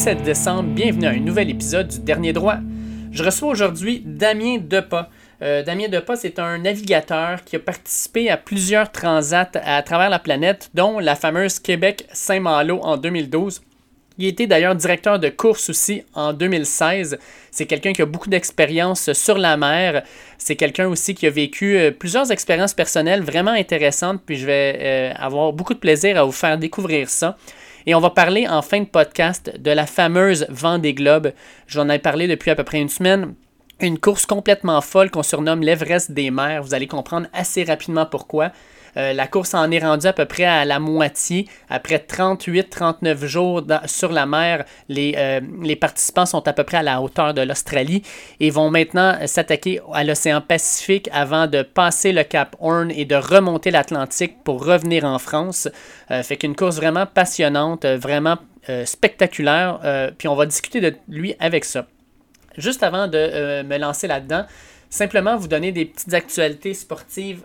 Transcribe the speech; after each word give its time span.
jeudi 0.00 0.16
17 0.16 0.22
décembre. 0.22 0.68
Bienvenue 0.70 1.06
à 1.06 1.10
un 1.10 1.20
nouvel 1.20 1.50
épisode 1.50 1.88
du 1.88 2.00
Dernier 2.00 2.32
Droit. 2.32 2.56
Je 3.12 3.22
reçois 3.22 3.50
aujourd'hui 3.50 4.02
Damien 4.06 4.56
Depas. 4.58 5.10
Euh, 5.42 5.62
Damien 5.62 5.88
Depas, 5.88 6.16
c'est 6.16 6.38
un 6.38 6.56
navigateur 6.58 7.44
qui 7.44 7.56
a 7.56 7.58
participé 7.58 8.30
à 8.30 8.38
plusieurs 8.38 8.92
transats 8.92 9.50
à 9.62 9.82
travers 9.82 10.08
la 10.08 10.18
planète, 10.18 10.70
dont 10.72 11.00
la 11.00 11.16
fameuse 11.16 11.58
Québec-Saint-Malo 11.58 12.80
en 12.82 12.96
2012. 12.96 13.60
Il 14.16 14.26
était 14.26 14.46
d'ailleurs 14.46 14.74
directeur 14.74 15.18
de 15.18 15.28
course 15.28 15.68
aussi 15.68 16.02
en 16.14 16.32
2016. 16.32 17.18
C'est 17.50 17.66
quelqu'un 17.66 17.92
qui 17.92 18.00
a 18.00 18.06
beaucoup 18.06 18.30
d'expérience 18.30 19.12
sur 19.12 19.36
la 19.36 19.58
mer. 19.58 20.02
C'est 20.38 20.56
quelqu'un 20.56 20.88
aussi 20.88 21.14
qui 21.14 21.26
a 21.26 21.30
vécu 21.30 21.76
euh, 21.76 21.90
plusieurs 21.90 22.30
expériences 22.32 22.74
personnelles 22.74 23.22
vraiment 23.22 23.52
intéressantes. 23.52 24.22
Puis 24.24 24.36
je 24.36 24.46
vais 24.46 24.78
euh, 24.80 25.12
avoir 25.16 25.52
beaucoup 25.52 25.74
de 25.74 25.78
plaisir 25.78 26.18
à 26.18 26.24
vous 26.24 26.32
faire 26.32 26.56
découvrir 26.56 27.10
ça. 27.10 27.36
Et 27.86 27.94
on 27.94 28.00
va 28.00 28.10
parler 28.10 28.46
en 28.46 28.62
fin 28.62 28.80
de 28.80 28.86
podcast 28.86 29.52
de 29.58 29.70
la 29.70 29.86
fameuse 29.86 30.46
Vendée 30.48 30.94
Globe. 30.94 31.32
J'en 31.66 31.88
ai 31.88 31.98
parlé 31.98 32.26
depuis 32.28 32.50
à 32.50 32.54
peu 32.54 32.64
près 32.64 32.80
une 32.80 32.88
semaine. 32.88 33.34
Une 33.80 33.98
course 33.98 34.26
complètement 34.26 34.80
folle 34.82 35.10
qu'on 35.10 35.22
surnomme 35.22 35.62
l'Everest 35.62 36.12
des 36.12 36.30
mers. 36.30 36.62
Vous 36.62 36.74
allez 36.74 36.86
comprendre 36.86 37.28
assez 37.32 37.64
rapidement 37.64 38.04
pourquoi. 38.04 38.52
Euh, 38.96 39.12
la 39.12 39.26
course 39.26 39.54
en 39.54 39.70
est 39.70 39.78
rendue 39.78 40.06
à 40.06 40.12
peu 40.12 40.24
près 40.24 40.44
à 40.44 40.64
la 40.64 40.78
moitié. 40.78 41.46
Après 41.68 41.98
38-39 41.98 43.24
jours 43.24 43.62
sur 43.86 44.12
la 44.12 44.26
mer, 44.26 44.64
les, 44.88 45.14
euh, 45.16 45.40
les, 45.62 45.76
participants 45.76 46.26
sont 46.26 46.46
à 46.46 46.52
peu 46.52 46.64
près 46.64 46.78
à 46.78 46.82
la 46.82 47.00
hauteur 47.00 47.34
de 47.34 47.42
l'Australie 47.42 48.02
et 48.40 48.50
vont 48.50 48.70
maintenant 48.70 49.16
s'attaquer 49.26 49.80
à 49.92 50.04
l'océan 50.04 50.40
Pacifique 50.40 51.08
avant 51.12 51.46
de 51.46 51.62
passer 51.62 52.12
le 52.12 52.22
Cap 52.24 52.56
Horn 52.60 52.90
et 52.90 53.04
de 53.04 53.14
remonter 53.14 53.70
l'Atlantique 53.70 54.42
pour 54.42 54.64
revenir 54.64 55.04
en 55.04 55.18
France. 55.18 55.68
Euh, 56.10 56.22
fait 56.22 56.36
qu'une 56.36 56.56
course 56.56 56.76
vraiment 56.76 57.06
passionnante, 57.06 57.84
vraiment 57.84 58.38
spectaculaire. 58.84 60.12
puis 60.16 60.28
on 60.28 60.36
va 60.36 60.46
discuter 60.46 60.80
de 60.80 60.94
lui 61.08 61.34
avec 61.40 61.64
ça. 61.64 61.86
Juste 62.56 62.82
avant 62.82 63.08
de 63.08 63.62
me 63.62 63.78
lancer 63.78 64.06
là-dedans, 64.06 64.44
simplement 64.90 65.36
vous 65.36 65.48
donner 65.48 65.72
des 65.72 65.86
petites 65.86 66.12
actualités 66.14 66.74
sportives 66.74 67.42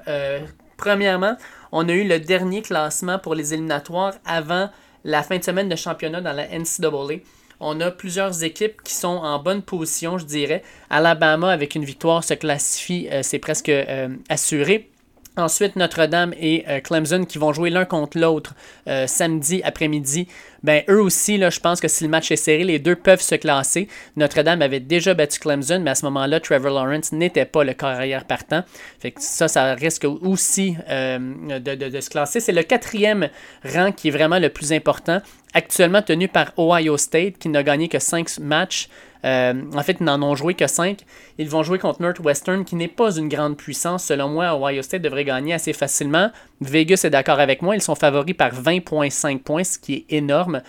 Premièrement, 0.78 1.38
on 1.72 1.88
a 1.90 1.94
eu 1.94 2.08
le 2.08 2.20
dernier 2.20 2.62
classement 2.62 3.20
pour 3.20 3.36
les 3.36 3.54
éliminatoires 3.54 4.14
avant 4.26 4.70
la 5.04 5.24
fin 5.24 5.38
de 5.38 5.44
semaine 5.44 5.70
de 5.70 5.76
championnat 5.76 6.22
dans 6.22 6.34
la 6.34 6.48
NCAA. 6.48 7.22
On 7.60 7.80
a 7.80 7.92
plusieurs 7.92 8.44
équipes 8.44 8.82
qui 8.84 8.94
sont 8.94 9.08
en 9.08 9.40
bonne 9.40 9.62
position, 9.62 10.18
je 10.18 10.26
dirais. 10.26 10.62
Alabama, 10.90 11.52
avec 11.52 11.76
une 11.76 11.86
victoire, 11.86 12.24
se 12.24 12.34
classifie, 12.34 13.08
euh, 13.12 13.22
c'est 13.24 13.40
presque 13.40 13.70
euh, 13.70 14.10
assuré. 14.30 14.90
Ensuite, 15.38 15.76
Notre-Dame 15.76 16.34
et 16.40 16.64
euh, 16.70 16.80
Clemson 16.80 17.26
qui 17.26 17.38
vont 17.38 17.52
jouer 17.52 17.70
l'un 17.70 17.84
contre 17.84 18.18
l'autre 18.18 18.54
euh, 18.88 19.06
samedi 19.06 19.62
après-midi. 19.64 20.28
Ben, 20.64 20.84
eux 20.90 21.02
aussi, 21.02 21.38
là, 21.38 21.50
je 21.50 21.60
pense 21.60 21.82
que 21.82 21.90
si 21.90 22.06
le 22.06 22.10
match 22.10 22.32
est 22.32 22.38
serré, 22.38 22.64
les 22.64 22.80
deux 22.80 22.96
peuvent 22.96 23.22
se 23.22 23.36
classer. 23.36 23.90
Notre-Dame 24.16 24.62
avait 24.62 24.80
déjà 24.80 25.14
battu 25.14 25.40
Clemson, 25.40 25.82
mais 25.84 25.92
à 25.92 25.96
ce 25.96 26.06
moment-là, 26.06 26.40
Trevor 26.40 26.72
Lawrence 26.72 27.12
n'était 27.12 27.46
pas 27.46 27.66
le 27.66 27.74
carrière 27.74 28.24
partant. 28.24 28.64
Fait 29.00 29.12
que 29.12 29.22
ça, 29.22 29.50
ça 29.50 29.74
risque 29.76 30.06
aussi 30.06 30.78
euh, 30.90 31.60
de, 31.60 31.76
de, 31.76 32.00
se 32.00 32.10
classer. 32.10 32.40
C'est 32.40 32.54
le 32.54 32.64
quatrième 32.64 33.28
rang 33.64 33.92
qui 33.92 34.08
est 34.08 34.12
vraiment 34.12 34.40
le 34.40 34.50
plus 34.50 34.72
important. 34.72 35.22
Actuellement 35.54 36.02
tenu 36.02 36.30
par 36.30 36.54
Ohio 36.58 36.98
State, 36.98 37.38
qui 37.38 37.50
n'a 37.50 37.62
gagné 37.62 37.90
que 37.90 38.00
cinq 38.00 38.40
matchs. 38.40 38.88
Euh, 39.26 39.54
en 39.74 39.82
fait, 39.82 39.98
ils 40.00 40.04
n'en 40.04 40.22
ont 40.22 40.36
joué 40.36 40.54
que 40.54 40.68
5. 40.68 41.00
Ils 41.38 41.50
vont 41.50 41.64
jouer 41.64 41.80
contre 41.80 42.02
Northwestern, 42.02 42.64
qui 42.64 42.76
n'est 42.76 42.88
pas 42.88 43.16
une 43.18 43.28
grande 43.28 43.58
puissance. 43.58 44.06
Selon 44.06 44.30
moi, 44.30 44.56
Ohio 44.56 44.82
State 44.82 45.02
devrait 45.02 45.26
gagner 45.26 45.54
assez 45.54 45.74
facilement. 45.74 46.30
Vegas 46.62 47.02
est 47.04 47.10
d'accord 47.10 47.40
avec 47.40 47.62
moi. 47.62 47.76
Ils 47.76 47.82
sont 47.82 47.96
favoris 47.96 48.36
par 48.36 48.52
20,5 48.54 49.40
points, 49.40 49.64
ce 49.64 49.80
qui 49.80 49.94
est 49.94 50.16
énorme. 50.16 50.62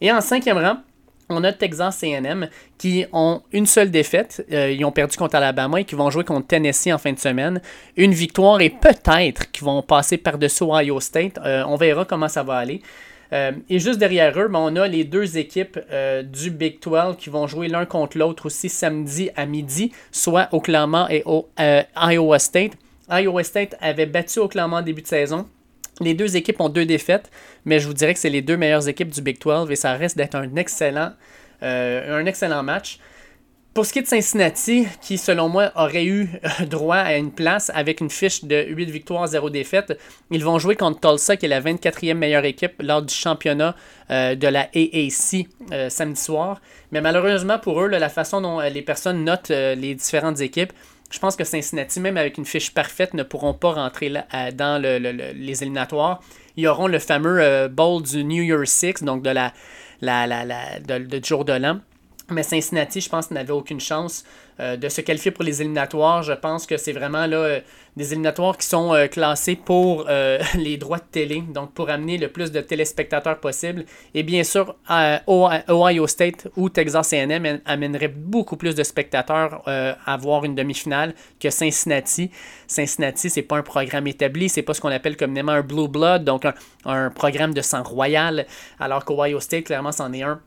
Et 0.00 0.10
en 0.10 0.20
cinquième 0.20 0.58
rang, 0.58 0.78
on 1.30 1.44
a 1.44 1.52
Texas 1.52 2.02
AM 2.02 2.48
qui 2.76 3.04
ont 3.12 3.42
une 3.52 3.66
seule 3.66 3.90
défaite. 3.90 4.44
Euh, 4.52 4.72
ils 4.72 4.84
ont 4.84 4.92
perdu 4.92 5.16
contre 5.16 5.36
Alabama 5.36 5.80
et 5.80 5.84
qui 5.84 5.94
vont 5.94 6.10
jouer 6.10 6.24
contre 6.24 6.46
Tennessee 6.48 6.92
en 6.92 6.98
fin 6.98 7.12
de 7.12 7.18
semaine. 7.18 7.60
Une 7.96 8.12
victoire 8.12 8.60
et 8.60 8.70
peut-être 8.70 9.50
qu'ils 9.50 9.64
vont 9.64 9.82
passer 9.82 10.16
par-dessus 10.16 10.64
Ohio 10.64 11.00
State. 11.00 11.38
Euh, 11.38 11.64
on 11.66 11.76
verra 11.76 12.04
comment 12.04 12.28
ça 12.28 12.42
va 12.42 12.56
aller. 12.56 12.82
Euh, 13.32 13.52
et 13.68 13.78
juste 13.78 13.98
derrière 13.98 14.38
eux, 14.38 14.48
ben, 14.48 14.58
on 14.58 14.76
a 14.76 14.88
les 14.88 15.04
deux 15.04 15.38
équipes 15.38 15.78
euh, 15.92 16.22
du 16.22 16.50
Big 16.50 16.80
12 16.82 17.16
qui 17.16 17.30
vont 17.30 17.46
jouer 17.46 17.68
l'un 17.68 17.86
contre 17.86 18.18
l'autre 18.18 18.46
aussi 18.46 18.68
samedi 18.68 19.30
à 19.36 19.46
midi, 19.46 19.92
soit 20.10 20.48
Oklahoma 20.52 21.06
et 21.10 21.22
euh, 21.26 21.82
Iowa 21.96 22.38
State. 22.38 22.72
Iowa 23.10 23.44
State 23.44 23.76
avait 23.80 24.06
battu 24.06 24.38
Oklahoma 24.40 24.78
en 24.78 24.82
début 24.82 25.02
de 25.02 25.06
saison. 25.06 25.46
Les 26.00 26.14
deux 26.14 26.36
équipes 26.36 26.60
ont 26.60 26.68
deux 26.68 26.86
défaites, 26.86 27.30
mais 27.64 27.78
je 27.78 27.86
vous 27.86 27.94
dirais 27.94 28.14
que 28.14 28.20
c'est 28.20 28.30
les 28.30 28.42
deux 28.42 28.56
meilleures 28.56 28.88
équipes 28.88 29.10
du 29.10 29.20
Big 29.20 29.38
12 29.38 29.70
et 29.70 29.76
ça 29.76 29.92
reste 29.92 30.16
d'être 30.16 30.34
un 30.34 30.48
un 31.62 32.26
excellent 32.26 32.62
match. 32.62 32.98
Pour 33.72 33.86
ce 33.86 33.92
qui 33.92 34.00
est 34.00 34.02
de 34.02 34.08
Cincinnati, 34.08 34.88
qui 35.00 35.16
selon 35.16 35.48
moi 35.48 35.70
aurait 35.76 36.04
eu 36.04 36.28
euh, 36.44 36.66
droit 36.66 36.96
à 36.96 37.14
une 37.14 37.30
place 37.30 37.70
avec 37.72 38.00
une 38.00 38.10
fiche 38.10 38.42
de 38.44 38.64
8 38.68 38.90
victoires, 38.90 39.28
0 39.28 39.48
défaites, 39.48 39.96
ils 40.32 40.44
vont 40.44 40.58
jouer 40.58 40.74
contre 40.74 40.98
Tulsa, 40.98 41.36
qui 41.36 41.46
est 41.46 41.48
la 41.48 41.60
24e 41.60 42.14
meilleure 42.14 42.44
équipe 42.44 42.74
lors 42.80 43.00
du 43.00 43.14
championnat 43.14 43.76
euh, 44.10 44.34
de 44.34 44.48
la 44.48 44.62
AAC 44.74 45.46
euh, 45.70 45.88
samedi 45.88 46.20
soir. 46.20 46.60
Mais 46.90 47.00
malheureusement 47.00 47.60
pour 47.60 47.80
eux, 47.80 47.86
la 47.86 48.08
façon 48.08 48.40
dont 48.40 48.58
les 48.58 48.82
personnes 48.82 49.22
notent 49.22 49.50
les 49.50 49.94
différentes 49.94 50.40
équipes, 50.40 50.72
je 51.12 51.20
pense 51.20 51.36
que 51.36 51.44
Cincinnati, 51.44 52.00
même 52.00 52.16
avec 52.16 52.38
une 52.38 52.46
fiche 52.46 52.74
parfaite, 52.74 53.14
ne 53.14 53.22
pourront 53.22 53.54
pas 53.54 53.72
rentrer 53.72 54.12
dans 54.54 54.82
les 54.82 55.62
éliminatoires. 55.62 56.20
Ils 56.56 56.66
auront 56.66 56.88
le 56.88 56.98
fameux 56.98 57.68
bowl 57.68 58.02
du 58.02 58.24
New 58.24 58.42
Year 58.42 58.66
Six, 58.66 59.02
donc 59.02 59.22
de 59.22 59.30
la, 59.30 59.52
jour 61.22 61.44
de 61.44 61.52
l'an 61.52 61.80
mais 62.30 62.42
Cincinnati, 62.42 63.00
je 63.00 63.08
pense, 63.08 63.30
n'avait 63.30 63.52
aucune 63.52 63.80
chance 63.80 64.24
euh, 64.60 64.76
de 64.76 64.88
se 64.90 65.00
qualifier 65.00 65.30
pour 65.30 65.42
les 65.44 65.62
éliminatoires. 65.62 66.22
Je 66.22 66.34
pense 66.34 66.66
que 66.66 66.76
c'est 66.76 66.92
vraiment 66.92 67.26
là, 67.26 67.36
euh, 67.36 67.60
des 67.96 68.12
éliminatoires 68.12 68.58
qui 68.58 68.66
sont 68.66 68.92
euh, 68.92 69.06
classés 69.06 69.56
pour 69.56 70.06
les 70.54 70.76
droits 70.76 70.98
de 70.98 71.04
télé, 71.10 71.42
donc 71.54 71.72
pour 71.72 71.88
amener 71.88 72.18
le 72.18 72.28
plus 72.28 72.52
de 72.52 72.60
téléspectateurs 72.60 73.40
possible. 73.40 73.84
Et 74.14 74.22
bien 74.22 74.44
sûr, 74.44 74.76
Ohio 75.28 76.06
State 76.06 76.48
ou 76.56 76.68
Texas 76.68 77.12
AM 77.12 77.60
amènerait 77.64 78.08
beaucoup 78.08 78.56
plus 78.56 78.74
de 78.74 78.82
spectateurs 78.82 79.62
à 79.66 80.16
voir 80.16 80.44
une 80.44 80.54
demi-finale 80.54 81.14
que 81.38 81.50
Cincinnati. 81.50 82.30
Cincinnati, 82.66 83.30
c'est 83.30 83.42
pas 83.42 83.56
un 83.56 83.62
programme 83.62 84.06
établi, 84.06 84.48
c'est 84.48 84.62
pas 84.62 84.74
ce 84.74 84.80
qu'on 84.80 84.88
appelle 84.88 85.16
communément 85.16 85.52
un 85.52 85.62
Blue 85.62 85.88
Blood, 85.88 86.24
donc 86.24 86.44
un, 86.44 86.54
un 86.84 87.10
programme 87.10 87.54
de 87.54 87.62
sang 87.62 87.82
royal, 87.82 88.46
alors 88.78 89.04
qu'Ohio 89.04 89.40
State, 89.40 89.64
clairement, 89.64 89.92
c'en 89.92 90.12
est 90.12 90.22
un 90.22 90.40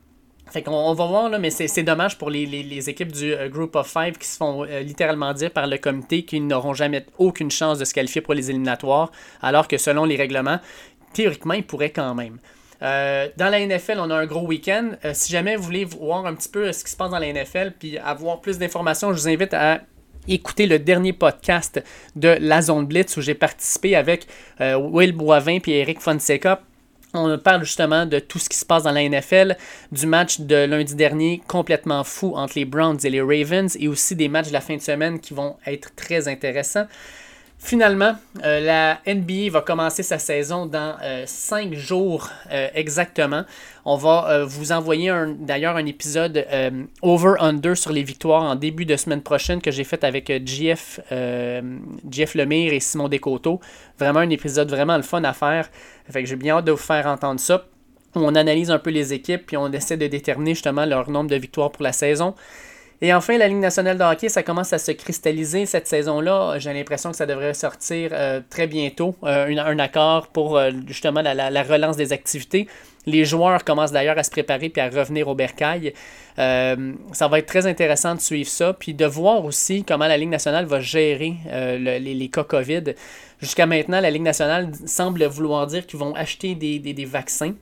fait 0.50 0.62
qu'on 0.62 0.72
on 0.72 0.94
va 0.94 1.06
voir, 1.06 1.28
là, 1.28 1.38
mais 1.38 1.50
c'est 1.50 1.82
dommage 1.82 2.18
pour 2.18 2.30
les, 2.30 2.90
équipes 2.90 3.12
du 3.12 3.32
euh, 3.32 3.48
Group 3.48 3.76
of 3.76 3.90
Five 3.90 4.18
qui 4.18 4.26
se 4.26 4.36
font 4.36 4.64
euh, 4.64 4.80
littéralement 4.80 5.32
dire 5.32 5.50
par 5.50 5.66
le 5.66 5.78
comité 5.78 6.24
qu'ils 6.24 6.46
n'auront 6.46 6.74
jamais 6.74 7.06
aucune 7.18 7.50
chance 7.50 7.78
de 7.78 7.84
se 7.84 7.94
qualifier 7.94 8.20
pour 8.20 8.34
les 8.34 8.50
éliminatoires, 8.50 9.10
alors 9.42 9.68
que 9.68 9.78
selon 9.78 10.04
les 10.04 10.16
règlements, 10.16 10.60
théoriquement, 11.12 11.54
ils 11.54 11.64
pourraient 11.64 11.90
quand 11.90 12.14
même. 12.14 12.38
Euh, 12.82 13.28
dans 13.36 13.48
la 13.48 13.64
NFL, 13.64 13.98
on 13.98 14.10
a 14.10 14.14
un 14.14 14.26
gros 14.26 14.46
week-end. 14.46 14.92
si 15.12 15.32
jamais 15.32 15.56
vous 15.56 15.62
voulez 15.62 15.84
voir 15.84 16.26
un 16.26 16.34
petit 16.34 16.48
peu 16.48 16.72
ce 16.72 16.84
qui 16.84 16.90
se 16.90 16.96
passe 16.96 17.10
dans 17.10 17.18
la 17.18 17.32
NFL 17.32 17.72
puis 17.78 17.96
avoir 17.98 18.40
plus 18.40 18.58
d'informations, 18.58 19.12
je 19.12 19.20
vous 19.20 19.28
invite 19.28 19.54
à 19.54 19.80
écouter 20.28 20.66
le 20.66 20.78
dernier 20.78 21.12
podcast 21.12 21.82
de 22.16 22.36
La 22.40 22.62
Zone 22.62 22.86
Blitz 22.86 23.16
où 23.16 23.22
j'ai 23.22 23.34
participé 23.34 23.94
avec 23.96 24.26
Will 24.60 25.12
Boivin 25.12 25.58
et 25.66 25.80
Eric 25.80 26.00
Fonseca 26.00 26.62
on 27.14 27.38
parle 27.38 27.64
justement 27.64 28.06
de 28.06 28.18
tout 28.18 28.38
ce 28.38 28.48
qui 28.48 28.56
se 28.56 28.66
passe 28.66 28.82
dans 28.82 28.92
la 28.92 29.08
NFL, 29.08 29.56
du 29.92 30.06
match 30.06 30.40
de 30.40 30.64
lundi 30.66 30.94
dernier 30.94 31.42
complètement 31.46 32.04
fou 32.04 32.34
entre 32.36 32.54
les 32.56 32.64
Browns 32.64 32.98
et 33.04 33.10
les 33.10 33.20
Ravens, 33.20 33.76
et 33.78 33.88
aussi 33.88 34.16
des 34.16 34.28
matchs 34.28 34.48
de 34.48 34.52
la 34.52 34.60
fin 34.60 34.76
de 34.76 34.82
semaine 34.82 35.20
qui 35.20 35.32
vont 35.34 35.56
être 35.66 35.94
très 35.94 36.28
intéressants. 36.28 36.86
Finalement, 37.58 38.14
euh, 38.44 38.60
la 38.60 39.00
NBA 39.06 39.50
va 39.50 39.62
commencer 39.62 40.02
sa 40.02 40.18
saison 40.18 40.66
dans 40.66 40.96
euh, 41.02 41.24
cinq 41.26 41.72
jours 41.72 42.28
euh, 42.52 42.68
exactement. 42.74 43.44
On 43.86 43.96
va 43.96 44.44
vous 44.44 44.72
envoyer 44.72 45.12
d'ailleurs 45.38 45.76
un 45.76 45.86
épisode 45.86 46.46
over-under 47.02 47.76
sur 47.76 47.92
les 47.92 48.02
victoires 48.02 48.42
en 48.42 48.54
début 48.54 48.84
de 48.84 48.96
semaine 48.96 49.22
prochaine 49.22 49.60
que 49.60 49.70
j'ai 49.70 49.84
fait 49.84 50.04
avec 50.04 50.30
GF 50.44 51.00
Lemire 51.10 52.72
et 52.72 52.80
Simon 52.80 53.08
Descoteaux. 53.08 53.60
Vraiment 53.98 54.20
un 54.20 54.30
épisode 54.30 54.70
vraiment 54.70 54.96
le 54.96 55.02
fun 55.02 55.22
à 55.24 55.34
faire. 55.34 55.68
Fait 56.10 56.22
que 56.22 56.28
j'ai 56.28 56.36
bien 56.36 56.56
hâte 56.56 56.64
de 56.64 56.72
vous 56.72 56.78
faire 56.78 57.06
entendre 57.06 57.40
ça. 57.40 57.66
On 58.14 58.34
analyse 58.34 58.70
un 58.70 58.78
peu 58.78 58.90
les 58.90 59.12
équipes 59.12 59.44
puis 59.46 59.56
on 59.58 59.70
essaie 59.72 59.98
de 59.98 60.06
déterminer 60.06 60.54
justement 60.54 60.86
leur 60.86 61.10
nombre 61.10 61.28
de 61.28 61.36
victoires 61.36 61.70
pour 61.70 61.82
la 61.82 61.92
saison. 61.92 62.34
Et 63.04 63.12
enfin, 63.12 63.36
la 63.36 63.48
Ligue 63.48 63.58
nationale 63.58 63.98
de 63.98 64.02
hockey, 64.02 64.30
ça 64.30 64.42
commence 64.42 64.72
à 64.72 64.78
se 64.78 64.90
cristalliser 64.90 65.66
cette 65.66 65.86
saison-là. 65.86 66.58
J'ai 66.58 66.72
l'impression 66.72 67.10
que 67.10 67.16
ça 67.18 67.26
devrait 67.26 67.52
sortir 67.52 68.12
euh, 68.14 68.40
très 68.48 68.66
bientôt, 68.66 69.14
euh, 69.24 69.54
un, 69.54 69.78
accord 69.78 70.28
pour 70.28 70.56
euh, 70.56 70.70
justement 70.86 71.20
la, 71.20 71.62
relance 71.64 71.98
des 71.98 72.14
activités. 72.14 72.66
Les 73.04 73.26
joueurs 73.26 73.62
commencent 73.62 73.92
d'ailleurs 73.92 74.16
à 74.16 74.22
se 74.22 74.30
préparer 74.30 74.70
puis 74.70 74.80
à 74.80 74.88
revenir 74.88 75.28
au 75.28 75.34
bercail. 75.34 75.92
ça 76.38 77.28
va 77.28 77.38
être 77.38 77.46
très 77.46 77.66
intéressant 77.66 78.14
de 78.14 78.20
suivre 78.20 78.48
ça, 78.48 78.72
puis 78.72 78.94
de 78.94 79.04
voir 79.04 79.44
aussi 79.44 79.84
comment 79.84 80.06
la 80.06 80.16
Ligue 80.16 80.30
nationale 80.30 80.64
va 80.64 80.80
gérer 80.80 81.34
les, 81.78 82.30
cas 82.32 82.44
COVID. 82.44 82.94
Jusqu'à 83.38 83.66
maintenant, 83.66 84.00
la 84.00 84.10
Ligue 84.10 84.22
nationale 84.22 84.70
semble 84.86 85.26
vouloir 85.26 85.66
dire 85.66 85.86
qu'ils 85.86 85.98
vont 85.98 86.14
acheter 86.14 86.54
des 86.54 87.04
vaccins 87.04 87.52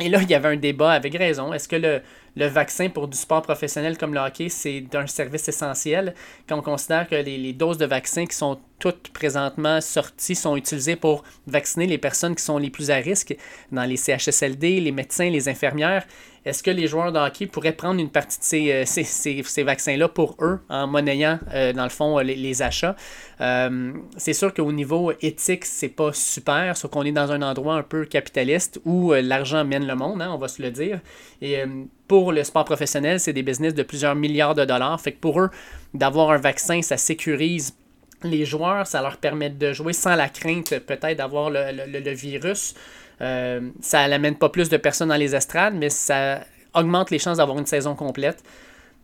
Et 0.00 0.08
là, 0.08 0.20
il 0.22 0.30
y 0.30 0.34
avait 0.34 0.48
un 0.48 0.56
débat 0.56 0.92
avec 0.92 1.14
raison. 1.18 1.52
Est-ce 1.52 1.68
que 1.68 1.76
le, 1.76 2.00
le 2.36 2.46
vaccin 2.46 2.90
pour 2.90 3.08
du 3.08 3.16
sport 3.16 3.42
professionnel 3.42 3.96
comme 3.96 4.12
le 4.12 4.20
hockey, 4.20 4.50
c'est 4.50 4.84
un 4.94 5.06
service 5.06 5.48
essentiel 5.48 6.14
quand 6.46 6.58
on 6.58 6.62
considère 6.62 7.08
que 7.08 7.14
les, 7.16 7.52
doses 7.54 7.78
de 7.78 7.86
vaccins 7.86 8.26
qui 8.26 8.36
sont 8.36 8.58
toutes 8.78 9.08
présentement 9.08 9.80
sorties 9.80 10.34
sont 10.34 10.54
utilisées 10.54 10.96
pour 10.96 11.24
vacciner 11.46 11.86
les 11.86 11.96
personnes 11.96 12.34
qui 12.34 12.42
sont 12.42 12.58
les 12.58 12.68
plus 12.68 12.90
à 12.90 12.96
risque 12.96 13.34
dans 13.72 13.84
les 13.84 13.96
CHSLD, 13.96 14.80
les 14.80 14.92
médecins, 14.92 15.30
les 15.30 15.48
infirmières. 15.48 16.06
Est-ce 16.44 16.62
que 16.62 16.70
les 16.70 16.86
joueurs 16.86 17.10
de 17.10 17.18
hockey 17.18 17.46
pourraient 17.46 17.72
prendre 17.72 17.98
une 17.98 18.10
partie 18.10 18.38
de 18.68 18.84
ces, 18.84 19.42
euh, 19.58 19.64
vaccins-là 19.64 20.08
pour 20.08 20.36
eux 20.40 20.60
en 20.68 20.86
monnayant, 20.86 21.40
euh, 21.52 21.72
dans 21.72 21.84
le 21.84 21.90
fond, 21.90 22.18
les, 22.18 22.62
achats? 22.62 22.94
Euh, 23.40 23.92
c'est 24.16 24.34
sûr 24.34 24.52
qu'au 24.54 24.70
niveau 24.70 25.10
éthique, 25.22 25.64
c'est 25.64 25.88
pas 25.88 26.12
super, 26.12 26.76
sauf 26.76 26.90
qu'on 26.90 27.02
est 27.02 27.12
dans 27.12 27.32
un 27.32 27.42
endroit 27.42 27.74
un 27.76 27.82
peu 27.82 28.04
capitaliste 28.04 28.80
où 28.84 29.12
l'argent 29.12 29.64
mène 29.64 29.86
le 29.86 29.96
monde, 29.96 30.22
hein, 30.22 30.30
on 30.32 30.38
va 30.38 30.48
se 30.48 30.62
le 30.62 30.70
dire. 30.70 31.00
Et 31.40 31.64
pour 32.08 32.32
le 32.32 32.44
sport 32.44 32.64
professionnel, 32.64 33.20
c'est 33.20 33.32
des 33.32 33.42
business 33.42 33.74
de 33.74 33.82
plusieurs 33.82 34.14
milliards 34.14 34.54
de 34.54 34.64
dollars. 34.64 35.00
Fait 35.00 35.12
que 35.12 35.20
pour 35.20 35.40
eux, 35.40 35.50
d'avoir 35.94 36.30
un 36.30 36.38
vaccin, 36.38 36.82
ça 36.82 36.96
sécurise 36.96 37.74
les 38.22 38.44
joueurs, 38.44 38.86
ça 38.86 39.02
leur 39.02 39.16
permet 39.18 39.50
de 39.50 39.72
jouer 39.72 39.92
sans 39.92 40.14
la 40.14 40.28
crainte 40.28 40.78
peut-être 40.78 41.18
d'avoir 41.18 41.50
le, 41.50 42.10
virus. 42.14 42.74
Euh, 43.20 43.60
ça 43.80 44.06
n'amène 44.08 44.36
pas 44.36 44.48
plus 44.48 44.68
de 44.68 44.76
personnes 44.76 45.08
dans 45.08 45.16
les 45.16 45.34
estrades, 45.34 45.74
mais 45.74 45.90
ça 45.90 46.40
augmente 46.74 47.10
les 47.10 47.18
chances 47.18 47.38
d'avoir 47.38 47.58
une 47.58 47.66
saison 47.66 47.94
complète. 47.94 48.42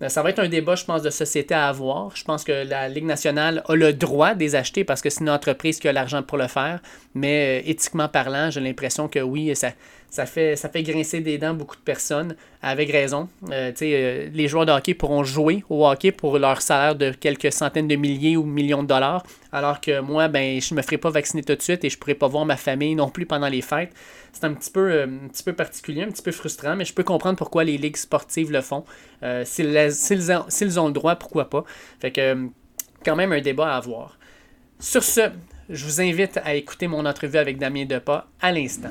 Euh, 0.03 0.09
ça 0.09 0.23
va 0.23 0.31
être 0.31 0.41
un 0.41 0.49
débat, 0.49 0.75
je 0.75 0.85
pense, 0.85 1.03
de 1.03 1.11
société 1.11 1.55
à 1.55 1.69
avoir. 1.69 2.15
Je 2.17 2.25
pense 2.25 2.45
que 2.45 2.53
la 2.53 2.89
Ligue 2.89 3.05
nationale 3.05 3.63
a 3.69 3.75
le 3.75 3.93
droit 3.93 4.35
de 4.35 4.41
les 4.41 4.55
acheter 4.55 4.85
parce 4.85 5.01
que 5.01 5.11
c'est 5.11 5.21
une 5.21 5.31
entreprise 5.31 5.79
qui 5.79 5.89
a 5.89 5.93
l'argent 5.93 6.23
pour 6.23 6.39
le 6.39 6.49
faire. 6.49 6.81
Mais 7.15 7.61
euh, 7.61 7.71
éthiquement 7.71 8.09
parlant, 8.09 8.51
j'ai 8.51 8.61
l'impression 8.61 9.09
que 9.09 9.21
oui, 9.21 9.55
ça, 9.55 9.71
ça 10.13 10.27
fait, 10.27 10.83
grincer 10.83 11.21
des 11.21 11.39
dents 11.39 11.55
beaucoup 11.55 11.75
de 11.75 11.81
personnes, 11.81 12.37
avec 12.61 12.93
raison. 12.93 13.31
Euh, 13.51 13.73
euh, 13.81 14.29
les 14.31 14.47
joueurs 14.47 14.67
de 14.67 14.71
hockey 14.71 14.93
pourront 14.93 15.25
jouer 15.25 15.65
au 15.71 15.89
hockey 15.89 16.13
pour 16.13 16.39
leur 16.39 16.61
salaire 16.61 16.95
de 16.95 17.13
quelques 17.13 17.51
centaines 17.51 17.89
de 17.89 17.97
milliers 17.97 18.37
ou 18.37 18.45
millions 18.45 18.83
de 18.83 18.89
dollars, 18.89 19.25
alors 19.53 19.81
que 19.81 20.01
moi, 20.01 20.29
ben, 20.29 20.61
je 20.61 20.75
ne 20.75 20.77
me 20.77 20.83
ferai 20.83 20.99
pas 20.99 21.09
vacciner 21.09 21.43
tout 21.43 21.55
de 21.55 21.63
suite 21.63 21.83
et 21.87 21.89
je 21.89 21.97
ne 21.97 21.99
pourrai 21.99 22.15
pas 22.15 22.29
voir 22.29 22.45
ma 22.45 22.59
famille 22.59 22.95
non 22.95 23.09
plus 23.09 23.25
pendant 23.25 23.49
les 23.49 23.63
fêtes. 23.63 23.95
C'est 24.35 24.45
un 24.45 24.53
petit, 24.53 24.71
peu, 24.71 24.93
euh, 24.93 25.07
un 25.07 25.29
petit 25.29 25.43
peu 25.43 25.55
particulier, 25.55 26.03
un 26.03 26.11
petit 26.11 26.23
peu 26.23 26.33
frustrant, 26.33 26.77
mais 26.77 26.85
je 26.85 26.93
peux 26.93 27.05
comprendre 27.05 27.39
pourquoi 27.39 27.65
les 27.65 27.79
ligues 27.79 27.97
sportives 27.97 28.53
le 28.53 28.61
font. 28.61 28.85
S'ils 29.45 30.79
ont 30.79 30.87
le 30.89 30.93
droit, 30.93 31.17
pourquoi 31.17 31.49
pas? 31.49 31.65
Fait 32.01 32.11
que, 32.11 32.49
quand 33.03 33.17
même 33.17 33.33
un 33.33 33.41
débat 33.41 33.73
à 33.73 33.77
avoir. 33.79 34.19
Sur 34.79 35.05
ce, 35.05 35.31
je 35.71 35.87
vous 35.87 36.03
invite 36.03 36.39
à 36.45 36.55
écouter 36.55 36.87
mon 36.87 37.07
entrevue 37.07 37.39
avec 37.39 37.57
Damien 37.57 37.87
Depas 37.87 38.27
à 38.43 38.53
l'instant. 38.53 38.91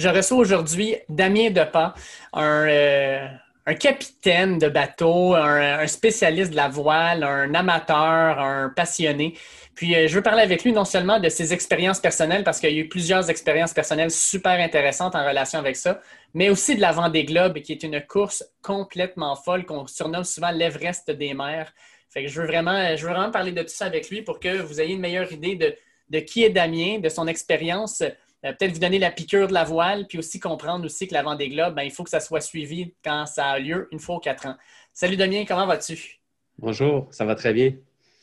Je 0.00 0.08
reçois 0.08 0.38
aujourd'hui 0.38 0.96
Damien 1.10 1.50
Depas, 1.50 1.92
euh, 2.34 3.26
un, 3.66 3.74
capitaine 3.74 4.58
de 4.58 4.70
bateau, 4.70 5.34
un, 5.34 5.86
spécialiste 5.86 6.52
de 6.52 6.56
la 6.56 6.68
voile, 6.68 7.22
un 7.22 7.52
amateur, 7.52 8.38
un 8.38 8.72
passionné. 8.74 9.34
Puis 9.74 9.94
euh, 9.94 10.08
je 10.08 10.14
veux 10.14 10.22
parler 10.22 10.40
avec 10.40 10.64
lui 10.64 10.72
non 10.72 10.86
seulement 10.86 11.20
de 11.20 11.28
ses 11.28 11.52
expériences 11.52 12.00
personnelles, 12.00 12.44
parce 12.44 12.60
qu'il 12.60 12.70
y 12.70 12.78
a 12.78 12.80
eu 12.80 12.88
plusieurs 12.88 13.28
expériences 13.28 13.74
personnelles 13.74 14.10
super 14.10 14.58
intéressantes 14.58 15.14
en 15.14 15.28
relation 15.28 15.58
avec 15.58 15.76
ça, 15.76 16.00
mais 16.32 16.48
aussi 16.48 16.76
de 16.76 16.80
la 16.80 16.92
Vendée 16.92 17.24
Globe, 17.24 17.58
qui 17.58 17.72
est 17.72 17.82
une 17.82 18.00
course 18.00 18.42
complètement 18.62 19.36
folle 19.36 19.66
qu'on 19.66 19.86
surnomme 19.86 20.24
souvent 20.24 20.50
l'Everest 20.50 21.10
des 21.10 21.34
mers. 21.34 21.74
Fait 22.08 22.22
que 22.22 22.30
je 22.30 22.40
veux 22.40 22.46
vraiment, 22.46 22.96
je 22.96 23.06
veux 23.06 23.12
vraiment 23.12 23.30
parler 23.30 23.52
de 23.52 23.60
tout 23.60 23.68
ça 23.68 23.84
avec 23.84 24.08
lui 24.08 24.22
pour 24.22 24.40
que 24.40 24.62
vous 24.62 24.80
ayez 24.80 24.94
une 24.94 25.00
meilleure 25.00 25.30
idée 25.30 25.56
de, 25.56 25.74
de 26.08 26.20
qui 26.20 26.42
est 26.42 26.50
Damien, 26.50 27.00
de 27.00 27.10
son 27.10 27.26
expérience 27.26 28.00
euh, 28.00 28.08
peut-être 28.42 28.72
vous 28.72 28.78
donner 28.78 28.98
la 28.98 29.10
piqûre 29.10 29.48
de 29.48 29.52
la 29.52 29.64
voile, 29.64 30.06
puis 30.06 30.18
aussi 30.18 30.40
comprendre 30.40 30.84
aussi 30.84 31.06
que 31.06 31.14
la 31.14 31.22
Vendée 31.22 31.48
Globe, 31.48 31.74
ben, 31.74 31.82
il 31.82 31.90
faut 31.90 32.04
que 32.04 32.10
ça 32.10 32.20
soit 32.20 32.40
suivi 32.40 32.94
quand 33.04 33.26
ça 33.26 33.46
a 33.46 33.58
lieu 33.58 33.88
une 33.92 33.98
fois 33.98 34.16
aux 34.16 34.20
quatre 34.20 34.46
ans. 34.46 34.56
Salut 34.92 35.16
Damien, 35.16 35.44
comment 35.46 35.66
vas-tu? 35.66 36.20
Bonjour, 36.58 37.08
ça 37.10 37.24
va 37.24 37.34
très 37.34 37.52
bien. 37.52 37.74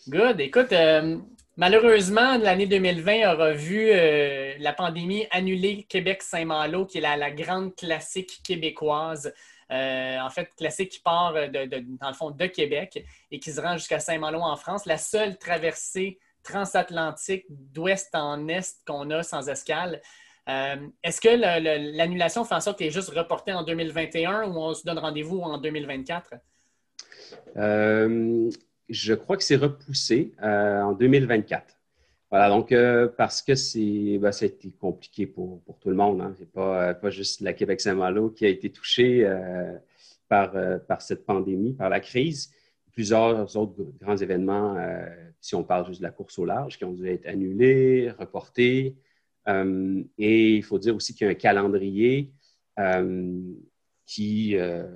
Good. 0.09 0.39
Écoute, 0.39 0.71
euh, 0.73 1.17
malheureusement, 1.55 2.37
l'année 2.37 2.65
2020 2.65 3.33
aura 3.33 3.51
vu 3.51 3.89
euh, 3.91 4.53
la 4.59 4.73
pandémie 4.73 5.27
annuler 5.31 5.85
Québec-Saint-Malo, 5.87 6.85
qui 6.85 6.97
est 6.97 7.01
la, 7.01 7.31
grande 7.31 7.75
classique 7.75 8.39
québécoise. 8.43 9.33
en 9.69 10.29
fait, 10.29 10.49
classique 10.55 10.89
qui 10.89 10.99
part, 10.99 11.33
dans 11.33 12.07
le 12.07 12.13
fond, 12.13 12.31
de 12.31 12.45
Québec 12.47 13.03
et 13.31 13.39
qui 13.39 13.51
se 13.51 13.59
rend 13.59 13.77
jusqu'à 13.77 13.99
Saint-Malo 13.99 14.39
en 14.39 14.55
France. 14.55 14.85
La 14.85 14.97
seule 14.97 15.37
traversée 15.37 16.19
transatlantique 16.47 17.45
d'ouest 17.49 18.09
en 18.13 18.47
est 18.47 18.77
qu'on 18.85 19.09
a 19.11 19.23
sans 19.23 19.49
escale. 19.49 20.01
Euh, 20.49 20.77
est-ce 21.03 21.19
que 21.19 21.27
l'annulation 21.97 22.45
fait 22.45 22.55
en 22.55 22.61
sorte 22.61 22.77
qu'elle 22.77 22.87
est 22.87 22.91
juste 22.91 23.09
reportée 23.09 23.51
en 23.51 23.63
2021 23.63 24.47
ou 24.49 24.57
on 24.57 24.73
se 24.73 24.83
donne 24.85 24.97
rendez-vous 24.97 25.39
en 25.39 25.57
2024? 25.57 26.35
Euh, 27.57 28.49
je 28.87 29.13
crois 29.13 29.35
que 29.35 29.43
c'est 29.43 29.57
repoussé 29.57 30.33
euh, 30.41 30.81
en 30.81 30.93
2024. 30.93 31.65
Voilà, 32.29 32.49
donc 32.49 32.73
parce 33.15 33.41
que 33.41 33.55
c'est 33.55 34.17
ben, 34.19 34.33
ça 34.33 34.43
a 34.43 34.47
été 34.49 34.69
compliqué 34.71 35.27
pour, 35.27 35.61
tout 35.79 35.89
le 35.89 35.95
monde. 35.95 36.21
Hein. 36.21 36.33
Ce 36.35 36.41
n'est 36.41 36.49
pas, 36.49 36.93
pas 36.93 37.09
juste 37.09 37.39
la 37.39 37.53
Québec-Saint-Malo 37.53 38.31
qui 38.31 38.45
a 38.45 38.49
été 38.49 38.69
touchée 38.69 39.25
par, 40.27 40.51
par 40.87 41.01
cette 41.01 41.25
pandémie, 41.25 41.71
par 41.73 41.89
la 41.89 42.01
crise. 42.01 42.51
Plusieurs 42.97 43.55
autres 43.55 43.75
grands 44.01 44.17
événements 44.17 44.75
si 45.41 45.55
on 45.55 45.63
parle 45.63 45.87
juste 45.87 46.01
de 46.01 46.05
la 46.05 46.11
course 46.11 46.37
au 46.39 46.45
large, 46.45 46.77
qui 46.77 46.85
ont 46.85 46.93
dû 46.93 47.07
être 47.07 47.25
annulées, 47.25 48.11
reportées. 48.11 48.97
Euh, 49.47 50.03
et 50.17 50.55
il 50.55 50.63
faut 50.63 50.79
dire 50.79 50.95
aussi 50.95 51.13
qu'il 51.13 51.25
y 51.25 51.29
a 51.29 51.31
un 51.31 51.35
calendrier 51.35 52.33
euh, 52.79 53.39
qui, 54.05 54.57
euh, 54.57 54.87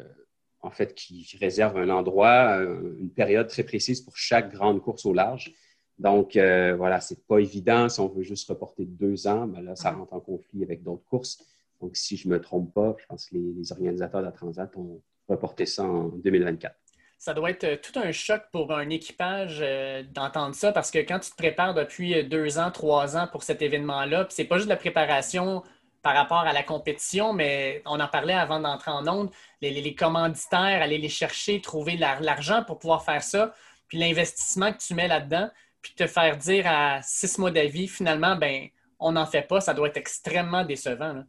en 0.62 0.72
fait, 0.72 0.94
qui 0.94 1.26
réserve 1.40 1.78
un 1.78 1.90
endroit, 1.90 2.58
une 3.00 3.12
période 3.12 3.48
très 3.48 3.64
précise 3.64 4.02
pour 4.02 4.18
chaque 4.18 4.52
grande 4.52 4.82
course 4.82 5.06
au 5.06 5.14
large. 5.14 5.54
Donc, 5.98 6.34
voilà, 6.34 7.00
c'est 7.00 7.26
pas 7.28 7.40
évident. 7.40 7.88
Si 7.88 8.00
on 8.00 8.08
veut 8.08 8.24
juste 8.24 8.50
reporter 8.50 8.86
deux 8.86 9.28
ans, 9.28 9.48
ben 9.48 9.62
là, 9.62 9.76
ça 9.76 9.92
rentre 9.92 10.14
en 10.14 10.20
conflit 10.20 10.64
avec 10.64 10.84
d'autres 10.84 11.06
courses. 11.06 11.44
Donc, 11.80 11.96
si 11.96 12.18
je 12.18 12.28
ne 12.28 12.34
me 12.34 12.42
trompe 12.42 12.74
pas, 12.74 12.96
je 13.00 13.06
pense 13.06 13.28
que 13.28 13.36
les, 13.36 13.54
les 13.54 13.72
organisateurs 13.72 14.22
de 14.22 14.26
la 14.26 14.32
Transat 14.32 14.76
ont 14.76 15.02
reporté 15.28 15.66
ça 15.66 15.84
en 15.84 16.10
2024 16.10 16.76
ça 17.22 17.36
doit 17.36 17.52
être 17.52 17.66
euh, 17.66 17.78
tout 17.78 18.00
un 18.00 18.12
choc 18.12 18.42
pour 18.52 18.74
un 18.74 18.90
équipage 18.90 19.60
euh, 19.62 20.02
d'entendre 20.12 20.56
ça 20.56 20.72
parce 20.72 20.90
que 20.90 20.98
quand 20.98 21.20
tu 21.20 21.30
te 21.30 21.36
prépares 21.36 21.76
depuis 21.76 22.16
euh, 22.16 22.24
deux 22.24 22.58
ans, 22.58 22.72
trois 22.72 23.16
ans 23.16 23.28
pour 23.32 23.44
cet 23.44 23.62
événement-là, 23.62 24.26
c'est 24.30 24.46
pas 24.46 24.58
juste 24.58 24.70
la 24.70 24.76
préparation 24.76 25.62
par 26.02 26.16
rapport 26.16 26.40
à 26.40 26.52
la 26.52 26.64
compétition, 26.64 27.32
mais 27.32 27.84
on 27.86 28.00
en 28.00 28.08
parlait 28.08 28.34
avant 28.34 28.60
d'entrer 28.60 28.90
en 28.90 29.08
onde, 29.08 29.30
les, 29.62 29.94
commanditaires, 29.94 30.82
aller 30.82 30.98
les 30.98 31.10
chercher, 31.10 31.62
trouver 31.62 31.96
l'argent 31.96 32.64
pour 32.64 32.80
pouvoir 32.80 33.06
faire 33.06 33.22
ça, 33.22 33.54
puis 33.88 34.00
l'investissement 34.00 34.74
que 34.74 34.80
tu 34.80 34.96
mets 34.96 35.08
là-dedans, 35.08 35.52
puis 35.84 35.94
te 35.94 36.08
faire 36.08 36.38
dire 36.38 36.66
à 36.66 37.04
six 37.04 37.38
mois 37.38 37.52
d'avis, 37.52 37.88
finalement, 37.88 38.36
ben 38.36 38.66
on 39.00 39.12
n'en 39.12 39.28
fait 39.28 39.44
pas, 39.44 39.62
ça 39.62 39.76
doit 39.76 39.90
être 39.90 39.98
extrêmement 39.98 40.66
décevant. 40.66 41.24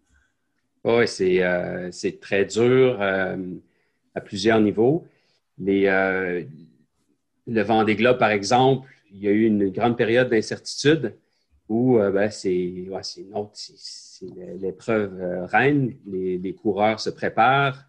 Oui, 0.84 1.06
c'est 1.06 2.18
très 2.22 2.46
dur 2.46 2.98
à 2.98 4.20
plusieurs 4.22 4.60
niveaux. 4.60 5.06
Euh, 5.60 6.44
le 7.46 7.62
Vendée 7.62 7.96
Globe, 7.96 8.18
par 8.18 8.30
exemple, 8.30 8.88
il 9.10 9.22
y 9.22 9.28
a 9.28 9.30
eu 9.30 9.44
une 9.44 9.70
grande 9.70 9.96
période 9.96 10.30
d'incertitude 10.30 11.16
où 11.68 11.98
euh, 11.98 12.10
ben, 12.10 12.30
c'est 12.30 12.86
l'épreuve 14.60 15.20
euh, 15.20 15.46
reine. 15.46 15.94
Les, 16.06 16.54
coureurs 16.54 17.00
se 17.00 17.10
préparent 17.10 17.84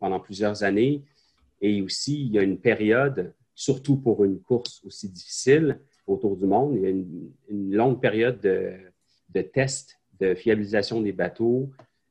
pendant 0.00 0.18
plusieurs 0.18 0.64
années. 0.64 1.02
Et 1.60 1.80
aussi, 1.82 2.26
il 2.26 2.32
y 2.32 2.38
a 2.38 2.42
une 2.42 2.58
période, 2.58 3.32
surtout 3.54 3.96
pour 3.96 4.24
une 4.24 4.40
course 4.40 4.82
aussi 4.84 5.08
difficile 5.08 5.78
autour 6.06 6.36
du 6.36 6.46
monde, 6.46 6.74
il 6.76 6.82
y 6.82 6.86
a 6.86 6.90
une, 6.90 7.74
longue 7.74 8.00
période 8.00 8.40
de, 8.40 8.72
de 9.30 9.40
tests 9.40 9.98
de 10.20 10.34
fiabilisation 10.34 11.00
des 11.00 11.12
bateaux, 11.12 11.70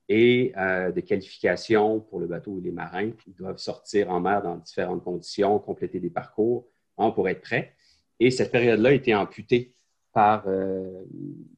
et 0.10 0.54
euh, 0.58 0.92
de 0.92 1.00
qualification 1.02 2.00
pour 2.02 2.20
le 2.20 2.28
bateau 2.28 2.58
et 2.60 2.62
les 2.62 2.72
marins. 2.72 3.12
Ils 3.28 3.36
doivent 3.36 3.58
sortir 3.58 4.10
en 4.10 4.20
mer 4.20 4.42
dans 4.42 4.58
différentes 4.58 5.04
conditions, 5.04 5.60
compléter 5.60 6.00
des 6.00 6.10
parcours 6.10 6.68
hein, 6.98 7.12
pour 7.12 7.30
être 7.30 7.42
prêts. 7.42 7.74
Et 8.20 8.32
cette 8.32 8.52
période-là 8.52 8.90
a 8.90 8.94
été 8.94 9.16
amputée 9.16 9.74
par, 10.12 10.44
euh, 10.48 11.04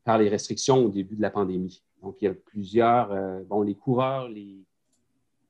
par 0.03 0.17
les 0.17 0.29
restrictions 0.29 0.85
au 0.85 0.89
début 0.89 1.15
de 1.15 1.21
la 1.21 1.29
pandémie. 1.29 1.83
Donc, 2.01 2.17
il 2.21 2.25
y 2.25 2.27
a 2.27 2.33
plusieurs, 2.33 3.11
euh, 3.11 3.41
bon, 3.43 3.61
les 3.61 3.75
coureurs, 3.75 4.29
les, 4.29 4.63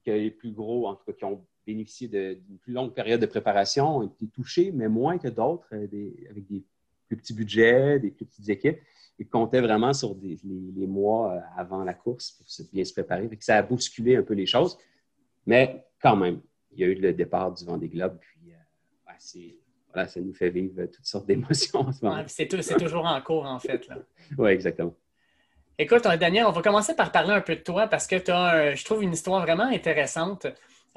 les 0.05 0.31
plus 0.31 0.51
gros, 0.51 0.87
en 0.87 0.95
tout 0.95 1.05
cas, 1.05 1.13
qui 1.13 1.25
ont 1.25 1.45
bénéficié 1.67 2.07
d'une 2.07 2.57
plus 2.59 2.73
longue 2.73 2.93
période 2.93 3.19
de 3.19 3.25
préparation, 3.25 3.97
ont 3.97 4.03
été 4.03 4.27
touchés, 4.27 4.71
mais 4.71 4.87
moins 4.87 5.17
que 5.17 5.27
d'autres, 5.27 5.67
avec 5.73 5.89
des 6.47 6.63
plus 7.07 7.17
petits 7.17 7.33
budgets, 7.33 7.99
des 7.99 8.11
plus 8.11 8.25
petites 8.25 8.49
équipes 8.49 8.79
il 9.17 9.27
comptait 9.27 9.61
vraiment 9.61 9.93
sur 9.93 10.15
les, 10.21 10.87
mois 10.87 11.33
euh, 11.33 11.39
avant 11.55 11.83
la 11.83 11.93
course 11.93 12.31
pour 12.31 12.45
bien 12.71 12.83
se 12.83 12.93
préparer. 12.93 13.29
ça 13.39 13.57
a 13.57 13.61
bousculé 13.61 14.15
un 14.15 14.23
peu 14.23 14.33
les 14.33 14.45
choses. 14.45 14.77
Mais 15.45 15.85
quand 16.01 16.15
même, 16.15 16.41
il 16.71 16.79
y 16.79 16.83
a 16.83 16.87
eu 16.87 16.95
le 16.95 17.13
départ 17.13 17.51
du 17.51 17.63
Vendée 17.65 17.87
Globe. 17.87 18.17
Puis, 18.19 18.53
euh, 18.53 20.05
ça 20.05 20.19
nous 20.19 20.33
fait 20.33 20.49
vivre 20.49 20.85
toutes 20.85 21.05
sortes 21.05 21.25
d'émotions 21.25 21.87
c'est 22.27 22.47
toujours 22.47 23.05
en 23.05 23.21
cours, 23.21 23.45
en 23.45 23.59
fait. 23.59 23.87
Oui, 24.37 24.49
exactement. 24.49 24.93
Écoute, 25.77 26.03
Daniel, 26.03 26.45
on 26.45 26.51
va 26.51 26.61
commencer 26.61 26.95
par 26.95 27.11
parler 27.11 27.33
un 27.33 27.41
peu 27.41 27.55
de 27.55 27.61
toi 27.61 27.87
parce 27.87 28.07
que 28.07 28.15
tu 28.15 28.31
as, 28.31 28.75
je 28.75 28.85
trouve, 28.85 29.03
une 29.03 29.13
histoire 29.13 29.41
vraiment 29.41 29.65
intéressante. 29.65 30.47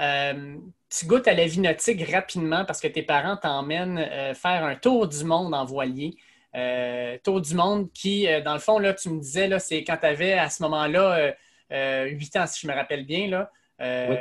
Euh, 0.00 0.56
tu 0.88 1.06
goûtes 1.06 1.26
à 1.26 1.34
la 1.34 1.46
vie 1.46 1.60
nautique 1.60 2.08
rapidement 2.10 2.64
parce 2.64 2.80
que 2.80 2.86
tes 2.86 3.02
parents 3.02 3.36
t'emmènent 3.36 3.98
euh, 3.98 4.34
faire 4.34 4.64
un 4.64 4.76
tour 4.76 5.08
du 5.08 5.24
monde 5.24 5.52
en 5.54 5.64
voilier. 5.64 6.16
Euh, 6.54 7.18
tour 7.22 7.40
du 7.40 7.54
monde 7.54 7.92
qui, 7.92 8.26
dans 8.44 8.54
le 8.54 8.58
fond, 8.58 8.78
là, 8.78 8.94
tu 8.94 9.10
me 9.10 9.20
disais, 9.20 9.48
là, 9.48 9.58
c'est 9.58 9.84
quand 9.84 9.96
tu 9.96 10.06
avais 10.06 10.32
à 10.32 10.48
ce 10.48 10.62
moment-là 10.62 11.34
8 11.70 12.36
ans, 12.36 12.46
si 12.46 12.60
je 12.60 12.66
me 12.66 12.74
rappelle 12.74 13.04
bien. 13.04 13.28
Là, 13.28 13.50
oui. 13.80 14.16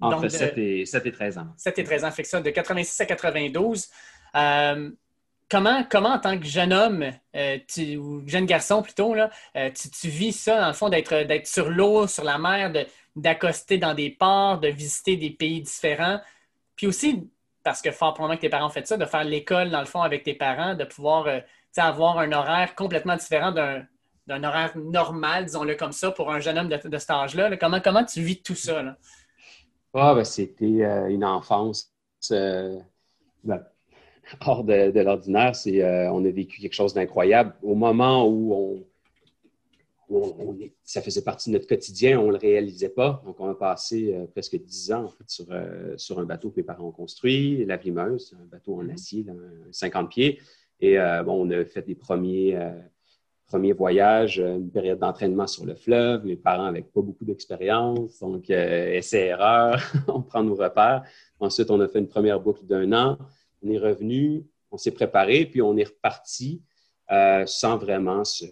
Entre 0.00 0.28
7, 0.28 0.56
et, 0.58 0.86
7 0.86 1.06
et 1.06 1.12
13 1.12 1.38
ans. 1.38 1.46
7 1.56 1.78
et 1.78 1.84
13 1.84 2.04
ans, 2.04 2.10
fait 2.12 2.22
que 2.22 2.28
ça, 2.28 2.40
de 2.40 2.50
86 2.50 3.00
à 3.00 3.06
92 3.06 3.88
comment, 5.48 5.84
comment 5.90 6.10
en 6.10 6.18
tant 6.18 6.38
que 6.38 6.46
jeune 6.46 6.72
homme, 6.72 7.10
euh, 7.34 7.58
ou 7.96 8.22
jeune 8.26 8.46
garçon 8.46 8.82
plutôt, 8.82 9.14
là, 9.14 9.30
euh, 9.56 9.70
tu, 9.70 10.08
vis 10.08 10.32
ça, 10.32 10.60
dans 10.60 10.68
le 10.68 10.72
fond, 10.72 10.88
d'être 10.88 11.46
sur 11.46 11.70
l'eau, 11.70 12.06
sur 12.06 12.24
la 12.24 12.38
mer, 12.38 12.72
d'accoster 13.16 13.78
dans 13.78 13.94
des 13.94 14.10
ports, 14.10 14.58
de 14.58 14.68
visiter 14.68 15.16
des 15.16 15.30
pays 15.30 15.62
différents. 15.62 16.20
Puis 16.76 16.86
aussi, 16.86 17.28
parce 17.64 17.82
que 17.82 17.90
fort 17.90 18.14
probablement 18.14 18.36
que 18.36 18.42
tes 18.42 18.48
parents 18.48 18.66
ont 18.66 18.70
fait 18.70 18.86
ça, 18.86 18.96
de 18.96 19.04
faire 19.04 19.24
l'école, 19.24 19.70
dans 19.70 19.80
le 19.80 19.86
fond, 19.86 20.02
avec 20.02 20.22
tes 20.22 20.34
parents, 20.34 20.74
de 20.74 20.84
pouvoir 20.84 21.26
euh, 21.26 21.40
avoir 21.76 22.18
un 22.18 22.32
horaire 22.32 22.74
complètement 22.74 23.16
différent 23.16 23.52
d'un 23.52 24.44
horaire 24.44 24.76
normal, 24.76 25.44
disons-le 25.44 25.74
comme 25.74 25.92
ça, 25.92 26.10
pour 26.10 26.32
un 26.32 26.40
jeune 26.40 26.58
homme 26.58 26.68
de, 26.68 26.88
de 26.88 26.98
cet 26.98 27.10
âge-là. 27.10 27.56
Comment, 27.56 27.80
comment 27.80 28.04
tu 28.04 28.20
vis 28.20 28.42
tout 28.42 28.54
ça? 28.54 28.82
Là? 28.82 28.96
Ah, 29.94 30.14
ben, 30.14 30.24
c'était 30.24 30.66
une 31.08 31.24
enfance. 31.24 31.92
Ben, 32.30 33.64
hors 34.40 34.64
de, 34.64 35.00
l'ordinaire. 35.00 35.54
C'est, 35.54 35.82
euh, 35.82 36.10
on 36.12 36.24
a 36.24 36.30
vécu 36.30 36.60
quelque 36.60 36.74
chose 36.74 36.94
d'incroyable. 36.94 37.54
Au 37.62 37.74
moment 37.74 38.26
où 38.28 38.84
on, 40.10 40.56
ça 40.84 41.02
faisait 41.02 41.22
partie 41.22 41.50
de 41.50 41.54
notre 41.54 41.66
quotidien, 41.66 42.18
on 42.18 42.28
ne 42.28 42.32
le 42.32 42.38
réalisait 42.38 42.88
pas. 42.88 43.22
Donc, 43.26 43.38
on 43.40 43.50
a 43.50 43.54
passé 43.54 44.14
euh, 44.14 44.26
presque 44.26 44.56
dix 44.56 44.90
ans 44.92 45.12
sur, 45.26 45.46
euh, 45.50 45.94
sur 45.98 46.18
un 46.18 46.24
bateau 46.24 46.50
que 46.50 46.56
mes 46.56 46.62
parents 46.62 46.88
ont 46.88 46.92
construit, 46.92 47.64
la 47.66 47.76
Vimeuse, 47.76 48.34
un 48.40 48.46
bateau 48.46 48.76
en 48.76 48.84
mm-hmm. 48.84 48.94
acier, 48.94 49.26
50 49.70 50.08
pieds. 50.08 50.40
Et 50.80 50.96
bon, 51.24 51.46
on 51.46 51.50
a 51.50 51.64
fait 51.64 51.82
des 51.82 51.96
premiers, 51.96 52.56
premiers 53.46 53.72
voyages, 53.72 54.38
une 54.38 54.70
période 54.70 55.00
d'entraînement 55.00 55.46
sur 55.46 55.66
le 55.66 55.74
fleuve, 55.74 56.24
mes 56.24 56.36
parents 56.36 56.66
avec 56.66 56.92
pas 56.92 57.02
beaucoup 57.02 57.24
d'expérience, 57.24 58.20
donc 58.20 58.48
essai-erreur, 58.48 59.80
on 60.08 60.22
prend 60.22 60.44
nos 60.44 60.54
repères. 60.54 61.02
Ensuite, 61.40 61.70
on 61.70 61.80
a 61.80 61.88
fait 61.88 61.98
une 61.98 62.08
première 62.08 62.38
boucle 62.38 62.64
d'un 62.64 62.92
an 62.92 63.18
on 63.62 63.70
est 63.70 63.78
revenu, 63.78 64.44
on 64.70 64.76
s'est 64.76 64.92
préparé, 64.92 65.46
puis 65.46 65.62
on 65.62 65.76
est 65.76 65.84
reparti 65.84 66.62
euh, 67.10 67.46
sans 67.46 67.76
vraiment 67.76 68.24
se, 68.24 68.46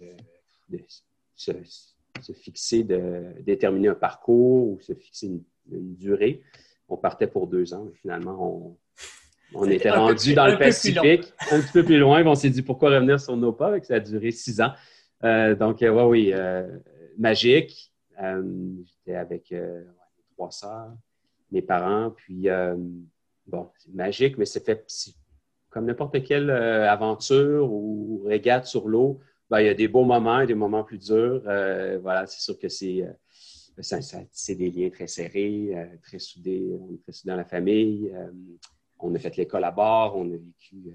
fixer, 2.33 2.83
de 2.83 3.33
déterminer 3.41 3.89
un 3.89 3.95
parcours 3.95 4.69
ou 4.69 4.79
se 4.81 4.93
fixer 4.93 5.27
une, 5.27 5.43
durée. 5.69 6.41
On 6.87 6.95
partait 6.95 7.27
pour 7.27 7.47
deux 7.47 7.73
ans. 7.73 7.89
Finalement, 8.01 8.37
on, 8.39 8.77
était 9.69 9.91
rendu 9.91 10.33
dans 10.33 10.47
le 10.47 10.57
Pacifique, 10.57 11.33
un 11.51 11.61
petit 11.61 11.71
peu 11.71 11.83
plus 11.83 11.99
loin. 11.99 12.25
on 12.25 12.35
s'est 12.35 12.49
dit 12.49 12.61
pourquoi 12.61 12.89
revenir 12.91 13.19
sur 13.19 13.37
nos 13.37 13.53
pas, 13.53 13.79
ça 13.81 13.95
a 13.95 13.99
duré 13.99 14.31
six 14.31 14.61
ans? 14.61 14.71
Euh, 15.23 15.55
donc, 15.55 15.81
euh, 15.81 16.03
oui, 16.05 16.33
magique. 17.17 17.93
J'étais 18.19 19.15
avec 19.15 19.53
trois 20.33 20.51
sœurs, 20.51 20.93
mes 21.51 21.61
parents, 21.61 22.11
puis 22.11 22.47
bon, 23.47 23.69
c'est 23.77 23.93
magique, 23.93 24.37
mais 24.37 24.45
c'est 24.45 24.65
fait 24.65 24.85
comme 25.77 25.85
n'importe 25.85 26.23
quelle 26.23 26.49
euh, 26.49 26.89
aventure 26.89 27.71
ou 27.71 28.23
régate 28.25 28.65
sur 28.65 28.87
l'eau. 28.87 29.19
Ben, 29.49 29.59
il 29.59 29.67
y 29.67 29.69
a 29.69 29.73
des 29.73 29.87
beaux 29.87 30.03
moments 30.03 30.41
et 30.41 30.47
des 30.47 30.55
moments 30.55 30.83
plus 30.83 30.97
durs. 30.97 31.43
Euh, 31.45 31.99
voilà, 32.01 32.25
c'est 32.25 32.41
sûr 32.41 32.57
que 32.57 32.67
c'est 32.67 33.03
euh, 33.03 34.55
des 34.55 34.71
liens 34.71 34.89
très 34.89 35.07
serrés, 35.07 35.75
très 36.01 36.19
soudés. 36.19 36.75
On 36.81 36.93
est 36.93 37.01
très 37.03 37.11
soudés 37.11 37.31
dans 37.31 37.37
la 37.37 37.45
famille. 37.45 38.11
On 38.99 39.13
a 39.15 39.19
fait 39.19 39.35
l'école 39.37 39.63
à 39.63 39.71
bord. 39.71 40.17
On 40.17 40.25
a 40.25 40.37
vécu 40.37 40.91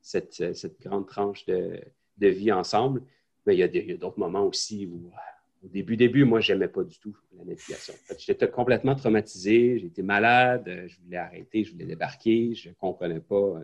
cette, 0.00 0.42
grande 0.80 1.06
tranche 1.06 1.44
de, 1.46 1.80
vie 2.18 2.52
ensemble. 2.52 3.02
Mais 3.46 3.56
il 3.56 3.58
y 3.58 3.92
a 3.92 3.96
d'autres 3.96 4.18
moments 4.18 4.44
aussi 4.44 4.86
où 4.86 5.10
au 5.64 5.68
début, 5.68 5.96
début, 5.96 6.24
moi, 6.24 6.40
je 6.40 6.52
n'aimais 6.52 6.68
pas 6.68 6.82
du 6.82 6.98
tout 6.98 7.16
la 7.38 7.44
navigation. 7.44 7.94
J'étais 8.18 8.50
complètement 8.50 8.96
traumatisé, 8.96 9.78
j'étais 9.78 10.02
malade, 10.02 10.66
euh, 10.66 10.88
je 10.88 10.98
voulais 11.00 11.18
arrêter, 11.18 11.62
je 11.62 11.72
voulais 11.72 11.84
débarquer, 11.84 12.54
je 12.54 12.70
ne 12.70 12.74
comprenais 12.74 13.20
pas 13.20 13.36
euh, 13.36 13.60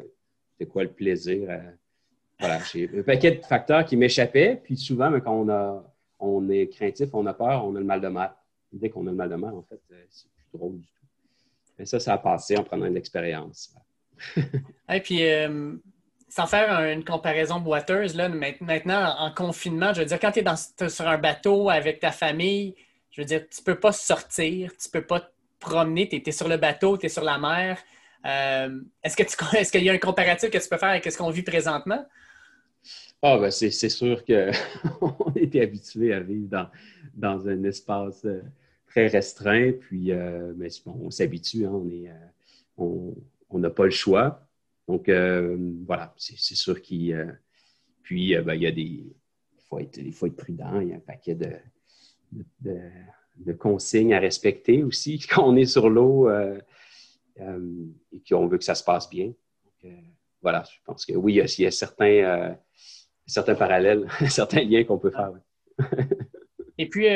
c'était 0.52 0.70
quoi 0.70 0.84
le 0.84 0.92
plaisir. 0.92 1.50
Euh, 1.50 1.58
voilà, 2.38 2.60
j'ai 2.72 2.88
un 2.96 3.02
paquet 3.02 3.32
de 3.32 3.44
facteurs 3.44 3.84
qui 3.84 3.96
m'échappaient. 3.96 4.60
Puis 4.62 4.76
souvent, 4.76 5.12
quand 5.20 5.44
on, 5.48 5.82
on 6.20 6.48
est 6.50 6.68
craintif, 6.68 7.08
on 7.14 7.26
a 7.26 7.34
peur, 7.34 7.64
on 7.66 7.74
a 7.74 7.80
le 7.80 7.84
mal 7.84 8.00
de 8.00 8.08
mer. 8.08 8.32
Dès 8.72 8.90
qu'on 8.90 9.06
a 9.08 9.10
le 9.10 9.16
mal 9.16 9.30
de 9.30 9.34
mer, 9.34 9.54
en 9.54 9.62
fait, 9.62 9.80
c'est 10.08 10.28
plus 10.30 10.46
drôle 10.52 10.78
du 10.78 10.86
tout. 10.86 10.97
Mais 11.78 11.86
ça, 11.86 12.00
ça 12.00 12.14
a 12.14 12.18
passé 12.18 12.56
en 12.56 12.64
prenant 12.64 12.86
de 12.86 12.94
l'expérience. 12.94 13.74
Et 14.36 15.00
puis, 15.00 15.22
sans 16.28 16.46
faire 16.46 16.80
une 16.80 17.04
comparaison 17.04 17.60
boiteuse, 17.60 18.14
là, 18.14 18.28
maintenant, 18.28 19.14
en 19.18 19.32
confinement, 19.32 19.94
je 19.94 20.00
veux 20.00 20.06
dire, 20.06 20.20
quand 20.20 20.32
tu 20.32 20.40
es, 20.40 20.88
sur 20.88 21.08
un 21.08 21.18
bateau 21.18 21.70
avec 21.70 22.00
ta 22.00 22.10
famille, 22.10 22.74
je 23.10 23.22
veux 23.22 23.26
dire, 23.26 23.40
tu 23.48 23.60
ne 23.60 23.64
peux 23.64 23.80
pas 23.80 23.92
sortir, 23.92 24.70
tu 24.72 24.88
ne 24.88 25.00
peux 25.00 25.06
pas 25.06 25.20
te 25.20 25.30
promener, 25.58 26.08
tu 26.08 26.22
es, 26.24 26.32
sur 26.32 26.48
le 26.48 26.56
bateau, 26.56 26.98
tu 26.98 27.06
es 27.06 27.08
sur 27.08 27.24
la 27.24 27.38
mer. 27.38 27.78
Euh, 28.26 28.80
est-ce 29.02 29.16
que 29.16 29.22
est 29.56 29.70
qu'il 29.70 29.84
y 29.84 29.90
a 29.90 29.92
un 29.92 29.98
comparatif 29.98 30.50
que 30.50 30.58
tu 30.58 30.68
peux 30.68 30.76
faire 30.76 30.90
avec 30.90 31.10
ce 31.10 31.16
qu'on 31.16 31.30
vit 31.30 31.42
présentement? 31.42 32.04
Ah, 33.22 33.36
ben 33.38 33.50
c'est, 33.50 33.70
sûr 33.70 34.24
qu'on 34.24 35.32
était 35.36 35.62
habitué 35.62 36.12
à 36.12 36.20
vivre 36.20 36.48
dans, 36.48 36.68
dans 37.14 37.48
un 37.48 37.64
espace 37.64 38.24
euh, 38.24 38.42
très 38.88 39.06
restreint, 39.06 39.72
puis 39.72 40.12
euh, 40.12 40.52
mais 40.56 40.68
on 40.86 41.10
s'habitue, 41.10 41.66
hein, 41.66 41.82
on 42.76 43.58
n'a 43.58 43.70
pas 43.70 43.84
le 43.84 43.90
choix. 43.90 44.48
Donc, 44.88 45.08
euh, 45.10 45.56
voilà, 45.86 46.14
c'est 46.16 46.54
sûr 46.54 46.80
qu'il. 46.80 47.12
Euh, 47.12 47.30
puis, 48.02 48.34
euh, 48.34 48.42
ben, 48.42 48.54
il 48.54 48.62
y 48.62 48.66
a 48.66 48.72
des. 48.72 48.82
Il 48.82 49.62
faut, 49.68 49.78
être, 49.78 49.98
il 49.98 50.14
faut 50.14 50.26
être 50.26 50.36
prudent. 50.36 50.80
Il 50.80 50.88
y 50.88 50.92
a 50.92 50.96
un 50.96 51.00
paquet 51.00 51.34
de, 51.34 51.52
de, 52.62 53.52
consignes 53.52 54.14
à 54.14 54.18
respecter 54.18 54.82
aussi 54.82 55.18
quand 55.30 55.46
on 55.46 55.56
est 55.56 55.66
sur 55.66 55.90
l'eau 55.90 56.30
et 56.30 58.20
qu'on 58.28 58.46
veut 58.46 58.56
que 58.56 58.64
ça 58.64 58.74
se 58.74 58.82
passe 58.82 59.10
bien. 59.10 59.32
Voilà, 60.40 60.64
je 60.64 60.78
pense 60.84 61.04
que 61.04 61.12
oui, 61.12 61.34
il 61.34 61.62
y 61.62 61.66
a, 61.66 61.70
certains, 61.70 62.56
certains 63.26 63.54
parallèles, 63.54 64.08
certains 64.30 64.62
liens 64.62 64.84
qu'on 64.84 64.98
peut 64.98 65.10
faire. 65.10 65.32
et 66.78 66.88
puis, 66.88 67.06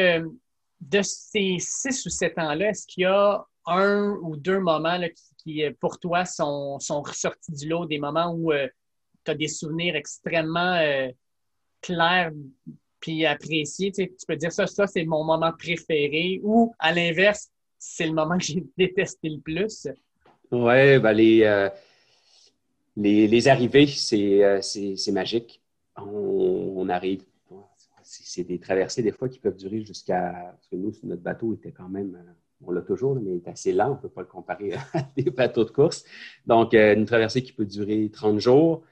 de 0.83 1.01
ces 1.03 1.57
six 1.61 2.05
ou 2.07 2.11
sept 2.11 2.37
ans-là, 2.39 2.71
est-ce 2.71 2.87
qu'il 2.87 3.03
y 3.03 3.07
a 3.07 3.45
un 3.67 4.19
ou 4.23 4.37
deux 4.37 4.59
moments 4.59 4.99
qui, 5.39 5.65
euh, 5.65 5.71
pour 5.81 5.99
toi, 6.01 6.25
sont, 6.25 6.79
ressortis 6.89 7.53
du 7.53 7.69
lot, 7.69 7.87
des 7.87 7.99
moments 7.99 8.33
où 8.33 8.53
euh, 8.53 8.67
tu 9.25 9.31
as 9.31 9.35
des 9.35 9.49
souvenirs 9.49 9.95
extrêmement 9.95 10.75
euh, 10.75 11.09
clairs 11.81 12.33
puis 12.99 13.25
appréciés? 13.25 13.93
Tu, 13.93 14.11
peux 14.27 14.37
dire 14.37 14.51
ça, 14.51 14.67
ça, 14.67 14.87
c'est 14.89 15.05
mon 15.05 15.25
moment 15.25 15.53
préféré, 15.57 16.41
ou 16.43 16.75
à 16.79 16.93
l'inverse, 16.93 17.51
c'est 17.79 18.07
le 18.07 18.13
moment 18.13 18.37
que 18.39 18.45
j'ai 18.45 18.65
détesté 18.77 19.29
le 19.29 19.41
plus? 19.41 19.87
Oui, 20.51 20.99
ben 20.99 21.13
les, 22.97 23.49
arrivées, 23.49 23.87
c'est 23.87 25.13
magique. 25.13 25.61
On, 25.97 26.89
arrive. 26.89 27.23
C'est 28.25 28.45
des 28.45 28.59
traversées, 28.59 29.03
des 29.03 29.13
fois, 29.13 29.29
qui 29.29 29.39
peuvent 29.39 29.57
durer 29.57 29.85
jusqu'à. 29.85 30.33
Parce 30.33 30.69
que 30.69 30.77
nous, 30.77 30.93
notre 31.05 31.23
bateau 31.23 31.55
était 31.55 31.73
quand 31.73 31.89
même 31.89 32.17
on 32.65 32.71
l'a 32.71 32.83
toujours, 32.83 33.15
mais 33.15 33.33
il 33.33 33.37
est 33.37 33.49
assez 33.49 33.73
lent, 33.73 33.91
on 33.91 33.95
ne 33.95 34.01
peut 34.01 34.09
pas 34.09 34.21
le 34.23 34.27
comparer 34.27 34.73
à 34.95 35.03
des 35.17 35.31
bateaux 35.31 35.65
de 35.65 35.71
course. 35.71 36.05
Donc, 36.47 36.75
euh, 36.75 36.95
une 36.95 37.07
traversée 37.07 37.43
qui 37.43 37.53
peut 37.53 37.65
durer 37.65 38.11
30 38.13 38.39
jours, 38.39 38.83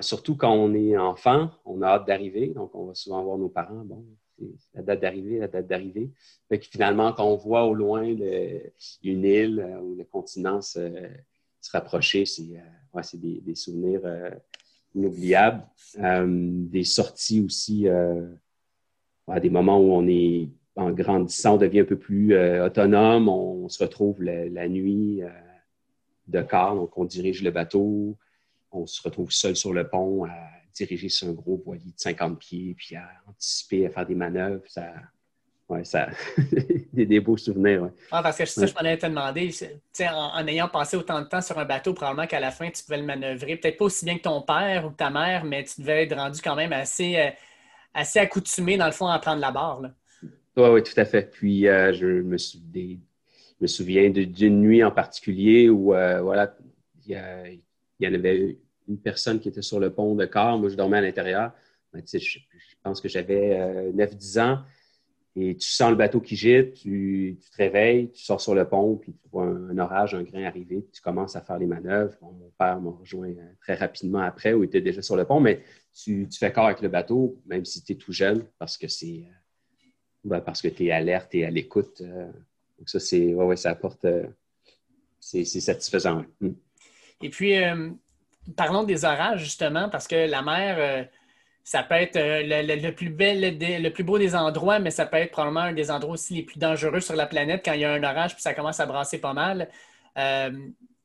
surtout 0.00 0.36
quand 0.36 0.52
on 0.52 0.74
est 0.74 0.96
enfant, 0.96 1.50
on 1.64 1.82
a 1.82 1.88
hâte 1.88 2.06
d'arriver, 2.06 2.48
donc 2.48 2.74
on 2.74 2.86
va 2.86 2.94
souvent 2.94 3.22
voir 3.22 3.38
nos 3.38 3.48
parents, 3.48 3.84
bon, 3.84 4.04
c'est 4.38 4.46
la 4.74 4.82
date 4.82 5.00
d'arrivée, 5.00 5.38
la 5.38 5.48
date 5.48 5.66
d'arrivée. 5.66 6.10
finalement, 6.60 7.12
quand 7.12 7.26
on 7.26 7.36
voit 7.36 7.64
au 7.64 7.74
loin 7.74 8.02
une 8.02 9.24
île 9.24 9.60
euh, 9.60 9.80
ou 9.80 9.94
le 9.94 10.04
continent 10.04 10.60
se, 10.60 10.80
rapprocher, 11.72 12.26
c'est 12.26 12.42
euh, 12.42 13.00
des, 13.14 13.54
souvenirs 13.54 14.02
inoubliables. 14.94 15.64
des 15.96 16.84
sorties 16.84 17.40
aussi, 17.40 17.88
des 19.40 19.50
moments 19.50 19.78
où 19.78 19.92
on 19.92 20.06
est 20.06 20.48
en 20.76 20.90
grandissant, 20.90 21.54
on 21.54 21.58
devient 21.58 21.80
un 21.80 21.84
peu 21.84 21.98
plus 21.98 22.34
euh, 22.34 22.66
autonome. 22.66 23.28
On, 23.28 23.68
se 23.68 23.82
retrouve 23.82 24.22
la, 24.22 24.68
nuit 24.68 25.22
euh, 25.22 25.28
de 26.28 26.42
quart, 26.42 26.74
donc 26.74 26.96
on 26.98 27.04
dirige 27.04 27.42
le 27.42 27.50
bateau. 27.50 28.16
On 28.72 28.86
se 28.86 29.00
retrouve 29.02 29.30
seul 29.30 29.56
sur 29.56 29.72
le 29.72 29.88
pont 29.88 30.24
à 30.24 30.34
diriger 30.74 31.08
sur 31.08 31.28
un 31.28 31.32
gros 31.32 31.60
voilier 31.64 31.92
de 31.92 32.00
50 32.00 32.38
pieds, 32.38 32.74
puis 32.76 32.96
à 32.96 33.08
anticiper, 33.28 33.86
à 33.86 33.90
faire 33.90 34.04
des 34.04 34.16
manœuvres. 34.16 34.64
Ça, 34.66 34.92
ouais, 35.68 35.84
ça, 35.84 36.08
des, 36.92 37.06
des, 37.06 37.20
beaux 37.20 37.36
souvenirs. 37.36 37.90
Ah, 38.10 38.22
parce 38.22 38.36
que 38.36 38.44
ça, 38.44 38.66
je 38.66 38.74
m'en 38.74 38.80
allais 38.80 38.98
te 38.98 39.06
demander, 39.06 39.50
en, 40.00 40.40
en, 40.40 40.46
ayant 40.48 40.68
passé 40.68 40.96
autant 40.96 41.20
de 41.20 41.26
temps 41.26 41.40
sur 41.40 41.56
un 41.58 41.64
bateau, 41.64 41.94
probablement 41.94 42.26
qu'à 42.26 42.40
la 42.40 42.50
fin, 42.50 42.68
tu 42.70 42.82
pouvais 42.82 42.98
le 42.98 43.06
manœuvrer. 43.06 43.56
Peut-être 43.56 43.78
pas 43.78 43.84
aussi 43.84 44.04
bien 44.04 44.18
que 44.18 44.22
ton 44.22 44.42
père 44.42 44.86
ou 44.86 44.90
ta 44.90 45.10
mère, 45.10 45.44
mais 45.44 45.62
tu 45.62 45.80
devais 45.80 46.02
être 46.02 46.16
rendu 46.16 46.40
quand 46.42 46.56
même 46.56 46.72
assez. 46.72 47.16
Euh, 47.16 47.30
assez 47.94 48.18
accoutumé, 48.18 48.76
dans 48.76 48.86
le 48.86 48.92
fond, 48.92 49.06
à 49.06 49.18
prendre 49.18 49.40
la 49.40 49.50
barre. 49.50 49.80
Oui, 50.56 50.68
oui, 50.68 50.82
tout 50.82 50.98
à 50.98 51.04
fait. 51.04 51.30
Puis, 51.30 51.66
euh, 51.68 51.92
je 51.92 52.06
me, 52.06 52.36
me, 53.60 53.66
souviens 53.66 54.10
d'une 54.10 54.60
nuit 54.60 54.84
en 54.84 54.90
particulier 54.90 55.68
où, 55.68 55.94
euh, 55.94 56.20
voilà, 56.20 56.54
il 57.06 57.12
y, 58.00 58.06
en 58.06 58.14
avait 58.14 58.58
une 58.88 58.98
personne 58.98 59.40
qui 59.40 59.48
était 59.48 59.62
sur 59.62 59.80
le 59.80 59.90
pont 59.90 60.14
de 60.14 60.26
corps. 60.26 60.58
Moi, 60.58 60.68
je 60.68 60.74
dormais 60.74 60.98
à 60.98 61.02
l'intérieur. 61.02 61.52
Ben, 61.92 62.02
je, 62.06 62.18
je, 62.18 62.38
pense 62.82 63.00
que 63.00 63.08
j'avais 63.08 63.92
9-10 63.92 64.40
ans. 64.40 64.58
Et 65.36 65.56
tu 65.56 65.68
sens 65.68 65.90
le 65.90 65.96
bateau 65.96 66.20
qui 66.20 66.36
gîte, 66.36 66.74
tu, 66.74 67.36
te 67.50 67.56
réveilles, 67.56 68.10
tu 68.12 68.22
sors 68.22 68.40
sur 68.40 68.54
le 68.54 68.68
pont, 68.68 68.96
puis 68.96 69.12
tu 69.12 69.28
vois 69.30 69.46
un, 69.46 69.76
orage, 69.78 70.14
un 70.14 70.22
grain 70.22 70.44
arriver, 70.44 70.80
puis 70.80 70.92
tu 70.92 71.02
commences 71.02 71.34
à 71.34 71.40
faire 71.40 71.58
les 71.58 71.66
manœuvres. 71.66 72.16
mon 72.22 72.52
père 72.56 72.80
m'a 72.80 72.90
rejoint 72.90 73.30
euh, 73.30 73.52
très 73.60 73.74
rapidement 73.74 74.20
après, 74.20 74.52
où 74.52 74.62
il 74.62 74.66
était 74.66 74.80
déjà 74.80 75.02
sur 75.02 75.16
le 75.16 75.24
pont, 75.24 75.40
mais 75.40 75.60
tu, 75.92 76.28
fais 76.38 76.52
corps 76.52 76.66
avec 76.66 76.82
le 76.82 76.88
bateau, 76.88 77.40
même 77.46 77.64
si 77.64 77.82
tu 77.82 77.92
es 77.92 77.96
tout 77.96 78.12
jeune, 78.12 78.44
parce 78.60 78.78
que 78.78 78.86
c'est 78.86 79.24
euh, 79.26 79.88
ben, 80.22 80.40
parce 80.40 80.62
que 80.62 80.68
tu 80.68 80.86
es 80.86 80.92
alerte 80.92 81.34
et 81.34 81.44
à 81.44 81.50
l'écoute. 81.50 82.00
Euh. 82.00 82.30
donc 82.78 82.88
ça, 82.88 83.00
c'est 83.00 83.34
ouais, 83.34 83.44
ouais, 83.44 83.56
ça 83.56 83.70
apporte 83.70 84.06
c'est 85.18 85.44
satisfaisant. 85.44 86.24
Mm. 86.40 86.50
Et 87.22 87.30
puis, 87.30 87.54
parlons 88.56 88.84
des 88.84 89.04
orages, 89.04 89.42
justement, 89.42 89.88
parce 89.88 90.06
que 90.06 90.28
la 90.28 90.42
mer 90.42 91.08
ça 91.64 91.82
peut 91.82 91.94
être 91.94 92.16
euh, 92.16 92.42
le, 92.44 92.90
plus 92.90 93.08
bel, 93.08 93.56
le, 93.58 93.88
plus 93.88 94.04
beau 94.04 94.18
des 94.18 94.36
endroits, 94.36 94.78
mais 94.78 94.90
ça 94.90 95.06
peut 95.06 95.16
être 95.16 95.30
probablement 95.30 95.60
un 95.60 95.72
des 95.72 95.90
endroits 95.90 96.12
aussi 96.12 96.34
les 96.34 96.42
plus 96.42 96.58
dangereux 96.58 97.00
sur 97.00 97.16
la 97.16 97.26
planète 97.26 97.62
quand 97.64 97.72
il 97.72 97.80
y 97.80 97.84
a 97.86 97.92
un 97.92 98.04
orage 98.04 98.34
puis 98.34 98.42
ça 98.42 98.52
commence 98.52 98.80
à 98.80 98.86
brasser 98.86 99.18
pas 99.18 99.32
mal. 99.32 99.70
Euh, 100.18 100.50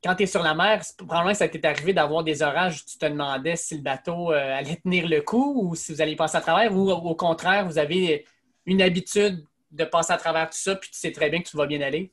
quand 0.03 0.15
tu 0.15 0.23
es 0.23 0.25
sur 0.25 0.43
la 0.43 0.53
mer, 0.53 0.81
probablement 0.97 1.31
que 1.31 1.37
ça 1.37 1.47
t'est 1.47 1.65
arrivé 1.65 1.93
d'avoir 1.93 2.25
des 2.25 2.43
orages 2.43 2.81
où 2.81 2.89
tu 2.89 2.97
te 2.97 3.05
demandais 3.05 3.55
si 3.55 3.75
le 3.75 3.81
bateau 3.81 4.33
euh, 4.33 4.57
allait 4.57 4.75
tenir 4.75 5.07
le 5.07 5.21
coup 5.21 5.61
ou 5.63 5.75
si 5.75 5.93
vous 5.93 6.01
alliez 6.01 6.17
passer 6.17 6.37
à 6.37 6.41
travers 6.41 6.75
ou 6.75 6.91
au 6.91 7.15
contraire, 7.15 7.65
vous 7.65 7.77
avez 7.77 8.25
une 8.65 8.81
habitude 8.81 9.45
de 9.71 9.85
passer 9.85 10.11
à 10.11 10.17
travers 10.17 10.49
tout 10.49 10.57
ça 10.57 10.75
puis 10.75 10.89
tu 10.91 10.99
sais 10.99 11.13
très 11.13 11.29
bien 11.29 11.41
que 11.41 11.49
tout 11.49 11.57
va 11.57 11.67
bien 11.67 11.79
aller? 11.79 12.11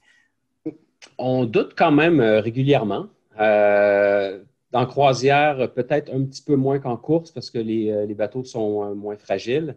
On 1.19 1.45
doute 1.45 1.75
quand 1.77 1.93
même 1.93 2.21
régulièrement. 2.21 3.09
En 4.77 4.85
croisière, 4.85 5.73
peut-être 5.73 6.13
un 6.13 6.23
petit 6.25 6.43
peu 6.43 6.55
moins 6.55 6.79
qu'en 6.79 6.99
course 6.99 7.31
parce 7.31 7.51
que 7.51 7.57
les, 7.59 7.91
euh, 7.91 8.15
bateaux 8.15 8.45
sont 8.45 8.85
euh, 8.85 8.95
moins 8.95 9.17
fragiles. 9.17 9.75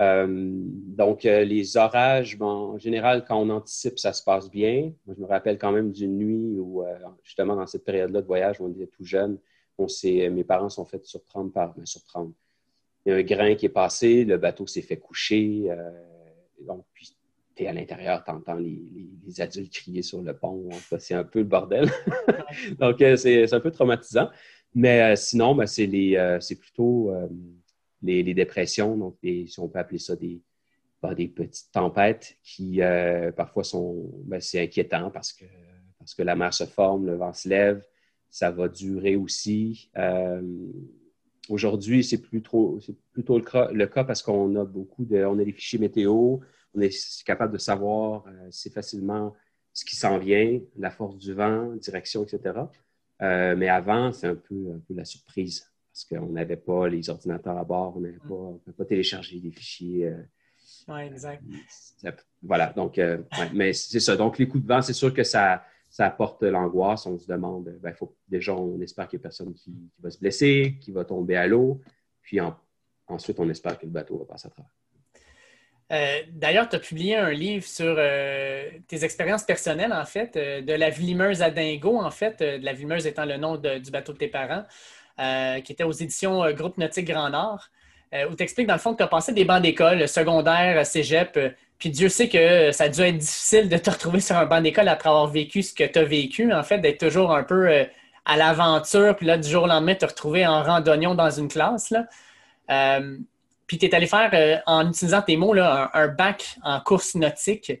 Euh, 0.00 0.26
donc, 0.28 1.22
les 1.22 1.76
orages, 1.78 2.36
en 2.40 2.76
général, 2.76 3.24
quand 3.24 3.40
on 3.40 3.48
anticipe, 3.48 3.98
ça 3.98 4.12
se 4.12 4.22
passe 4.22 4.50
bien. 4.50 4.92
Moi, 5.06 5.14
je 5.16 5.22
me 5.22 5.26
rappelle 5.26 5.56
quand 5.56 5.72
même 5.72 5.92
d'une 5.92 6.18
nuit 6.18 6.58
où, 6.58 6.84
justement, 7.22 7.56
dans 7.56 7.66
cette 7.66 7.84
période-là 7.84 8.20
de 8.20 8.26
voyage, 8.26 8.60
on 8.60 8.70
était 8.70 8.88
tout 8.88 9.04
jeune, 9.04 9.38
on 9.78 9.86
mes 10.02 10.44
parents 10.44 10.68
sont 10.68 10.84
fait 10.84 11.04
surprendre 11.06 11.52
par, 11.52 11.74
ben, 11.74 11.86
surprendre. 11.86 12.32
Il 13.06 13.10
y 13.10 13.12
a 13.12 13.18
un 13.18 13.22
grain 13.22 13.54
qui 13.54 13.66
est 13.66 13.70
passé, 13.70 14.24
le 14.24 14.36
bateau 14.36 14.66
s'est 14.66 14.82
fait 14.82 14.96
coucher. 14.98 15.70
donc, 16.60 16.84
puis, 16.92 17.13
tu 17.54 17.62
es 17.62 17.66
à 17.66 17.72
l'intérieur, 17.72 18.24
tu 18.24 18.30
entends 18.30 18.54
les, 18.54 19.40
adultes 19.40 19.72
crier 19.72 20.02
sur 20.02 20.22
le 20.22 20.36
pont. 20.36 20.68
C'est 20.98 21.14
un 21.14 21.24
peu 21.24 21.40
le 21.40 21.44
bordel. 21.44 21.90
Donc, 22.78 23.00
euh, 23.02 23.16
c'est 23.16 23.52
un 23.52 23.60
peu 23.60 23.70
traumatisant. 23.70 24.30
Mais 24.74 25.02
euh, 25.02 25.16
sinon, 25.16 25.54
ben, 25.54 25.66
euh, 25.66 26.40
c'est 26.40 26.56
plutôt 26.56 27.12
les, 28.02 28.34
dépressions. 28.34 28.96
Donc, 28.96 29.16
si 29.22 29.54
on 29.58 29.68
peut 29.68 29.78
appeler 29.78 29.98
ça 29.98 30.16
des, 30.16 30.40
des 31.16 31.28
petites 31.28 31.70
tempêtes 31.72 32.36
qui 32.42 32.80
parfois 33.36 33.64
sont. 33.64 34.10
Ben, 34.24 34.40
c'est 34.40 34.62
inquiétant 34.62 35.10
parce 35.10 35.32
que, 35.32 35.44
parce 35.98 36.14
que 36.14 36.22
la 36.22 36.34
mer 36.34 36.52
se 36.52 36.64
forme, 36.64 37.06
le 37.06 37.14
vent 37.14 37.32
se 37.32 37.48
lève. 37.48 37.84
Ça 38.30 38.50
va 38.50 38.68
durer 38.68 39.16
aussi. 39.16 39.90
Aujourd'hui, 41.50 42.02
c'est 42.02 42.22
plutôt, 42.22 42.80
plutôt 43.12 43.38
le, 43.38 43.72
le, 43.72 43.86
cas 43.86 44.02
parce 44.02 44.22
qu'on 44.22 44.56
a 44.56 44.64
beaucoup 44.64 45.04
de. 45.04 45.24
On 45.24 45.38
a 45.38 45.44
des 45.44 45.52
fichiers 45.52 45.78
météo 45.78 46.38
on 46.74 46.80
est 46.80 47.24
capable 47.24 47.52
de 47.52 47.58
savoir 47.58 48.24
assez 48.48 48.68
euh, 48.68 48.72
facilement 48.72 49.34
ce 49.72 49.84
qui 49.84 49.96
s'en 49.96 50.18
vient, 50.18 50.60
la 50.76 50.90
force 50.90 51.16
du 51.16 51.32
vent, 51.32 51.74
direction, 51.74 52.24
etc. 52.24 52.60
Euh, 53.22 53.56
mais 53.56 53.68
avant, 53.68 54.12
c'est 54.12 54.28
un 54.28 54.36
peu, 54.36 54.80
la 54.90 55.04
surprise 55.04 55.68
parce 55.92 56.04
qu'on 56.04 56.32
n'avait 56.32 56.56
pas 56.56 56.88
les 56.88 57.08
ordinateurs 57.08 57.56
à 57.56 57.64
bord, 57.64 57.96
on 57.96 58.00
n'avait 58.00 58.18
pas, 58.18 58.34
on 58.34 58.60
pas 58.76 58.84
télécharger 58.84 59.38
des 59.38 59.52
fichiers. 59.52 60.08
Euh, 60.08 60.22
oui, 60.88 61.02
exact. 61.02 61.42
Voilà, 62.42 62.72
donc, 62.72 63.00
mais 63.52 63.72
c'est 63.72 64.00
ça. 64.00 64.16
Donc, 64.16 64.38
les 64.38 64.48
coups 64.48 64.64
de 64.64 64.68
vent, 64.68 64.82
c'est 64.82 64.92
sûr 64.92 65.14
que 65.14 65.22
ça, 65.22 65.64
ça 65.94 66.06
apporte 66.06 66.42
l'angoisse. 66.42 67.06
On 67.06 67.16
se 67.16 67.28
demande, 67.28 67.72
ben, 67.80 67.94
faut, 67.94 68.16
déjà, 68.26 68.52
on 68.52 68.80
espère 68.80 69.06
qu'il 69.06 69.18
n'y 69.18 69.22
a 69.22 69.24
personne 69.24 69.54
qui, 69.54 69.72
va 70.00 70.10
se 70.10 70.18
blesser, 70.18 70.76
qui 70.80 70.90
va 70.90 71.04
tomber 71.04 71.36
à 71.36 71.46
l'eau. 71.46 71.80
Puis 72.20 72.40
ensuite, 73.06 73.38
on 73.38 73.48
espère 73.48 73.78
que 73.78 73.86
le 73.86 73.92
bateau 73.92 74.18
va 74.18 74.24
passer 74.24 74.48
à 74.48 74.50
travers. 74.50 74.72
Euh, 75.92 76.20
d'ailleurs, 76.30 76.68
tu 76.68 76.76
as 76.76 76.78
publié 76.78 77.16
un 77.16 77.30
livre 77.30 77.64
sur 77.66 77.96
euh, 77.98 78.70
tes 78.88 79.04
expériences 79.04 79.44
personnelles, 79.44 79.92
en 79.92 80.06
fait, 80.06 80.36
euh, 80.36 80.62
de 80.62 80.72
la 80.72 80.90
Vlimeuse 80.90 81.42
à 81.42 81.50
Dingo, 81.50 82.00
en 82.00 82.10
fait, 82.10 82.40
de 82.40 82.64
la 82.64 82.72
Vlimeuse 82.72 83.06
étant 83.06 83.26
le 83.26 83.36
nom 83.36 83.56
du 83.56 83.90
bateau 83.90 84.12
de 84.12 84.18
tes 84.18 84.28
parents, 84.28 84.64
qui 85.62 85.72
était 85.72 85.84
aux 85.84 85.92
éditions 85.92 86.50
Groupe 86.52 86.78
Nautique 86.78 87.06
Grand 87.06 87.30
Nord, 87.30 87.68
où 88.30 88.34
tu 88.34 88.42
expliques, 88.42 88.66
dans 88.66 88.74
le 88.74 88.80
fond, 88.80 88.92
que 88.92 88.98
tu 88.98 89.02
as 89.04 89.08
passé 89.08 89.32
des 89.32 89.44
bancs 89.44 89.62
d'école, 89.62 90.08
secondaire, 90.08 90.84
cégep, 90.86 91.38
puis 91.78 91.90
Dieu 91.90 92.08
sait 92.08 92.28
que 92.28 92.72
ça 92.72 92.84
a 92.84 92.88
dû 92.88 93.00
être 93.00 93.18
difficile 93.18 93.68
de 93.68 93.76
te 93.76 93.90
retrouver 93.90 94.20
sur 94.20 94.36
un 94.36 94.46
banc 94.46 94.60
d'école 94.60 94.88
après 94.88 95.08
avoir 95.08 95.26
vécu 95.26 95.62
ce 95.62 95.74
que 95.74 95.84
tu 95.84 95.98
as 95.98 96.04
vécu, 96.04 96.52
en 96.52 96.62
fait, 96.62 96.78
d'être 96.78 96.98
toujours 96.98 97.34
un 97.34 97.44
peu 97.44 97.86
à 98.24 98.36
l'aventure, 98.36 99.14
puis 99.16 99.26
là, 99.26 99.36
du 99.38 99.48
jour 99.48 99.64
au 99.64 99.66
lendemain, 99.66 99.94
te 99.94 100.06
retrouver 100.06 100.46
en 100.46 100.62
randonnion 100.62 101.14
dans 101.14 101.30
une 101.30 101.48
classe. 101.48 101.92
Puis 103.66 103.78
tu 103.78 103.86
es 103.86 103.94
allé 103.94 104.06
faire, 104.06 104.30
euh, 104.34 104.56
en 104.66 104.88
utilisant 104.88 105.22
tes 105.22 105.36
mots, 105.36 105.54
là, 105.54 105.90
un, 105.94 106.08
bac 106.08 106.56
en 106.62 106.80
course 106.80 107.14
nautique. 107.14 107.72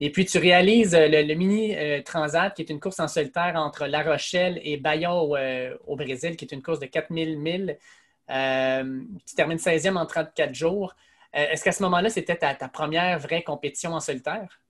Et 0.00 0.10
puis 0.10 0.26
tu 0.26 0.38
réalises 0.38 0.94
euh, 0.94 1.06
le, 1.08 1.34
mini 1.34 1.76
euh, 1.76 2.02
Transat, 2.02 2.54
qui 2.54 2.62
est 2.62 2.70
une 2.70 2.80
course 2.80 2.98
en 2.98 3.08
solitaire 3.08 3.54
entre 3.56 3.86
La 3.86 4.02
Rochelle 4.02 4.60
et 4.64 4.76
Bahia 4.76 5.14
au, 5.14 5.96
Brésil, 5.96 6.36
qui 6.36 6.44
est 6.44 6.52
une 6.52 6.62
course 6.62 6.80
de 6.80 6.86
4000 6.86 7.38
milles. 7.38 7.78
tu 8.28 9.34
termines 9.36 9.58
16e 9.58 9.96
en 9.96 10.06
34 10.06 10.54
jours. 10.54 10.94
Est-ce 11.32 11.64
qu'à 11.64 11.72
ce, 11.72 11.82
moment-là, 11.84 12.10
c'était 12.10 12.36
ta, 12.36 12.54
première 12.68 13.18
vraie 13.18 13.42
compétition 13.42 13.94
en 13.94 14.00
solitaire? 14.00 14.60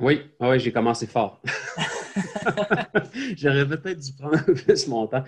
Oui, 0.00 0.30
ah 0.38 0.50
oui 0.50 0.60
j'ai 0.60 0.70
commencé 0.70 1.08
fort. 1.08 1.40
J'aurais 3.36 3.66
peut-être 3.66 3.98
dû 3.98 4.12
prendre 4.12 4.36
un 4.36 4.42
peu 4.42 4.54
plus 4.54 4.86
mon 4.86 5.08
temps. 5.08 5.24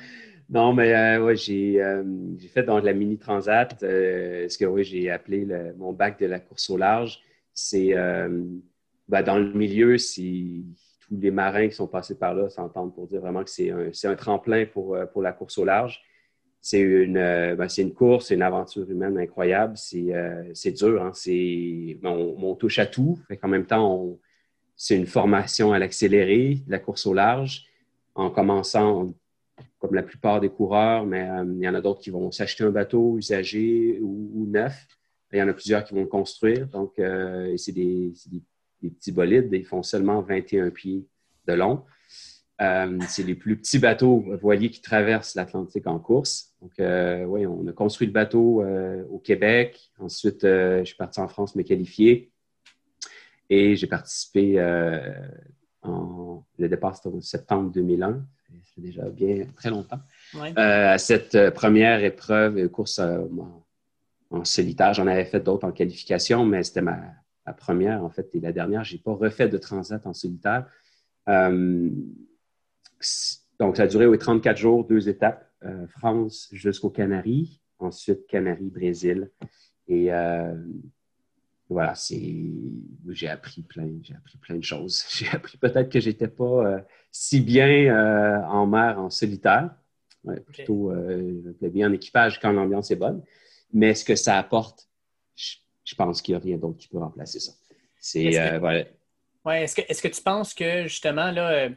Non, 0.51 0.73
mais 0.73 0.93
euh, 0.93 1.25
ouais, 1.25 1.37
euh, 1.49 2.05
j'ai 2.37 2.49
fait 2.49 2.65
dans 2.65 2.81
la 2.81 2.93
mini 2.93 3.19
transat 3.19 3.81
euh, 3.85 4.49
ce 4.49 4.59
que 4.59 4.65
oui, 4.65 4.83
j'ai 4.83 5.09
appelé 5.09 5.47
mon 5.77 5.93
bac 5.93 6.19
de 6.19 6.27
la 6.27 6.41
course 6.41 6.69
au 6.71 6.77
large. 6.77 7.21
C'est 7.55 7.95
ben, 7.95 9.23
dans 9.23 9.39
le 9.39 9.53
milieu, 9.53 9.97
si 9.99 10.65
tous 11.01 11.17
les 11.17 11.31
marins 11.31 11.69
qui 11.69 11.75
sont 11.75 11.87
passés 11.87 12.17
par 12.17 12.35
là 12.35 12.49
s'entendent 12.49 12.95
pour 12.95 13.07
dire 13.07 13.21
vraiment 13.21 13.45
que 13.45 13.51
c'est 13.51 13.71
un, 13.71 13.91
un, 14.05 14.15
tremplin 14.17 14.67
pour, 14.67 14.97
pour 15.13 15.23
la 15.23 15.33
course 15.33 15.59
au 15.59 15.65
large. 15.65 16.03
C'est 16.61 16.81
une, 16.81 17.15
ben, 17.15 17.69
une 17.79 17.95
course, 17.95 18.27
c'est 18.27 18.35
une 18.35 18.43
aventure 18.43 18.89
humaine 18.91 19.19
incroyable. 19.19 19.77
C'est 19.77 20.73
dur, 20.73 21.03
hein? 21.03 21.13
on, 22.05 22.37
on, 22.43 22.55
touche 22.57 22.81
à 22.81 22.87
tout. 22.87 23.19
Qu'en 23.41 23.49
même 23.49 23.67
temps, 23.67 24.19
c'est 24.77 24.97
une 24.97 25.07
formation 25.07 25.73
à 25.73 25.79
l'accéléré, 25.79 26.59
la 26.67 26.81
course 26.81 27.07
au 27.07 27.15
large. 27.15 27.67
En 28.15 28.31
commençant, 28.31 29.15
comme 29.81 29.95
la 29.95 30.03
plupart 30.03 30.41
des 30.41 30.51
coureurs, 30.51 31.07
mais 31.07 31.29
euh, 31.29 31.45
il 31.57 31.65
y 31.65 31.69
en 31.69 31.75
a 31.75 31.81
d'autres 31.81 32.01
qui 32.01 32.11
vont 32.11 32.31
s'acheter 32.31 32.65
un 32.65 32.71
bateau 32.71 33.17
usagé 33.17 33.99
ou, 34.03 34.47
neuf. 34.47 34.87
Il 35.33 35.39
y 35.39 35.43
en 35.43 35.49
a 35.49 35.55
plusieurs 35.55 35.85
qui 35.85 35.95
vont 35.95 36.03
le 36.03 36.07
construire. 36.07 36.67
Donc, 36.69 36.99
euh, 36.99 37.57
c'est 37.57 37.73
des, 37.73 38.13
petits 38.83 39.13
bolides. 39.13 39.49
Ils 39.53 39.65
font 39.65 39.83
seulement 39.83 40.21
21 40.21 40.71
pieds 40.71 41.07
de 41.47 41.53
long. 41.55 41.85
Euh, 42.61 42.99
c'est 43.09 43.23
les 43.23 43.35
plus 43.35 43.57
petits 43.57 43.79
bateaux 43.79 44.23
voiliers 44.43 44.69
qui 44.69 44.83
traversent 44.83 45.35
l'Atlantique 45.35 45.87
en 45.87 45.99
course. 45.99 46.53
Donc, 46.61 46.73
oui, 46.79 47.47
on 47.47 47.67
a 47.67 47.73
construit 47.73 48.07
le 48.07 48.13
bateau 48.13 48.63
au 49.09 49.19
Québec. 49.19 49.91
Ensuite, 49.99 50.43
je 50.43 50.83
suis 50.85 50.97
parti 50.97 51.21
en 51.21 51.29
France 51.29 51.57
me 51.57 51.63
qualifier. 51.63 52.33
Et 53.49 53.77
j'ai 53.77 53.87
participé 53.87 54.61
en, 55.83 56.45
le 56.59 56.69
départ, 56.69 56.97
c'était 56.97 57.09
en 57.09 57.21
septembre 57.23 57.71
2001 57.71 58.27
c'est 58.75 58.81
déjà 58.81 59.09
bien 59.09 59.47
très 59.57 59.71
longtemps, 59.71 60.01
euh, 60.35 60.93
à 60.93 60.99
cette 60.99 61.35
euh, 61.35 61.51
première 61.51 62.03
épreuve, 62.05 62.59
euh, 62.59 62.69
course 62.69 63.01
en, 63.01 64.45
solitaire. 64.45 64.95
J'en 64.95 65.07
avais 65.07 65.25
fait 65.25 65.41
d'autres 65.41 65.67
en 65.67 65.73
qualification, 65.73 66.45
mais 66.47 66.63
c'était 66.63 66.83
ma, 66.83 67.01
première, 67.57 68.05
en 68.05 68.11
fait, 68.11 68.33
et 68.35 68.41
la 68.41 68.53
dernière. 68.53 68.85
Je 68.85 68.95
n'ai 68.95 69.01
pas 69.01 69.13
refait 69.13 69.49
de 69.49 69.59
transat 69.59 70.07
en 70.07 70.15
solitaire. 70.15 70.67
donc, 71.27 71.97
ça 73.77 73.83
a 73.83 73.87
duré 73.89 74.17
34 74.17 74.57
jours, 74.57 74.85
deux 74.85 75.09
étapes. 75.09 75.47
France 75.89 76.49
jusqu'aux 76.53 76.91
Canaries, 76.91 77.61
ensuite 77.81 78.27
Canaries, 78.29 78.71
Brésil. 78.71 79.31
Et 79.89 80.11
voilà, 81.71 81.95
c'est 81.95 82.21
j'ai 83.09 83.29
appris 83.29 83.63
plein, 83.63 83.89
j'ai 84.03 84.15
appris 84.15 84.39
plein 84.39 84.57
de 84.57 84.65
choses. 84.65 85.05
J'ai 85.15 85.29
appris 85.29 85.57
peut-être 85.57 85.89
que 85.89 86.01
j'étais 86.01 86.29
pas 86.29 86.67
euh, 86.67 86.81
si 87.11 87.41
bien 87.41 87.69
euh, 87.69 88.43
en 88.45 88.67
mer 88.67 88.99
en 88.99 89.11
solitaire, 89.11 89.71
plutôt 90.47 90.91
euh, 90.91 91.55
bien 91.63 91.89
en 91.89 91.93
équipage 91.93 92.41
quand 92.41 92.53
l'ambiance 92.53 92.91
est 92.91 92.97
bonne. 92.97 93.23
Mais 93.73 93.95
ce 93.95 94.05
que 94.05 94.17
ça 94.17 94.37
apporte 94.37 94.91
je 95.91 95.97
pense 95.97 96.23
qu'il 96.23 96.35
n'y 96.35 96.41
a 96.41 96.45
rien 96.45 96.57
d'autre 96.57 96.79
qui 96.79 96.89
peut 96.89 96.99
remplacer 96.99 97.41
ça. 97.41 97.53
C'est, 97.99 98.39
euh, 98.39 98.85
Ouais, 99.45 99.65
est-ce 99.65 99.75
que, 99.75 99.81
est 99.81 100.01
que 100.01 100.09
tu 100.09 100.23
penses 100.23 100.55
que 100.55 100.83
justement, 100.85 101.31
là, 101.31 101.69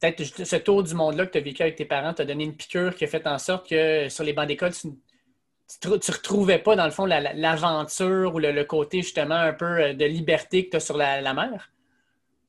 peut-être 0.00 0.24
ce 0.24 0.56
tour 0.56 0.82
du 0.82 0.94
monde-là 0.94 1.26
que 1.26 1.32
tu 1.32 1.38
as 1.38 1.42
vécu 1.42 1.62
avec 1.62 1.76
tes 1.76 1.84
parents 1.84 2.14
t'a 2.14 2.24
donné 2.24 2.44
une 2.44 2.56
piqûre 2.56 2.94
qui 2.94 3.04
a 3.04 3.06
fait 3.06 3.26
en 3.26 3.38
sorte 3.38 3.68
que 3.68 4.08
sur 4.08 4.24
les 4.24 4.32
bancs 4.32 4.48
d'école, 4.48 4.72
tu 4.72 4.88
ne 5.84 5.90
retrouvais 5.90 6.58
pas, 6.58 6.76
dans 6.76 6.84
le 6.84 6.90
fond, 6.90 7.06
l'aventure 7.06 8.34
ou 8.34 8.38
le, 8.38 8.64
côté 8.64 9.02
justement 9.02 9.34
un 9.34 9.52
peu 9.52 9.64
euh, 9.64 9.94
de 9.94 10.04
liberté 10.04 10.66
que 10.66 10.70
tu 10.70 10.76
as 10.76 10.80
sur 10.80 10.96
la, 10.96 11.34
mer? 11.34 11.70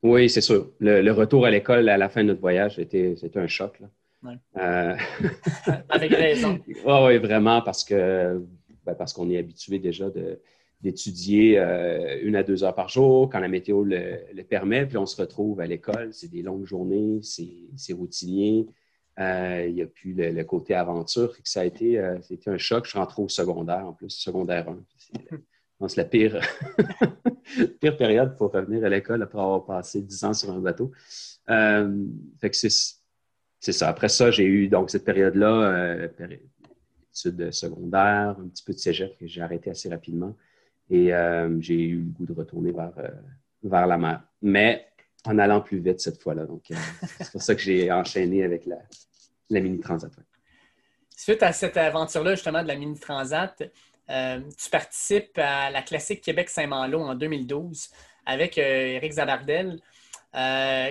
Oui, 0.04 0.30
c'est 0.30 0.42
sûr. 0.42 0.72
Le, 0.80 1.12
retour 1.12 1.46
à 1.46 1.52
l'école 1.52 1.90
à 1.90 1.98
la 1.98 2.10
fin 2.10 2.24
de 2.24 2.30
notre 2.30 2.42
voyage, 2.42 2.76
c'était 2.76 3.16
un 3.36 3.48
choc. 3.48 3.80
avec 5.90 6.12
raison. 6.12 6.60
oui, 6.86 7.18
vraiment, 7.18 7.62
parce 7.62 7.84
que 7.84 8.42
ben, 8.88 8.96
parce 8.96 9.12
qu'on 9.12 9.30
est 9.30 9.38
habitué 9.38 9.80
déjà 9.80 10.06
d'étudier 10.82 11.60
euh, 11.60 12.20
une 12.24 12.38
à 12.38 12.44
deux 12.44 12.64
heures 12.64 12.74
par 12.74 12.88
jour 12.88 13.30
quand 13.30 13.40
la 13.40 13.50
météo 13.50 13.84
le, 13.84 14.44
permet. 14.44 14.86
Puis 14.86 14.98
on 14.98 15.06
se 15.06 15.22
retrouve 15.22 15.60
à 15.60 15.68
l'école, 15.68 16.14
c'est 16.14 16.32
des 16.32 16.42
longues 16.42 16.66
journées, 16.66 17.20
c'est 17.22 17.94
routinier. 17.94 18.66
Euh, 19.20 19.66
il 19.68 19.74
n'y 19.74 19.82
a 19.82 19.88
plus 19.88 20.14
le, 20.14 20.44
côté 20.44 20.76
aventure. 20.76 21.36
Ça 21.44 21.62
a 21.62 21.66
été, 21.66 22.00
euh, 22.00 22.20
été 22.30 22.50
un 22.50 22.58
choc. 22.58 22.86
Je 22.86 22.92
suis 22.92 23.00
rentré 23.00 23.22
au 23.22 23.30
secondaire 23.30 23.88
en 23.88 23.94
plus, 23.94 24.12
secondaire 24.12 24.70
1. 24.70 24.78
je 25.32 25.38
pense 25.80 25.96
la 25.96 26.06
pire, 26.06 26.40
pire 27.82 27.98
période 27.98 28.38
pour 28.38 28.52
revenir 28.52 28.84
à 28.86 28.90
l'école 28.90 29.24
après 29.24 29.40
avoir 29.40 29.66
passé 29.66 30.02
dix 30.02 30.24
ans 30.24 30.34
sur 30.34 30.52
un 30.52 30.60
bateau. 30.60 30.92
fait 31.48 32.50
que 32.50 32.58
c'est 32.58 33.72
ça. 33.72 33.90
Après 33.90 34.10
ça, 34.10 34.30
j'ai 34.30 34.46
eu 34.46 34.68
donc 34.68 34.92
cette 34.92 35.06
période-là, 35.06 36.08
études 37.18 37.52
secondaires, 37.52 38.36
un 38.40 38.48
petit 38.48 38.64
peu 38.64 38.74
de 38.74 38.78
cégep 38.78 39.18
que 39.18 39.28
j'ai 39.28 39.42
arrêté 39.42 39.70
assez 39.70 39.90
rapidement. 39.90 40.36
Et 40.90 41.14
euh, 41.14 41.60
j'ai 41.60 41.82
eu 41.84 41.98
le 41.98 42.12
goût 42.12 42.26
de 42.26 42.34
retourner 42.34 42.72
vers, 42.72 42.94
euh, 42.98 43.10
vers 43.64 43.88
la 43.88 43.98
mer. 43.98 44.24
Mais 44.42 44.88
en 45.26 45.38
allant 45.38 45.62
plus 45.62 45.80
vite 45.80 46.00
cette 46.00 46.22
fois-là. 46.22 46.46
Donc, 46.46 46.72
euh, 46.72 46.76
c'est 47.20 47.32
pour 47.32 47.42
ça 47.42 47.56
que 47.56 47.62
j'ai 47.62 47.92
enchaîné 47.92 48.44
avec 48.44 48.66
la, 48.66 48.78
la 49.50 49.60
Mini 49.60 49.80
Transat. 49.80 50.12
Suite 51.16 51.44
à 51.44 51.52
cette 51.52 51.78
aventure-là, 51.78 52.36
justement, 52.36 52.62
de 52.62 52.68
la 52.68 52.76
Mini 52.76 53.00
Transat, 53.00 53.56
tu 54.08 54.70
participes 54.72 55.38
à 55.38 55.70
la 55.70 55.82
classique 55.82 56.22
Québec-Saint-Malo 56.22 57.02
en 57.02 57.16
2012 57.16 57.90
avec 58.26 58.58
Eric 58.58 59.14
Zabardel. 59.14 59.80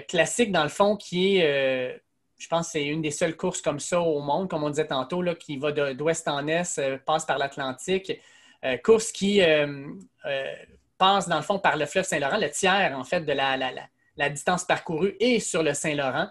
classique, 0.09 0.53
dans 0.53 0.65
le 0.65 0.69
fond, 0.69 0.97
qui 0.97 1.39
est, 1.39 2.03
je 2.39 2.49
pense, 2.49 2.71
c'est 2.71 2.85
une 2.85 3.01
des 3.01 3.11
seules 3.11 3.37
courses 3.37 3.63
comme 3.63 3.81
ça 3.81 4.01
au 4.01 4.21
monde, 4.21 4.51
comme 4.51 4.65
on 4.65 4.71
disait 4.71 4.89
tantôt, 4.89 5.23
là, 5.23 5.35
qui 5.35 5.57
va 5.57 5.73
d'ouest 5.73 6.29
en 6.29 6.47
est, 6.49 6.81
passe 7.05 7.25
par 7.25 7.39
l'Atlantique. 7.39 8.21
Euh, 8.65 8.77
course 8.79 9.13
qui 9.13 9.41
euh, 9.41 9.87
euh, 10.25 10.55
passe, 10.99 11.29
dans 11.29 11.37
le 11.37 11.43
fond, 11.43 11.59
par 11.59 11.77
le 11.77 11.87
fleuve 11.87 12.05
Saint-Laurent, 12.05 12.39
le 12.39 12.51
tiers, 12.51 12.95
en 12.97 13.05
fait, 13.05 13.21
de 13.21 13.33
la, 13.33 14.29
distance 14.31 14.65
parcourue 14.65 15.15
est 15.21 15.41
sur 15.41 15.63
le 15.63 15.75
Saint-Laurent. 15.75 16.29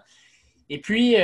Et 0.68 0.80
puis, 0.80 1.16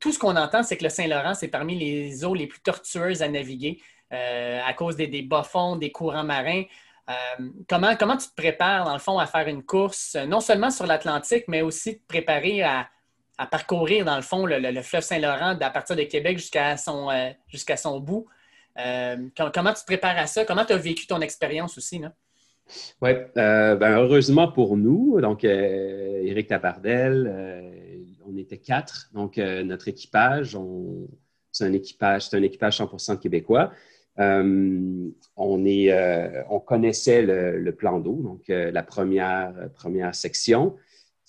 tout 0.00 0.12
ce 0.12 0.18
qu'on 0.18 0.36
entend, 0.36 0.62
c'est 0.62 0.76
que 0.76 0.84
le 0.84 0.90
Saint-Laurent, 0.90 1.34
c'est 1.34 1.48
parmi 1.48 1.78
les 1.78 2.24
eaux 2.24 2.34
les 2.34 2.46
plus 2.46 2.60
tortueuses 2.60 3.22
à 3.22 3.28
naviguer 3.28 3.80
à 4.10 4.72
cause 4.74 4.96
des, 4.96 5.22
bas-fonds, 5.22 5.76
des 5.76 5.92
courants 5.92 6.24
marins. 6.24 6.64
comment, 7.68 7.94
comment 7.96 8.16
tu 8.16 8.28
te 8.28 8.34
prépares, 8.34 8.84
dans 8.84 8.92
le 8.92 8.98
fond, 8.98 9.18
à 9.18 9.26
faire 9.26 9.46
une 9.46 9.62
course, 9.62 10.16
non 10.26 10.40
seulement 10.40 10.70
sur 10.70 10.86
l'Atlantique, 10.86 11.44
mais 11.46 11.62
aussi 11.62 12.00
te 12.00 12.06
préparer 12.08 12.62
à, 12.62 12.88
parcourir, 13.50 14.04
dans 14.04 14.16
le 14.16 14.22
fond, 14.22 14.44
le, 14.44 14.82
fleuve 14.82 15.02
Saint-Laurent 15.02 15.56
à 15.60 15.70
partir 15.70 15.94
de 15.94 16.02
Québec 16.02 16.38
jusqu'à 16.38 16.76
son, 16.76 17.08
son 17.76 18.00
bout? 18.00 18.26
Euh, 18.78 19.16
comment 19.52 19.72
tu 19.72 19.80
te 19.80 19.86
prépares 19.86 20.18
à 20.18 20.26
ça? 20.26 20.44
Comment 20.44 20.64
tu 20.64 20.72
as 20.72 20.76
vécu 20.76 21.06
ton 21.06 21.20
expérience 21.20 21.76
aussi? 21.76 22.00
Oui, 23.02 23.10
euh, 23.36 23.76
ben, 23.76 23.98
heureusement 23.98 24.50
pour 24.50 24.76
nous, 24.76 25.20
donc 25.20 25.44
euh, 25.44 26.22
Éric 26.22 26.48
Tabardel, 26.48 27.99
on 28.32 28.36
était 28.36 28.58
quatre. 28.58 29.10
Donc, 29.12 29.36
notre 29.38 29.88
équipage, 29.88 30.56
c'est 31.52 31.64
un 31.64 31.72
équipage, 31.72 32.28
c'est 32.28 32.36
un 32.36 32.42
équipage 32.42 32.78
100% 32.78 33.18
québécois. 33.18 33.72
on, 34.16 35.64
est, 35.64 36.44
on 36.48 36.60
connaissait 36.60 37.22
le, 37.22 37.70
plan 37.72 38.00
d'eau, 38.00 38.20
donc 38.22 38.44
la 38.48 38.82
première, 38.82 39.70
première 39.74 40.14
section 40.14 40.76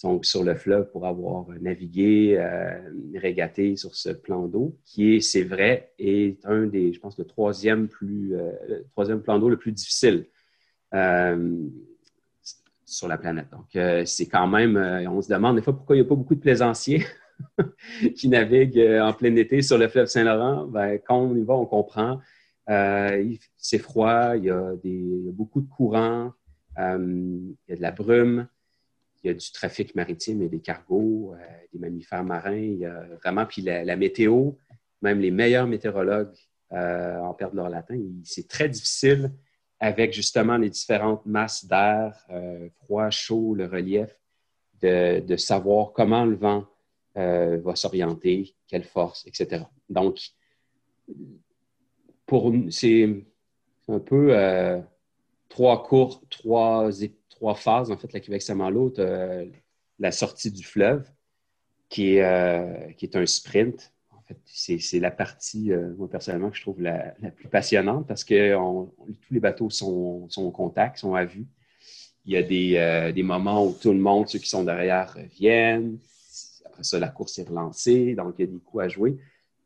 donc 0.03 0.25
sur 0.25 0.43
le 0.43 0.55
fleuve 0.55 0.89
pour 0.91 1.05
avoir 1.05 1.47
navigué, 1.61 2.37
euh, 2.37 2.79
régaté 3.15 3.75
sur 3.75 3.95
ce 3.95 4.09
plan 4.09 4.47
d'eau, 4.47 4.77
qui 4.85 5.15
est, 5.15 5.21
c'est 5.21 5.43
vrai, 5.43 5.93
est 5.99 6.43
un 6.45 6.65
des, 6.65 6.93
je 6.93 6.99
pense, 6.99 7.17
le 7.17 7.25
troisième, 7.25 7.87
plus, 7.87 8.35
euh, 8.35 8.51
troisième 8.91 9.21
plan 9.21 9.39
d'eau 9.39 9.49
le 9.49 9.57
plus 9.57 9.71
difficile 9.71 10.25
euh, 10.93 11.67
sur 12.91 13.07
la 13.07 13.17
planète. 13.17 13.47
Donc, 13.51 14.05
c'est 14.05 14.27
quand 14.27 14.47
même, 14.47 14.77
on 15.09 15.21
se 15.21 15.29
demande 15.29 15.55
des 15.55 15.61
fois 15.61 15.75
pourquoi 15.75 15.95
il 15.95 15.99
n'y 15.99 16.05
a 16.05 16.09
pas 16.09 16.15
beaucoup 16.15 16.35
de 16.35 16.39
plaisanciers 16.39 17.05
qui 18.15 18.27
naviguent 18.27 18.99
en 19.01 19.13
plein 19.13 19.35
été 19.35 19.61
sur 19.61 19.77
le 19.77 19.87
fleuve 19.87 20.07
Saint-Laurent. 20.07 20.67
Ben, 20.67 20.99
quand 21.05 21.17
on 21.17 21.35
y 21.35 21.43
va, 21.43 21.55
on 21.55 21.65
comprend. 21.65 22.19
c'est 22.67 23.77
froid, 23.79 24.35
il 24.35 24.45
y, 24.45 24.49
a 24.49 24.75
des, 24.83 25.31
beaucoup 25.31 25.61
de 25.61 25.69
courants, 25.69 26.33
il 26.77 27.55
y 27.67 27.73
a 27.73 27.75
de 27.75 27.81
la 27.81 27.91
brume 27.91 28.47
il 29.23 29.27
y 29.27 29.29
a 29.29 29.33
du 29.33 29.51
trafic 29.51 29.95
maritime 29.95 30.41
et 30.41 30.49
des 30.49 30.59
cargos, 30.59 31.33
euh, 31.33 31.37
des 31.73 31.79
mammifères 31.79 32.23
marins. 32.23 32.55
Il 32.55 32.79
y 32.79 32.85
a 32.85 33.05
vraiment, 33.23 33.45
puis 33.45 33.61
la, 33.61 33.95
météo, 33.95 34.51
même 35.01 35.19
les 35.19 35.31
meilleurs 35.31 35.67
météorologues 35.67 36.35
euh, 36.71 37.19
en 37.19 37.33
perdent 37.33 37.55
leur 37.55 37.69
latin. 37.69 37.99
C'est 38.23 38.47
très 38.47 38.69
difficile 38.69 39.31
avec 39.81 40.13
justement 40.13 40.55
les 40.55 40.69
différentes 40.69 41.25
masses 41.25 41.65
d'air, 41.65 42.15
euh, 42.29 42.69
froid, 42.83 43.09
chaud, 43.09 43.53
le 43.53 43.65
relief, 43.65 44.17
de, 44.81 45.35
savoir 45.35 45.91
comment 45.91 46.25
le 46.25 46.35
vent 46.35 46.65
va 47.13 47.75
s'orienter, 47.75 48.55
quelle 48.67 48.85
force, 48.85 49.27
etc. 49.27 49.65
Donc, 49.89 50.17
pour 52.25 52.53
c'est 52.69 53.25
un 53.89 53.99
peu 53.99 54.33
trois 55.49 55.83
cours, 55.83 56.23
trois 56.29 56.89
trois 57.29 57.55
phases, 57.55 57.91
en 57.91 57.97
fait, 57.97 58.13
la 58.13 58.21
Québec-Saint-Malo, 58.21 58.93
la 59.99 60.11
sortie 60.11 60.51
du 60.51 60.63
fleuve, 60.63 61.11
euh, 61.99 62.91
qui 62.93 63.05
est 63.05 63.15
un 63.15 63.25
sprint. 63.25 63.93
C'est 64.45 64.99
la 64.99 65.11
partie, 65.11 65.71
euh, 65.71 65.93
moi, 65.97 66.09
personnellement, 66.09 66.49
que 66.49 66.57
je 66.57 66.61
trouve 66.61 66.81
la, 66.81 67.13
plus 67.35 67.47
passionnante 67.47 68.07
parce 68.07 68.23
que 68.23 68.55
tous 68.55 69.33
les 69.33 69.39
bateaux 69.39 69.69
sont, 69.69 70.29
sont, 70.29 70.43
au 70.43 70.51
contact, 70.51 70.97
sont 70.97 71.15
à 71.15 71.25
vue. 71.25 71.45
Il 72.25 72.33
y 72.33 72.37
a 72.37 72.43
des, 72.43 72.75
euh, 72.77 73.23
moments 73.23 73.65
où 73.65 73.73
tout 73.73 73.91
le 73.91 73.99
monde, 73.99 74.27
ceux 74.27 74.39
qui 74.39 74.49
sont 74.49 74.63
derrière, 74.63 75.17
viennent. 75.37 75.97
Après 76.65 76.83
ça, 76.83 76.99
la 76.99 77.09
course 77.09 77.37
est 77.39 77.47
relancée, 77.47 78.15
donc 78.15 78.35
il 78.37 78.45
y 78.45 78.47
a 78.47 78.51
des 78.51 78.59
coups 78.59 78.83
à 78.83 78.87
jouer. 78.87 79.17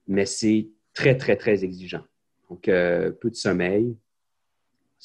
Mais 0.08 0.26
c'est 0.26 0.70
très, 0.94 1.18
très, 1.18 1.36
très 1.36 1.64
exigeant. 1.64 2.04
Donc, 2.50 2.64
peu 2.64 3.30
de 3.30 3.36
sommeil, 3.36 3.96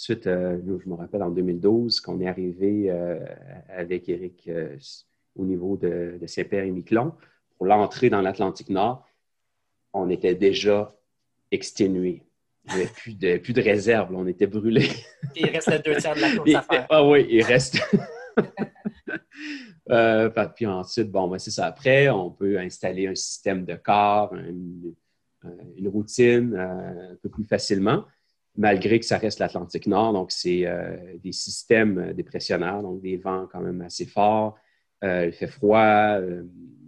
Ensuite, 0.00 0.26
euh, 0.26 0.58
je 0.82 0.88
me 0.88 0.94
rappelle 0.94 1.22
en 1.22 1.28
2012 1.28 2.00
qu'on 2.00 2.20
est 2.20 2.26
arrivé 2.26 2.90
euh, 2.90 3.18
avec 3.68 4.08
Eric 4.08 4.48
euh, 4.48 4.74
au 5.36 5.44
niveau 5.44 5.76
de, 5.76 6.18
Saint-Père 6.26 6.64
et 6.64 6.70
Miquelon 6.70 7.12
pour 7.58 7.66
l'entrée 7.66 8.08
dans 8.08 8.22
l'Atlantique 8.22 8.70
Nord. 8.70 9.06
On 9.92 10.08
était 10.10 10.34
déjà 10.34 10.94
exténués. 11.50 12.22
Il 12.66 12.74
n'y 12.74 12.82
avait 12.82 12.90
plus 12.90 13.14
de, 13.14 13.38
plus 13.38 13.52
de 13.52 13.62
réserve. 13.62 14.14
On 14.14 14.26
était 14.26 14.46
brûlés. 14.46 14.88
il 15.36 15.46
reste 15.46 15.84
deux 15.84 15.96
tiers 15.96 16.14
de 16.14 16.20
la 16.20 16.36
course 16.36 16.54
à 16.54 16.62
faire. 16.62 16.86
Ah 16.90 17.06
oui, 17.06 17.26
il 17.28 17.42
reste. 17.42 17.80
puis 20.56 20.66
ensuite, 20.66 21.10
bon, 21.10 21.28
ben, 21.28 21.38
c'est 21.38 21.50
ça. 21.50 21.66
Après, 21.66 22.08
on 22.10 22.30
peut 22.30 22.58
installer 22.58 23.06
un 23.06 23.14
système 23.14 23.64
de 23.64 23.74
corps, 23.74 24.34
une, 24.34 24.94
une 25.76 25.88
routine 25.88 26.54
un 26.56 27.16
peu 27.22 27.28
plus 27.28 27.44
facilement 27.44 28.04
malgré 28.56 29.00
que 29.00 29.06
ça 29.06 29.18
reste 29.18 29.38
l'Atlantique 29.38 29.86
Nord. 29.86 30.12
Donc, 30.12 30.32
c'est 30.32 30.66
euh, 30.66 31.16
des 31.22 31.32
systèmes 31.32 32.12
dépressionnaires, 32.12 32.82
donc 32.82 33.00
des 33.00 33.16
vents 33.16 33.48
quand 33.50 33.60
même 33.60 33.80
assez 33.80 34.06
forts. 34.06 34.56
Euh, 35.02 35.26
il 35.26 35.32
fait 35.32 35.46
froid, 35.46 36.18
euh, 36.20 36.42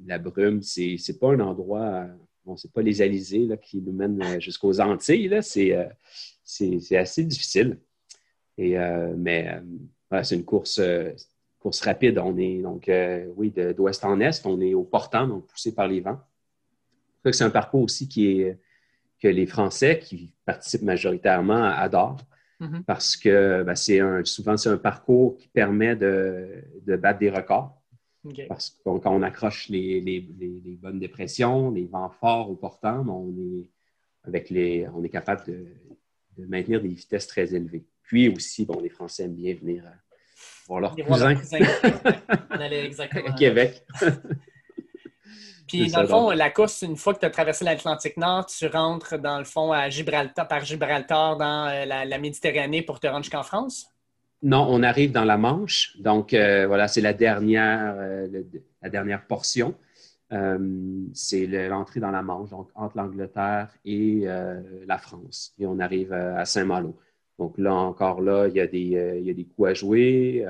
la 0.07 0.19
brume. 0.19 0.63
C'est 0.63 0.97
n'est 1.09 1.19
pas 1.19 1.33
un 1.33 1.41
endroit, 1.41 2.07
bon, 2.45 2.57
c'est 2.57 2.73
pas 2.73 2.83
les 2.83 3.03
Alizés 3.03 3.47
là, 3.47 3.57
qui 3.57 3.81
nous 3.81 3.93
mènent 3.93 4.41
jusqu'aux 4.41 4.81
Antilles. 4.81 5.39
C'est 5.43 6.97
assez 6.97 7.25
difficile. 7.25 7.79
Et, 8.59 8.77
mais 9.17 9.61
c'est 10.23 10.35
une 10.37 10.45
course, 10.45 10.81
course 11.59 11.81
rapide. 11.81 12.19
On 12.19 12.37
est 12.37 12.61
donc, 12.61 12.91
oui, 13.37 13.53
d'ouest 13.77 14.05
en 14.05 14.21
est, 14.21 14.45
on 14.47 14.61
est 14.61 14.75
au 14.75 14.85
portant, 14.85 15.27
donc 15.27 15.47
poussé 15.47 15.75
par 15.75 15.89
les 15.89 16.01
vents. 16.01 16.21
C'est 17.31 17.45
un 17.45 17.51
parcours 17.51 17.83
aussi 17.83 18.09
qui 18.09 18.41
est 18.41 18.59
que 19.23 19.29
les 19.29 19.47
Français 19.47 20.01
qui 20.01 20.33
participent 20.45 20.83
majoritairement 20.83 21.65
adorent 21.65 22.21
mm-hmm. 22.61 22.83
parce 22.83 23.17
que 23.17 23.63
ben, 23.63 23.77
c'est 23.77 24.01
un, 24.01 24.25
souvent 24.25 24.57
c'est 24.57 24.69
un 24.69 24.77
parcours 24.77 25.37
qui 25.37 25.47
permet 25.49 25.95
de, 25.95 26.65
battre 26.99 27.21
des 27.21 27.31
records. 27.31 27.81
Parce 28.49 28.71
que 28.71 28.83
quand 28.85 29.15
on 29.15 29.23
accroche 29.23 29.69
les, 29.69 30.27
bonnes 30.81 31.01
dépressions, 31.01 31.71
les 31.71 31.87
vents 31.87 32.11
forts 32.11 32.51
au 32.51 32.55
portant, 32.55 33.05
ben, 33.05 33.13
on 33.13 33.31
est, 33.31 33.71
avec 34.25 34.51
les, 34.51 34.87
on 34.95 35.03
est 35.03 35.09
capable 35.09 35.45
de, 35.47 35.67
maintenir 36.47 36.81
des 36.81 36.89
vitesses 36.89 37.27
très 37.27 37.55
élevées. 37.55 37.85
puis 38.03 38.29
aussi, 38.29 38.65
bon, 38.65 38.81
les 38.81 38.89
Français 38.89 39.25
aiment 39.25 39.35
bien 39.35 39.55
venir 39.55 39.85
voir 40.67 40.81
leurs 40.81 40.97
cousins. 40.97 41.35
On 42.51 42.55
allait 42.55 42.87
exactement. 42.87 43.29
à 43.29 43.33
Québec. 43.33 43.85
Puis, 45.69 45.91
dans 45.91 46.03
le 46.03 46.09
fond, 46.09 46.31
la 46.31 46.51
course, 46.51 46.83
une 46.83 46.97
fois 46.97 47.15
que 47.15 47.21
tu 47.21 47.27
as 47.27 47.31
traversé 47.31 47.65
l'Atlantique 47.65 48.17
Nord, 48.19 48.47
tu 48.47 48.67
rentres, 48.67 49.19
dans 49.19 49.39
le 49.39 49.45
fond, 49.45 49.73
à 49.73 49.89
Gibraltar, 49.89 50.47
par 50.47 50.65
Gibraltar 50.65 51.37
dans 51.39 51.67
euh, 51.69 51.87
la, 51.87 52.19
Méditerranée 52.19 52.83
pour 52.83 53.01
te 53.01 53.07
rendre 53.07 53.25
jusqu'en 53.25 53.43
France? 53.43 53.87
Non, 54.43 54.67
on 54.69 54.83
arrive 54.83 55.13
dans 55.13 55.25
la 55.25 55.37
Manche. 55.37 55.97
Donc, 55.99 56.35
euh, 56.35 56.67
voilà, 56.67 56.89
c'est 56.89 57.01
la 57.01 57.13
dernière, 57.13 57.95
euh, 57.97 58.43
la 58.83 58.91
dernière 58.91 59.27
portion. 59.27 59.75
c'est 61.15 61.47
l'entrée 61.47 62.01
dans 62.01 62.11
la 62.11 62.23
Manche, 62.23 62.51
donc 62.51 62.71
entre 62.75 62.97
l'Angleterre 62.97 63.69
et 63.85 64.25
la 64.87 64.99
France. 64.99 65.55
Et 65.59 65.67
on 65.67 65.79
arrive 65.79 66.13
à 66.13 66.45
Saint-Malo. 66.45 66.99
Donc 67.39 67.59
là, 67.59 67.75
encore 67.75 68.21
là, 68.21 68.49
il 68.49 68.55
y 68.55 68.61
a 68.61 68.67
des, 68.67 69.19
il 69.21 69.25
y 69.25 69.31
a 69.31 69.35
des 69.35 69.45
coups 69.45 69.69
à 69.69 69.75
jouer, 69.75 70.45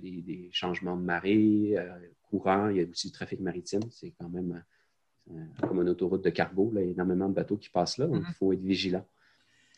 des, 0.00 0.22
des, 0.22 0.48
changements 0.52 0.96
de 0.96 1.02
marée, 1.02 1.76
il 2.70 2.76
y 2.76 2.80
a 2.80 2.84
aussi 2.90 3.08
du 3.08 3.12
trafic 3.12 3.40
maritime. 3.40 3.82
C'est 3.90 4.12
quand 4.18 4.28
même 4.28 4.62
euh, 5.30 5.44
comme 5.60 5.80
une 5.80 5.88
autoroute 5.88 6.24
de 6.24 6.30
cargo. 6.30 6.70
Il 6.74 6.80
y 6.80 6.88
a 6.88 6.90
énormément 6.90 7.28
de 7.28 7.34
bateaux 7.34 7.56
qui 7.56 7.68
passent 7.68 7.98
là, 7.98 8.06
donc 8.06 8.22
mhm. 8.22 8.26
il 8.28 8.34
faut 8.34 8.52
être 8.52 8.62
vigilant. 8.62 9.06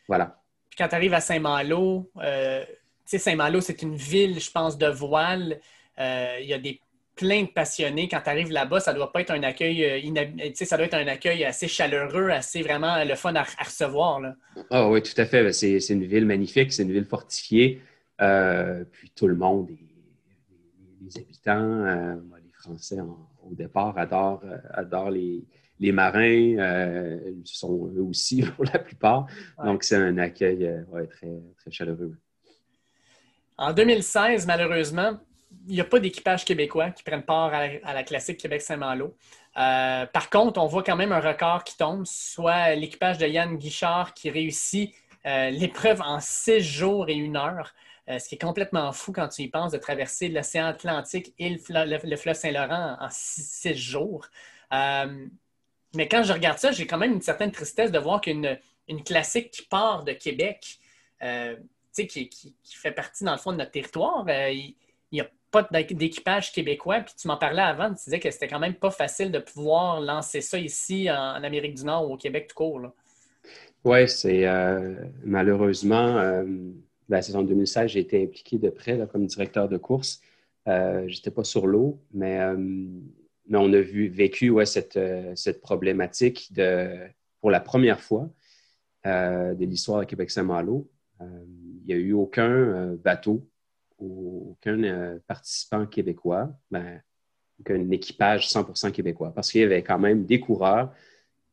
Voilà. 0.07 0.41
Puis 0.69 0.77
quand 0.77 0.87
tu 0.87 0.95
arrives 0.95 1.13
à 1.13 1.21
Saint-Malo, 1.21 2.11
euh, 2.17 2.65
sais, 3.11 3.17
Saint-Malo, 3.17 3.61
c'est 3.61 3.81
une 3.81 3.95
ville, 3.95 4.39
je 4.39 4.51
pense, 4.51 4.77
de 4.77 4.87
voile. 4.87 5.59
Euh, 5.99 6.37
il 6.41 6.47
y 6.47 6.53
a 6.53 6.59
des 6.59 6.79
plein 7.15 7.43
de 7.43 7.47
passionnés. 7.47 8.07
Quand 8.07 8.21
tu 8.21 8.29
arrives 8.29 8.51
là-bas, 8.51 8.79
ça 8.79 8.93
doit 8.93 9.11
pas 9.11 9.21
être 9.21 9.31
un 9.31 9.41
accueil 9.41 10.13
ça 10.53 10.77
doit 10.77 10.85
être 10.85 10.93
un 10.93 11.07
accueil 11.07 11.43
assez 11.43 11.67
chaleureux, 11.67 12.29
assez 12.29 12.61
vraiment 12.61 13.03
le 13.03 13.15
fun 13.15 13.33
à, 13.35 13.43
recevoir. 13.43 14.19
Là. 14.19 14.35
Ah 14.69 14.87
oui, 14.87 15.01
tout 15.01 15.19
à 15.19 15.25
fait. 15.25 15.51
C'est 15.51 15.79
une 15.89 16.05
ville 16.05 16.27
magnifique, 16.27 16.71
c'est 16.71 16.83
une 16.83 16.91
ville 16.91 17.05
fortifiée. 17.05 17.81
puis 18.19 19.11
tout 19.15 19.27
le 19.27 19.35
monde, 19.35 19.69
les, 21.01 21.17
habitants, 21.19 22.19
Français 22.67 22.97
au 23.49 23.55
départ 23.55 23.97
adorent, 23.97 24.43
euh, 24.43 25.09
les, 25.79 25.91
marins. 25.91 26.57
Euh, 26.57 27.19
ils 27.27 27.47
sont 27.47 27.87
eux 27.95 28.01
aussi 28.01 28.41
pour 28.55 28.65
la 28.65 28.79
plupart. 28.79 29.27
Donc, 29.63 29.83
c'est 29.83 29.95
un 29.95 30.17
accueil 30.17 30.65
euh, 30.65 31.05
très, 31.07 31.41
très 31.57 31.71
chaleureux. 31.71 32.15
En 33.57 33.73
2016, 33.73 34.45
malheureusement, 34.45 35.17
il 35.67 35.75
n'y 35.75 35.81
a 35.81 35.85
pas 35.85 35.99
d'équipage 35.99 36.45
québécois 36.45 36.91
qui 36.91 37.03
prennent 37.03 37.23
part 37.23 37.53
à 37.53 37.93
la, 37.93 38.03
classique 38.03 38.37
Québec-Saint-Malo. 38.37 39.15
par 39.55 40.29
contre, 40.29 40.61
on 40.61 40.67
voit 40.67 40.83
quand 40.83 40.95
même 40.95 41.11
un 41.11 41.19
record 41.19 41.63
qui 41.63 41.75
tombe, 41.75 42.05
soit 42.05 42.75
l'équipage 42.75 43.17
de 43.17 43.27
Yann 43.27 43.57
Guichard 43.57 44.13
qui 44.13 44.29
réussit 44.29 44.93
l'épreuve 45.25 46.01
en 46.01 46.19
six 46.21 46.61
jours 46.61 47.09
et 47.09 47.15
une 47.15 47.35
heure. 47.35 47.73
Euh, 48.09 48.19
ce 48.19 48.29
qui 48.29 48.35
est 48.35 48.41
complètement 48.41 48.93
fou 48.93 49.11
quand 49.11 49.27
tu 49.27 49.41
y 49.41 49.49
penses 49.49 49.73
de 49.73 49.77
traverser 49.77 50.29
l'océan 50.29 50.67
Atlantique 50.67 51.33
et 51.39 51.49
le, 51.49 51.57
fleuve 52.17 52.35
Saint-Laurent 52.35 52.95
en 52.99 53.07
six, 53.09 53.75
jours. 53.75 54.27
Euh, 54.71 55.27
mais 55.93 56.07
quand 56.07 56.23
je 56.23 56.31
regarde 56.31 56.57
ça, 56.57 56.71
j'ai 56.71 56.87
quand 56.87 56.97
même 56.97 57.13
une 57.13 57.21
certaine 57.21 57.51
tristesse 57.51 57.91
de 57.91 57.99
voir 57.99 58.21
qu'une 58.21 58.57
une 58.87 59.03
classique 59.03 59.51
qui 59.51 59.63
part 59.63 60.05
de 60.05 60.13
Québec, 60.13 60.79
euh, 62.03 62.05
qui, 62.05 62.55
fait 62.63 62.91
partie, 62.91 63.23
dans 63.23 63.33
le 63.33 63.37
fond, 63.37 63.51
de 63.51 63.57
notre 63.57 63.71
territoire, 63.71 64.25
il 64.27 64.75
n'y 65.11 65.21
a 65.21 65.29
pas 65.51 65.67
d'équipage 65.91 66.51
québécois. 66.51 67.01
Puis 67.01 67.13
tu 67.19 67.27
m'en 67.27 67.37
parlais 67.37 67.61
avant, 67.61 67.89
tu 67.89 68.03
disais 68.05 68.19
que 68.19 68.29
c'était 68.31 68.47
quand 68.47 68.59
même 68.59 68.75
pas 68.75 68.91
facile 68.91 69.31
de 69.31 69.39
pouvoir 69.39 70.01
lancer 70.01 70.41
ça 70.41 70.59
ici 70.59 71.09
en, 71.09 71.43
Amérique 71.43 71.75
du 71.75 71.83
Nord 71.83 72.09
ou 72.09 72.13
au 72.13 72.17
Québec 72.17 72.47
tout 72.49 72.55
court. 72.55 72.81
Oui, 73.83 74.09
c'est 74.09 74.45
malheureusement 75.23 76.43
la 77.09 77.21
saison 77.21 77.41
2016, 77.41 77.91
j'ai 77.91 77.99
été 77.99 78.23
impliqué 78.23 78.57
de 78.57 78.69
près 78.69 78.99
comme 79.07 79.25
directeur 79.25 79.69
de 79.69 79.77
course. 79.77 80.21
Euh, 80.67 81.07
je 81.07 81.15
n'étais 81.15 81.31
pas 81.31 81.43
sur 81.43 81.67
l'eau, 81.67 81.99
mais, 82.13 82.39
euh, 82.39 82.55
mais, 82.57 83.57
on 83.57 83.71
a 83.71 83.79
vu, 83.79 84.09
vécu 84.09 84.49
ouais, 84.49 84.65
cette, 84.65 84.97
euh, 84.97 85.33
cette, 85.35 85.61
problématique 85.61 86.51
de, 86.53 87.07
pour 87.39 87.51
la 87.51 87.59
première 87.59 88.01
fois 88.01 88.29
de 89.05 89.63
l'histoire 89.63 90.01
de 90.01 90.05
Québec-Saint-Malo. 90.05 90.85
N'y 91.87 91.93
a 91.93 91.97
eu 91.97 92.13
aucun 92.13 92.95
bateau, 93.03 93.47
aucun 93.99 95.19
participant 95.27 95.85
québécois, 95.85 96.51
ben, 96.71 97.01
aucun 97.59 97.89
équipage 97.89 98.47
100% 98.49 98.91
québécois, 98.91 99.31
parce 99.33 99.51
qu'il 99.51 99.61
y 99.61 99.63
avait 99.63 99.83
quand 99.83 99.99
même 99.99 100.25
des 100.25 100.39
coureurs 100.39 100.93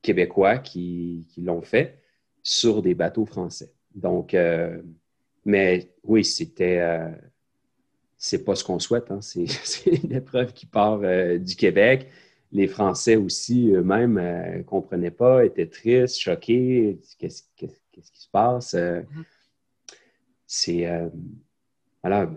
québécois 0.02 0.58
qui, 0.58 1.26
l'ont 1.38 1.62
fait 1.62 2.00
sur 2.42 2.82
des 2.82 2.94
bateaux 2.94 3.26
français. 3.26 3.72
Donc, 3.94 4.34
mais 5.44 5.90
oui, 6.02 6.24
c'était. 6.24 6.78
Euh, 6.80 7.10
c'est 8.16 8.44
pas 8.44 8.54
ce 8.54 8.64
qu'on 8.64 8.78
souhaite. 8.78 9.10
Hein. 9.10 9.20
C'est, 9.20 9.44
une 9.86 10.12
épreuve 10.12 10.52
qui 10.52 10.66
part 10.66 11.00
euh, 11.02 11.38
du 11.38 11.56
Québec. 11.56 12.08
Les 12.52 12.68
Français 12.68 13.16
aussi, 13.16 13.70
eux-mêmes, 13.72 14.14
ne 14.14 14.60
euh, 14.60 14.62
comprenaient 14.62 15.10
pas, 15.10 15.44
étaient 15.44 15.66
tristes, 15.66 16.18
choqués. 16.18 17.00
Qu'est-ce, 17.18 17.42
qui 17.56 17.68
se 17.98 18.28
passe? 18.30 18.74
Mm-hmm. 18.74 19.24
C'est. 20.54 20.88
voilà. 22.02 22.30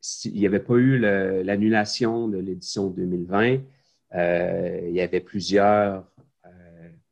S'il 0.00 0.32
n'y 0.34 0.46
avait 0.46 0.58
pas 0.58 0.74
eu 0.74 0.98
l'annulation 0.98 2.26
de 2.26 2.38
l'édition 2.38 2.88
2020, 2.88 3.60
il 4.14 4.92
y 4.92 5.00
avait 5.00 5.20
plusieurs, 5.20 6.04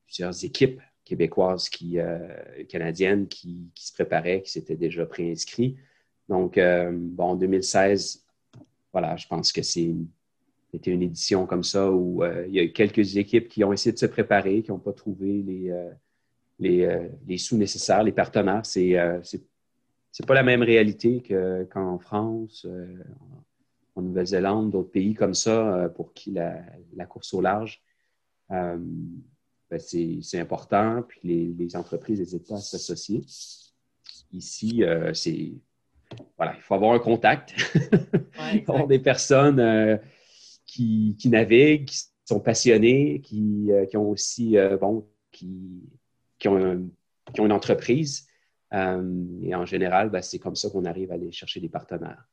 plusieurs 0.07 0.45
équipes 0.45 0.81
québécoises 1.11 1.69
qui, 1.69 1.99
euh, 1.99 2.19
canadiennes 2.69 3.27
qui, 3.27 3.69
se 3.75 3.93
préparaient, 3.93 4.43
qui 4.43 4.53
s'étaient 4.53 4.77
déjà 4.77 5.05
préinscrits. 5.07 5.77
Donc, 6.29 6.57
euh, 6.57 6.93
bon, 6.93 7.25
en 7.25 7.35
2016, 7.35 8.25
voilà, 8.93 9.17
je 9.17 9.27
pense 9.27 9.53
que 9.53 9.63
c'est 9.63 9.93
c'était 10.71 10.93
une 10.93 11.03
édition 11.03 11.47
comme 11.47 11.65
ça 11.65 11.91
où 11.91 12.23
euh, 12.23 12.45
il 12.47 12.55
y 12.55 12.61
a 12.61 12.63
eu 12.63 12.71
quelques 12.71 13.17
équipes 13.17 13.49
qui 13.49 13.65
ont 13.65 13.73
essayé 13.73 13.93
de 13.93 13.99
se 13.99 14.07
préparer, 14.07 14.63
qui 14.63 14.71
n'ont 14.71 14.79
pas 14.79 14.93
trouvé 14.93 15.43
les, 16.61 17.09
les, 17.27 17.39
sous 17.39 17.57
nécessaires, 17.57 18.05
les 18.05 18.13
partenaires. 18.13 18.65
C'est 18.65 18.95
c'est 20.13 20.27
pas 20.27 20.35
la 20.35 20.43
même 20.43 20.63
réalité 20.63 21.23
qu'en 21.71 21.99
France, 21.99 22.67
en 23.95 24.03
Nouvelle-Zélande, 24.03 24.71
d'autres 24.71 24.91
pays 24.91 25.15
comme 25.15 25.35
ça, 25.35 25.91
pour 25.95 26.13
qui 26.13 26.33
la, 26.33 26.63
la 26.95 27.07
course 27.07 27.33
au 27.35 27.41
large 27.41 27.83
ben, 29.71 29.79
c'est 29.79 30.41
important, 30.41 31.03
puis 31.07 31.55
les, 31.57 31.77
entreprises 31.77 32.19
n'hésitent 32.19 32.49
pas 32.49 32.57
à 32.57 32.61
s'associer. 32.61 33.23
Ici, 34.33 34.83
euh, 34.83 35.15
c'est. 35.15 35.53
Voilà, 36.37 36.55
il 36.57 36.63
faut 36.63 36.75
avoir 36.75 36.93
un 36.93 36.99
contact. 36.99 37.55
il 38.53 38.65
faut 38.65 38.73
avoir 38.73 38.89
des 38.89 38.99
personnes 38.99 39.61
euh, 39.61 39.97
qui, 40.67 41.17
naviguent, 41.27 41.85
qui 41.85 42.01
sont 42.25 42.41
passionnées, 42.41 43.21
qui, 43.21 43.71
euh, 43.71 43.87
ont 43.95 44.11
aussi, 44.11 44.57
bon, 44.81 45.07
qui, 45.31 45.85
qui, 46.39 46.49
ont 46.49 46.91
qui, 47.33 47.41
ont 47.41 47.47
une 47.47 47.53
entreprise. 47.53 48.27
Et 48.73 49.55
en 49.55 49.67
général, 49.67 50.11
ben, 50.11 50.23
c'est 50.23 50.39
comme 50.39 50.57
ça 50.57 50.71
qu'on 50.71 50.85
arrive 50.85 51.11
à 51.11 51.15
aller 51.15 51.33
chercher 51.33 51.61
des 51.61 51.69
partenaires. 51.69 52.25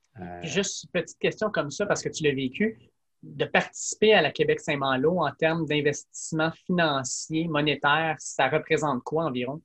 Juste 0.44 0.84
une 0.84 1.02
petite 1.02 1.20
question 1.20 1.50
comme 1.50 1.72
ça, 1.72 1.86
parce 1.86 2.02
que 2.02 2.10
tu 2.10 2.24
l'as 2.24 2.34
vécu 2.34 2.80
de 3.24 3.46
participer 3.46 4.14
à 4.14 4.22
la 4.22 4.32
Québec-Saint-Malo 4.32 5.20
en 5.20 5.32
termes 5.32 5.66
d'investissement 5.66 6.52
financier, 6.52 7.48
monétaire, 7.48 8.16
ça 8.20 8.48
représente 8.48 9.04
quoi 9.04 9.26
environ? 9.26 9.62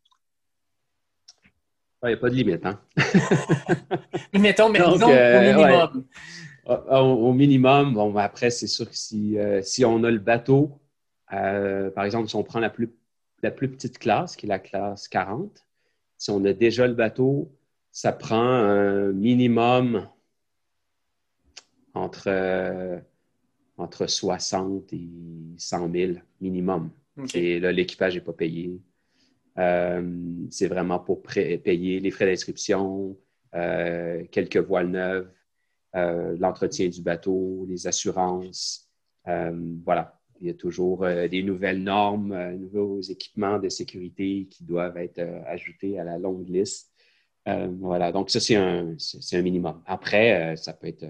Il 2.03 2.09
n'y 2.09 2.15
a 2.15 2.17
pas 2.17 2.31
de 2.31 2.35
limite. 2.35 2.67
Hein? 2.67 2.81
mettons, 4.33 4.69
mais 4.71 4.81
disons, 4.81 5.07
au 5.07 5.41
minimum. 5.41 6.05
Au, 6.67 7.33
minimum, 7.33 7.95
bon, 7.95 8.17
après, 8.17 8.51
c'est 8.51 8.67
sûr 8.67 8.89
que 8.89 8.97
si, 8.97 9.39
euh, 9.39 9.63
si 9.63 9.85
on 9.85 10.03
a 10.03 10.11
le 10.11 10.19
bateau, 10.19 10.81
euh, 11.33 11.91
par 11.91 12.05
exemple, 12.05 12.29
si 12.29 12.35
on 12.35 12.43
prend 12.43 12.59
la 12.59 12.71
plus, 12.71 12.91
la 13.43 13.53
plus 13.53 13.71
petite 13.71 13.99
classe, 13.99 14.35
qui 14.35 14.47
est 14.47 14.49
la 14.49 14.59
classe 14.59 15.07
40, 15.09 15.65
si 16.23 16.31
on 16.31 16.45
a 16.45 16.53
déjà 16.53 16.87
le 16.87 16.95
bateau, 16.95 17.51
ça 17.91 18.13
prend 18.13 18.37
un 18.37 19.11
minimum 19.11 20.09
entre 21.95 22.29
euh, 22.29 23.01
entre 23.77 24.07
60 24.07 24.93
et 24.93 25.09
100 25.59 25.93
000 25.93 26.13
minimum. 26.41 26.93
Et 27.35 27.59
là, 27.59 27.73
l'équipage 27.73 28.15
n'est 28.15 28.21
pas 28.21 28.33
payé. 28.33 28.81
Euh, 29.59 30.47
c'est 30.49 30.69
vraiment 30.69 31.01
pour 31.01 31.23
payer 31.23 31.99
les 31.99 32.11
frais 32.13 32.27
d'inscription, 32.27 33.19
euh, 33.57 34.25
quelques 34.31 34.59
voiles 34.59 34.91
neuves, 34.91 35.29
euh, 35.97 36.37
l'entretien 36.39 36.89
du 36.89 37.03
bateau, 37.03 37.67
les 37.69 37.89
assurances. 37.89 38.89
voilà. 39.27 40.22
Il 40.43 40.49
y 40.49 40.51
a 40.51 40.55
toujours 40.55 41.07
des 41.07 41.43
nouvelles 41.43 41.83
normes, 41.83 42.37
nouveaux 42.57 43.01
équipements 43.01 43.59
de 43.59 43.69
sécurité 43.69 44.47
qui 44.51 44.65
doivent 44.65 44.99
être 44.99 45.21
ajoutés 45.47 45.99
à 45.99 46.05
la 46.05 46.19
longue 46.19 46.49
liste. 46.49 46.93
voilà. 47.47 48.11
Donc, 48.11 48.29
ça, 48.29 48.41
c'est 48.41 48.57
un, 48.57 48.97
un, 49.33 49.43
minimum. 49.43 49.81
Après, 49.87 50.57
ça 50.57 50.73
peut 50.73 50.89
être 50.89 51.07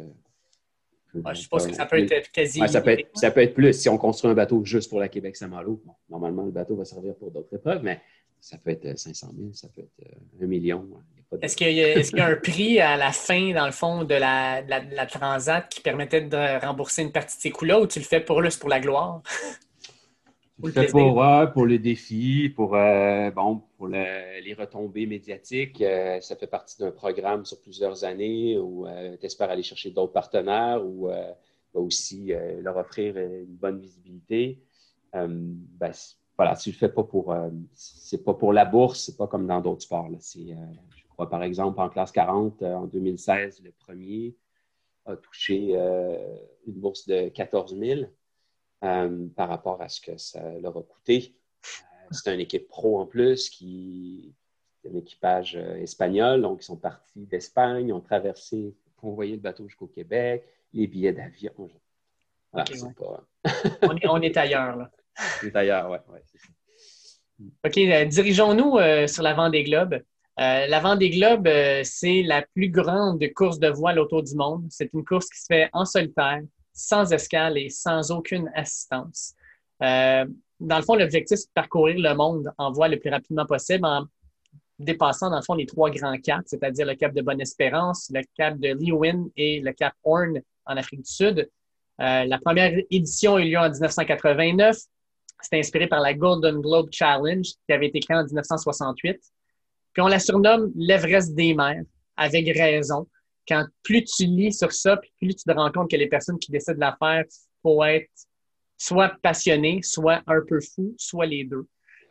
je 1.14 1.40
suppose 1.40 1.66
que 1.66 1.74
ça 1.74 1.86
peut 1.86 1.98
être 1.98 2.30
quasi. 2.32 2.60
ça, 2.68 2.80
peut 2.80 2.90
être, 2.90 3.10
ça, 3.14 3.30
peut 3.30 3.40
être, 3.40 3.54
plus. 3.54 3.72
Si 3.74 3.88
on 3.88 3.98
construit 3.98 4.30
un 4.30 4.34
bateau 4.34 4.64
juste 4.64 4.88
pour 4.88 5.00
la 5.00 5.08
Québec-Saint-Malo, 5.08 5.82
normalement, 6.08 6.44
le 6.44 6.50
bateau 6.50 6.76
va 6.76 6.84
servir 6.84 7.14
pour 7.16 7.30
d'autres 7.30 7.54
épreuves, 7.54 7.82
mais 7.82 8.00
ça 8.40 8.58
peut 8.58 8.70
être 8.70 8.98
500 8.98 9.32
000, 9.36 9.52
ça 9.52 9.68
peut 9.68 9.82
être 9.82 10.16
1 10.40 10.46
million. 10.46 10.88
Il 11.14 11.20
a 11.20 11.21
Est-ce 11.40 11.56
qu'il 11.56 11.72
y, 11.72 12.20
a 12.20 12.26
un 12.26 12.36
prix 12.36 12.80
à 12.80 12.96
la 12.96 13.12
fin, 13.12 13.52
dans 13.52 13.66
le 13.66 13.72
fond, 13.72 14.04
de 14.04 14.14
la, 14.14 15.06
transat 15.06 15.68
qui 15.68 15.80
permettait 15.80 16.20
de 16.20 16.64
rembourser 16.64 17.02
une 17.02 17.12
partie 17.12 17.36
de 17.36 17.42
ces 17.42 17.50
coûts-là 17.50 17.80
ou 17.80 17.86
tu 17.86 17.98
le 17.98 18.04
fais 18.04 18.20
pour 18.20 18.42
pour 18.60 18.68
la 18.68 18.80
gloire? 18.80 19.22
Je 20.62 20.66
le 20.66 20.72
fais 20.72 20.86
pour, 20.88 21.24
pour 21.52 21.66
les 21.66 21.78
défis, 21.78 22.48
pour, 22.54 22.76
euh, 22.76 23.30
bon, 23.30 23.62
pour 23.76 23.88
les 23.88 24.54
retombées 24.56 25.06
médiatiques. 25.06 25.80
Euh, 25.80 26.20
ça 26.20 26.36
fait 26.36 26.46
partie 26.46 26.78
d'un 26.78 26.92
programme 26.92 27.44
sur 27.44 27.60
plusieurs 27.60 28.04
années 28.04 28.58
où 28.58 28.86
euh, 28.86 29.16
tu 29.18 29.26
espères 29.26 29.50
aller 29.50 29.62
chercher 29.62 29.90
d'autres 29.90 30.12
partenaires 30.12 30.84
ou 30.84 31.10
aussi 31.74 32.32
leur 32.60 32.76
offrir 32.76 33.16
une 33.16 33.46
bonne 33.46 33.80
visibilité. 33.80 34.62
Ben, 35.12 35.92
voilà, 36.36 36.54
tu 36.56 36.70
le 36.70 36.76
fais 36.76 36.88
pas 36.88 37.02
pour, 37.02 37.34
c'est 37.74 38.22
pas 38.22 38.34
pour 38.34 38.52
la 38.52 38.64
bourse, 38.64 39.04
c'est 39.06 39.16
pas 39.16 39.26
comme 39.26 39.46
dans 39.46 39.60
d'autres 39.60 39.82
sports. 39.82 40.10
C'est, 40.20 40.56
par 41.16 41.42
exemple, 41.42 41.80
en 41.80 41.88
classe 41.88 42.12
40, 42.12 42.62
euh, 42.62 42.74
en 42.74 42.86
2016, 42.86 43.62
le 43.62 43.72
premier 43.72 44.34
a 45.04 45.16
touché 45.16 45.70
euh, 45.72 46.16
une 46.66 46.74
bourse 46.74 47.06
de 47.06 47.28
14 47.28 47.76
000 47.76 48.02
euh, 48.84 49.28
par 49.36 49.48
rapport 49.48 49.80
à 49.82 49.88
ce 49.88 50.00
que 50.00 50.16
ça 50.16 50.40
leur 50.60 50.76
a 50.76 50.82
coûté. 50.82 51.34
C'est 52.10 52.32
une 52.32 52.40
équipe 52.40 52.68
pro 52.68 53.00
en 53.00 53.06
plus 53.06 53.48
qui 53.48 54.34
est 54.84 54.90
un 54.90 54.96
équipage 54.96 55.56
espagnol. 55.56 56.42
Donc, 56.42 56.62
ils 56.62 56.66
sont 56.66 56.76
partis 56.76 57.26
d'Espagne, 57.26 57.92
ont 57.92 58.00
traversé, 58.00 58.74
envoyé 59.00 59.36
le 59.36 59.40
bateau 59.40 59.66
jusqu'au 59.66 59.86
Québec, 59.86 60.44
les 60.72 60.86
billets 60.86 61.12
d'avion. 61.12 61.70
Voilà, 62.52 62.66
on, 64.10 64.20
est, 64.20 64.36
ailleurs, 64.36 64.76
là. 64.76 64.90
On 65.42 65.46
est 65.46 65.56
ailleurs, 65.56 65.90
oui. 65.90 65.98
Ouais, 66.12 67.48
OK, 67.64 68.08
dirigeons-nous 68.08 68.78
sur 69.08 69.22
la 69.22 69.50
des 69.50 69.64
globes. 69.64 70.02
Euh, 70.40 70.66
la 70.66 70.80
Vendée 70.80 71.10
Globe, 71.10 71.46
euh, 71.46 71.82
c'est 71.84 72.22
la 72.22 72.42
plus 72.42 72.70
grande 72.70 73.22
course 73.34 73.58
de 73.58 73.68
voile 73.68 73.98
autour 73.98 74.22
du 74.22 74.34
monde. 74.34 74.66
C'est 74.70 74.90
une 74.94 75.04
course 75.04 75.28
qui 75.28 75.38
se 75.38 75.46
fait 75.46 75.68
en 75.72 75.84
solitaire, 75.84 76.40
sans 76.72 77.12
escale 77.12 77.58
et 77.58 77.68
sans 77.68 78.10
aucune 78.10 78.50
assistance. 78.54 79.34
Euh, 79.82 80.24
dans 80.58 80.78
le 80.78 80.82
fond, 80.82 80.96
l'objectif, 80.96 81.38
c'est 81.38 81.48
de 81.48 81.52
parcourir 81.54 81.96
le 81.98 82.14
monde 82.14 82.50
en 82.56 82.72
voile 82.72 82.92
le 82.92 82.98
plus 82.98 83.10
rapidement 83.10 83.44
possible 83.44 83.84
en 83.84 84.06
dépassant, 84.78 85.28
dans 85.28 85.36
le 85.36 85.42
fond, 85.42 85.54
les 85.54 85.66
trois 85.66 85.90
grands 85.90 86.16
caps, 86.18 86.44
c'est-à-dire 86.46 86.86
le 86.86 86.94
cap 86.94 87.12
de 87.12 87.20
Bonne-Espérance, 87.20 88.10
le 88.12 88.22
cap 88.36 88.58
de 88.58 88.68
Leeuwin 88.68 89.28
et 89.36 89.60
le 89.60 89.72
cap 89.72 89.92
Horn 90.02 90.40
en 90.64 90.76
Afrique 90.76 91.02
du 91.02 91.10
Sud. 91.10 91.50
la 91.98 92.38
première 92.38 92.72
édition 92.90 93.36
a 93.36 93.42
eu 93.42 93.50
lieu 93.50 93.58
en 93.58 93.68
1989. 93.68 94.76
C'était 95.42 95.58
inspiré 95.58 95.88
par 95.88 96.00
la 96.00 96.14
Golden 96.14 96.60
Globe 96.60 96.88
Challenge 96.90 97.44
qui 97.44 97.72
avait 97.72 97.88
été 97.88 98.00
créée 98.00 98.16
en 98.16 98.24
1968. 98.24 99.20
Puis 99.92 100.02
on 100.02 100.08
la 100.08 100.18
surnomme 100.18 100.72
l'Everest 100.74 101.34
des 101.34 101.54
mers, 101.54 101.82
avec 102.16 102.46
raison. 102.56 103.06
Quand 103.46 103.66
plus 103.82 104.04
tu 104.04 104.24
lis 104.24 104.52
sur 104.52 104.72
ça, 104.72 104.96
puis 104.96 105.12
plus 105.20 105.34
tu 105.34 105.44
te 105.44 105.52
rends 105.52 105.70
compte 105.70 105.90
que 105.90 105.96
les 105.96 106.08
personnes 106.08 106.38
qui 106.38 106.50
décident 106.50 106.74
de 106.74 106.80
la 106.80 106.96
faire, 106.98 107.24
faut 107.62 107.82
être 107.84 108.08
soit 108.82 109.12
passionné, 109.22 109.80
soit 109.82 110.22
un 110.26 110.40
peu 110.46 110.60
fou, 110.60 110.94
soit 110.98 111.26
les 111.26 111.44
deux. 111.44 111.66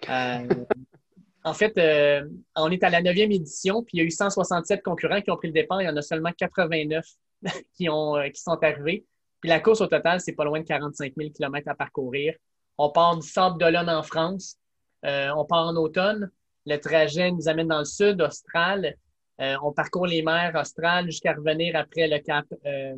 Euh, 0.10 0.48
en 1.44 1.54
fait, 1.54 1.78
euh, 1.78 2.28
on 2.56 2.72
est 2.72 2.84
à 2.84 2.89
la 2.89 3.02
neuvième 3.02 3.32
édition, 3.32 3.84
puis 3.84 3.98
il 3.98 4.00
y 4.00 4.04
a 4.04 4.06
eu 4.06 4.12
167 4.12 4.82
concurrents 4.82 5.22
qui 5.22 5.32
ont 5.32 5.38
pris 5.38 5.48
le 5.48 5.54
départ. 5.54 5.82
Il 5.82 5.86
y 5.86 5.89
en 5.89 5.98
a 5.98 6.02
seulement 6.02 6.32
89 6.38 7.06
qui, 7.74 7.89
ont, 7.89 8.15
euh, 8.15 8.30
qui 8.30 8.41
sont 8.41 8.58
arrivés. 8.63 9.06
Puis 9.41 9.50
la 9.50 9.60
course 9.60 9.82
au 9.82 9.88
total, 9.88 10.22
c'est 10.22 10.34
pas 10.34 10.46
loin 10.46 10.60
de 10.60 10.65
45 10.65 11.13
000 11.17 11.32
km 11.32 11.67
à 11.67 11.76
parcourir. 11.76 12.36
On 12.78 12.89
part 12.89 13.17
du 13.17 13.28
Sable 13.28 13.58
d'Olonne 13.60 13.89
en 13.89 14.04
France. 14.04 14.58
on 15.04 15.46
part 15.46 15.67
en 15.67 15.76
automne. 15.76 16.30
Le 16.65 16.78
trajet 16.78 17.32
nous 17.32 17.47
amène 17.47 17.67
dans 17.67 17.80
le 17.80 17.86
sud, 17.86 18.21
austral. 18.21 18.95
Euh, 19.39 19.56
on 19.63 19.71
parcourt 19.71 20.06
les 20.06 20.21
mers 20.21 20.56
australes 20.56 21.06
jusqu'à 21.06 21.34
revenir 21.34 21.76
après 21.76 22.08
le 22.08 22.19
cap, 22.19 22.45
euh, 22.65 22.95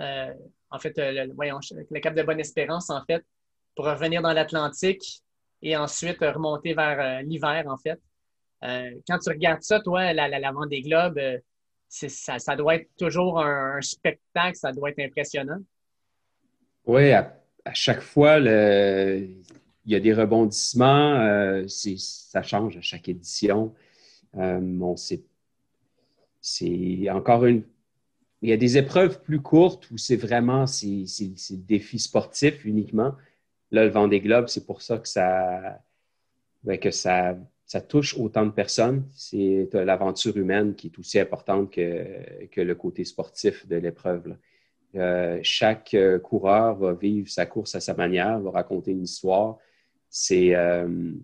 euh, 0.00 0.34
en 0.70 0.78
fait, 0.78 0.94
le, 0.96 2.00
cap 2.00 2.14
de 2.14 2.22
Bonne-Espérance, 2.22 2.90
en 2.90 3.04
fait, 3.04 3.24
pour 3.76 3.84
revenir 3.84 4.22
dans 4.22 4.32
l'Atlantique 4.32 5.22
et 5.60 5.76
ensuite 5.76 6.18
remonter 6.20 6.74
vers 6.74 7.22
l'hiver, 7.22 7.64
en 7.68 7.76
fait. 7.76 8.00
quand 9.06 9.18
tu 9.18 9.28
regardes 9.28 9.62
ça, 9.62 9.80
toi, 9.80 10.12
la, 10.12 10.28
la, 10.28 10.52
des 10.68 10.82
globes, 10.82 11.20
ça, 11.88 12.38
ça, 12.38 12.56
doit 12.56 12.76
être 12.76 12.88
toujours 12.98 13.38
un, 13.40 13.80
spectacle, 13.80 14.56
ça 14.56 14.72
doit 14.72 14.90
être 14.90 14.98
impressionnant. 14.98 15.60
Oui, 16.86 17.12
à, 17.12 17.32
chaque 17.72 18.00
fois, 18.00 18.40
il 19.84 19.92
y 19.92 19.96
a 19.96 20.00
des 20.00 20.12
rebondissements, 20.12 21.14
euh, 21.20 21.64
ça 21.66 22.42
change 22.42 22.76
à 22.76 22.80
chaque 22.80 23.08
édition. 23.08 23.74
Euh, 24.36 24.94
c'est 26.40 27.10
encore 27.10 27.44
une. 27.46 27.62
Il 28.42 28.48
y 28.48 28.52
a 28.52 28.56
des 28.56 28.76
épreuves 28.76 29.22
plus 29.22 29.40
courtes 29.40 29.90
où 29.90 29.98
c'est 29.98 30.16
vraiment 30.16 30.66
c'est 30.66 31.04
le 31.06 31.56
défi 31.56 31.98
sportif 31.98 32.64
uniquement. 32.64 33.14
Là, 33.70 33.84
le 33.84 33.90
Vendée 33.90 34.20
Globe, 34.20 34.48
c'est 34.48 34.66
pour 34.66 34.82
ça 34.82 34.98
que 34.98 35.08
ça, 35.08 35.78
ben, 36.64 36.78
touche 37.88 38.16
autant 38.18 38.44
de 38.44 38.50
personnes. 38.50 39.06
C'est 39.14 39.68
l'aventure 39.72 40.36
humaine 40.36 40.74
qui 40.74 40.88
est 40.88 40.98
aussi 40.98 41.20
importante 41.20 41.70
que, 41.72 42.46
que 42.46 42.60
le 42.60 42.74
côté 42.74 43.04
sportif 43.04 43.66
de 43.68 43.76
l'épreuve. 43.76 44.36
Euh, 44.94 45.38
chaque 45.42 45.96
coureur 46.22 46.76
va 46.76 46.92
vivre 46.92 47.30
sa 47.30 47.46
course 47.46 47.74
à 47.76 47.80
sa 47.80 47.94
manière, 47.94 48.40
va 48.40 48.50
raconter 48.50 48.90
une 48.90 49.04
histoire 49.04 49.58
c'est 50.12 50.54
euh, 50.54 51.16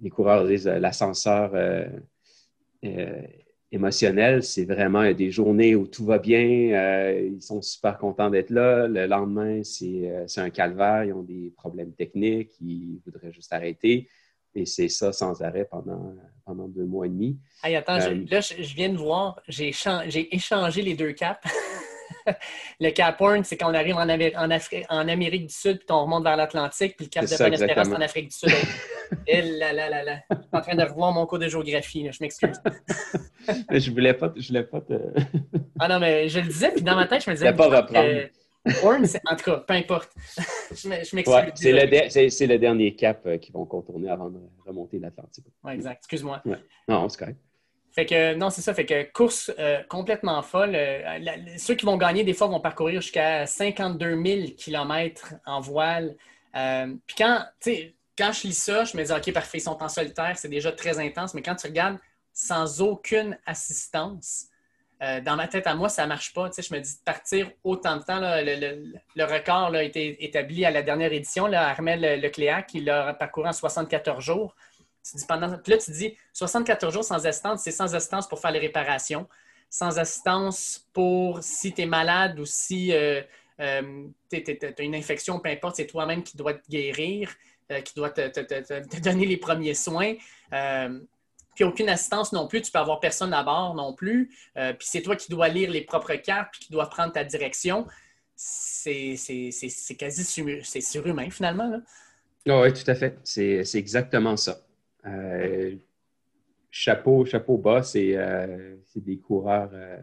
les 0.00 0.10
coureurs 0.10 0.46
disent 0.46 0.66
euh, 0.66 0.80
l'ascenseur 0.80 1.52
euh, 1.54 3.22
émotionnel. 3.70 4.42
C'est 4.42 4.64
vraiment 4.64 5.10
des 5.12 5.30
journées 5.30 5.76
où 5.76 5.86
tout 5.86 6.04
va 6.04 6.18
bien, 6.18 7.14
ils 7.20 7.40
sont 7.40 7.62
super 7.62 7.98
contents 7.98 8.30
d'être 8.30 8.50
là. 8.50 8.88
Le 8.88 9.06
lendemain, 9.06 9.62
c'est 9.62 10.10
un 10.38 10.50
calvaire, 10.50 11.04
ils 11.04 11.12
ont 11.12 11.22
des 11.22 11.52
problèmes 11.56 11.92
techniques, 11.92 12.52
ils 12.60 13.00
voudraient 13.06 13.32
juste 13.32 13.52
arrêter. 13.52 14.08
Et 14.54 14.66
c'est 14.66 14.88
ça 14.88 15.12
sans 15.12 15.40
arrêt 15.42 15.66
pendant, 15.70 16.16
pendant 16.44 16.66
deux 16.66 16.86
mois 16.86 17.06
et 17.06 17.10
demi. 17.10 17.38
attends, 17.62 17.98
là, 17.98 18.40
je, 18.40 18.74
viens 18.74 18.88
de 18.88 18.96
voir, 18.96 19.40
j'ai 19.46 19.68
échangé 19.68 20.82
les 20.82 20.94
deux 20.94 21.12
caps. 21.12 21.40
le 22.80 22.90
Cap 22.90 23.20
Horn, 23.20 23.44
c'est 23.44 23.56
quand 23.56 23.70
on 23.70 23.74
arrive 23.74 23.96
en, 23.96 24.08
en, 24.08 25.08
Amérique 25.08 25.46
du 25.46 25.54
Sud, 25.54 25.78
puis 25.78 25.86
on 25.90 26.02
remonte 26.02 26.24
vers 26.24 26.36
l'Atlantique, 26.36 26.96
puis 26.96 27.06
le 27.06 27.10
Cap 27.10 27.24
de 27.24 27.36
Bonne-Espérance, 27.36 27.88
en 27.88 28.00
Afrique 28.00 28.28
du 28.28 28.36
Sud. 28.36 28.52
Et 29.26 29.42
là, 29.42 29.72
là, 29.72 29.88
là, 29.88 30.02
là. 30.04 30.18
Je 30.30 30.36
suis 30.36 30.48
en 30.52 30.60
train 30.60 30.74
de 30.74 30.82
revoir 30.82 31.12
mon 31.12 31.26
cours 31.26 31.38
de 31.38 31.48
géographie, 31.48 32.08
je 32.10 32.18
m'excuse. 32.20 32.60
je 33.70 33.90
voulais 33.90 34.14
pas, 34.14 34.32
je 34.36 34.48
voulais 34.48 34.64
pas 34.64 34.80
te... 34.80 34.94
ah 35.80 35.88
non, 35.88 35.98
mais 35.98 36.28
je 36.28 36.40
le 36.40 36.46
disais, 36.46 36.70
puis 36.72 36.82
dans 36.82 36.96
ma 36.96 37.06
tête, 37.06 37.24
je 37.24 37.30
me 37.30 37.34
disais... 37.34 37.48
Je 37.48 37.52
pas 37.52 37.68
reprendre. 37.68 38.28
Horn, 38.82 39.04
en 39.04 39.36
tout 39.36 39.44
cas, 39.44 39.56
peu 39.58 39.74
importe. 39.74 40.10
je 40.70 40.88
m'excuse. 40.88 41.26
Ouais, 41.26 41.52
c'est 41.54 41.72
le, 41.72 42.52
le, 42.52 42.58
dernier 42.58 42.94
cap 42.94 43.22
euh, 43.26 43.38
qu'ils 43.38 43.54
vont 43.54 43.64
contourner 43.64 44.10
avant 44.10 44.28
de 44.28 44.40
remonter 44.66 44.98
l'Atlantique. 44.98 45.46
Oui, 45.64 45.72
exact. 45.72 46.00
Excuse-moi. 46.00 46.42
Non, 46.86 47.08
c'est 47.08 47.18
correct. 47.18 47.38
Fait 47.92 48.06
que 48.06 48.34
non, 48.34 48.50
c'est 48.50 48.62
ça. 48.62 48.74
Fait 48.74 48.86
que 48.86 49.10
course 49.12 49.50
euh, 49.58 49.82
complètement 49.88 50.42
folle. 50.42 50.74
Euh, 50.74 51.18
ceux 51.56 51.74
qui 51.74 51.84
vont 51.84 51.96
gagner, 51.96 52.24
des 52.24 52.34
fois, 52.34 52.46
vont 52.46 52.60
parcourir 52.60 53.00
jusqu'à 53.00 53.46
52 53.46 54.22
000 54.22 54.40
km 54.56 55.34
en 55.46 55.60
voile. 55.60 56.16
Euh, 56.54 56.94
puis 57.06 57.16
quand, 57.16 57.44
quand 58.16 58.32
je 58.32 58.46
lis 58.46 58.58
ça, 58.58 58.84
je 58.84 58.96
me 58.96 59.04
dis, 59.04 59.12
OK, 59.12 59.32
parfait, 59.32 59.58
ils 59.58 59.62
sont 59.62 59.82
en 59.82 59.88
solitaire, 59.88 60.36
c'est 60.36 60.48
déjà 60.48 60.72
très 60.72 60.98
intense. 60.98 61.34
Mais 61.34 61.42
quand 61.42 61.56
tu 61.56 61.66
regardes 61.66 61.98
sans 62.32 62.80
aucune 62.80 63.36
assistance, 63.46 64.46
dans 65.00 65.36
ma 65.36 65.46
tête 65.46 65.68
à 65.68 65.76
moi, 65.76 65.88
ça 65.88 66.02
ne 66.02 66.08
marche 66.08 66.34
pas. 66.34 66.50
je 66.56 66.74
me 66.74 66.80
dis, 66.80 66.96
partir 67.04 67.48
autant 67.62 67.98
de 67.98 68.02
temps, 68.02 68.18
le, 68.20 69.24
record 69.24 69.72
a 69.72 69.84
été 69.84 70.24
établi 70.24 70.64
à 70.64 70.72
la 70.72 70.82
dernière 70.82 71.12
édition, 71.12 71.46
là, 71.46 71.68
Armel 71.68 72.20
Lecléac, 72.20 72.66
qui 72.66 72.80
l'a 72.80 73.14
parcouru 73.14 73.48
en 73.48 73.52
74 73.52 74.24
jours. 74.24 74.56
Là, 75.14 75.78
tu 75.78 75.90
dis 75.92 76.16
74 76.32 76.92
jours 76.92 77.04
sans 77.04 77.26
assistance, 77.26 77.62
c'est 77.62 77.70
sans 77.70 77.94
assistance 77.94 78.28
pour 78.28 78.40
faire 78.40 78.50
les 78.50 78.58
réparations, 78.58 79.28
sans 79.70 79.98
assistance 79.98 80.86
pour 80.92 81.42
si 81.42 81.72
tu 81.72 81.82
es 81.82 81.86
malade 81.86 82.38
ou 82.38 82.44
si 82.44 82.92
euh, 82.92 83.22
euh, 83.60 84.06
tu 84.30 84.58
as 84.62 84.82
une 84.82 84.94
infection, 84.94 85.38
peu 85.40 85.50
importe, 85.50 85.76
c'est 85.76 85.86
toi-même 85.86 86.22
qui 86.22 86.36
dois 86.36 86.54
te 86.54 86.68
guérir, 86.68 87.30
euh, 87.70 87.80
qui 87.80 87.94
doit 87.94 88.10
te, 88.10 89.00
donner 89.00 89.26
les 89.26 89.36
premiers 89.36 89.74
soins. 89.74 90.14
puis 91.54 91.64
aucune 91.64 91.88
assistance 91.88 92.32
non 92.32 92.46
plus, 92.46 92.62
tu 92.62 92.70
peux 92.70 92.78
avoir 92.78 93.00
personne 93.00 93.32
à 93.32 93.42
bord 93.42 93.74
non 93.74 93.92
plus. 93.94 94.30
puis 94.54 94.86
c'est 94.88 95.02
toi 95.02 95.16
qui 95.16 95.30
dois 95.30 95.48
lire 95.48 95.70
les 95.70 95.82
propres 95.82 96.14
cartes, 96.14 96.50
puis 96.52 96.66
qui 96.66 96.72
dois 96.72 96.88
prendre 96.88 97.12
ta 97.12 97.24
direction. 97.24 97.86
C'est 98.36 99.16
quasi 99.98 100.24
surhumain 100.80 101.30
finalement. 101.30 101.68
Là. 101.68 101.78
Ah 102.48 102.62
oui, 102.62 102.72
tout 102.72 102.88
à 102.90 102.94
fait. 102.94 103.18
C'est 103.24 103.64
exactement 103.74 104.36
ça. 104.36 104.58
Euh, 105.06 105.76
chapeau, 106.70 107.24
chapeau 107.24 107.56
bas, 107.56 107.82
c'est 107.82 108.16
euh, 108.16 108.76
des 108.96 109.18
coureurs 109.18 109.70
euh, 109.72 110.02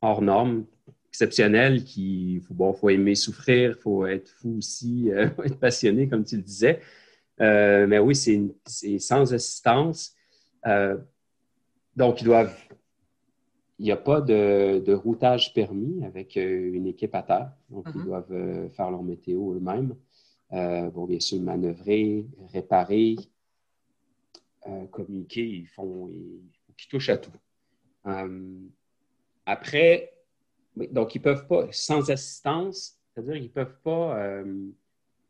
hors 0.00 0.22
normes, 0.22 0.66
exceptionnels, 1.08 1.84
qui 1.84 2.42
bon, 2.50 2.72
faut 2.72 2.90
aimer 2.90 3.14
souffrir, 3.14 3.74
il 3.76 3.80
faut 3.80 4.06
être 4.06 4.28
fou 4.28 4.58
aussi, 4.58 5.08
être 5.44 5.58
passionné, 5.58 6.08
comme 6.08 6.24
tu 6.24 6.36
le 6.36 6.42
disais. 6.42 6.80
mais 7.38 7.98
oui, 7.98 8.14
c'est 8.14 8.98
sans 8.98 9.32
assistance. 9.32 10.14
donc, 11.96 12.20
ils 12.20 12.24
doivent. 12.24 12.54
Il 13.80 13.84
n'y 13.84 13.92
a 13.92 13.96
pas 13.96 14.20
de, 14.20 14.92
routage 14.92 15.54
permis 15.54 16.04
avec 16.04 16.34
une 16.34 16.86
équipe 16.86 17.14
à 17.14 17.22
terre. 17.22 17.52
Donc, 17.70 17.86
ils 17.94 18.00
mm-hmm. 18.00 18.04
doivent 18.04 18.68
faire 18.70 18.90
leur 18.90 19.04
météo 19.04 19.54
eux-mêmes. 19.54 19.94
bon, 20.50 21.06
bien 21.06 21.20
sûr, 21.20 21.40
manœuvrer, 21.40 22.26
réparer, 22.52 23.16
communiquer. 24.90 25.46
Ils 25.46 25.66
font. 25.66 26.08
Ils, 26.10 26.42
ils 26.78 26.86
touchent 26.88 27.10
à 27.10 27.18
tout. 27.18 27.32
après, 29.46 30.12
donc, 30.76 31.14
ils 31.14 31.18
ne 31.18 31.24
peuvent 31.24 31.46
pas, 31.46 31.66
sans 31.72 32.10
assistance, 32.10 32.98
c'est-à-dire 33.12 33.34
qu'ils 33.34 33.42
ne 33.44 33.48
peuvent 33.48 33.80
pas 33.82 34.42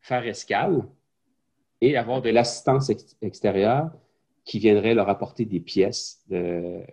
faire 0.01 0.25
escale 0.25 0.83
et 1.81 1.97
avoir 1.97 2.21
de 2.21 2.29
l'assistance 2.29 2.91
extérieure 3.21 3.91
qui 4.45 4.59
viendrait 4.59 4.93
leur 4.93 5.09
apporter 5.09 5.45
des 5.45 5.59
pièces 5.59 6.23
de, 6.29 6.83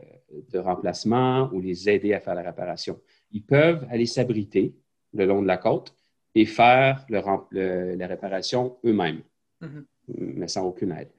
remplacement 0.58 1.50
ou 1.52 1.60
les 1.60 1.88
aider 1.88 2.12
à 2.14 2.20
faire 2.20 2.34
la 2.34 2.42
réparation. 2.42 3.00
Ils 3.30 3.44
peuvent 3.44 3.86
aller 3.90 4.06
s'abriter 4.06 4.74
le 5.12 5.26
long 5.26 5.42
de 5.42 5.46
la 5.46 5.56
côte 5.56 5.94
et 6.34 6.44
faire 6.44 7.04
la 7.08 8.06
réparation 8.06 8.78
eux-mêmes, 8.84 9.22
mm-hmm. 9.62 9.84
mais 10.08 10.48
sans 10.48 10.66
aucune 10.66 10.92
aide. 10.92 11.10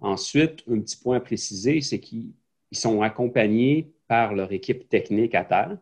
Ensuite, 0.00 0.64
un 0.70 0.80
petit 0.80 0.96
point 0.96 1.16
à 1.16 1.20
préciser, 1.20 1.80
c'est 1.82 2.00
qu'ils 2.00 2.32
sont 2.72 3.02
accompagnés 3.02 3.92
par 4.08 4.34
leur 4.34 4.50
équipe 4.52 4.88
technique 4.88 5.34
à 5.34 5.44
terre 5.44 5.78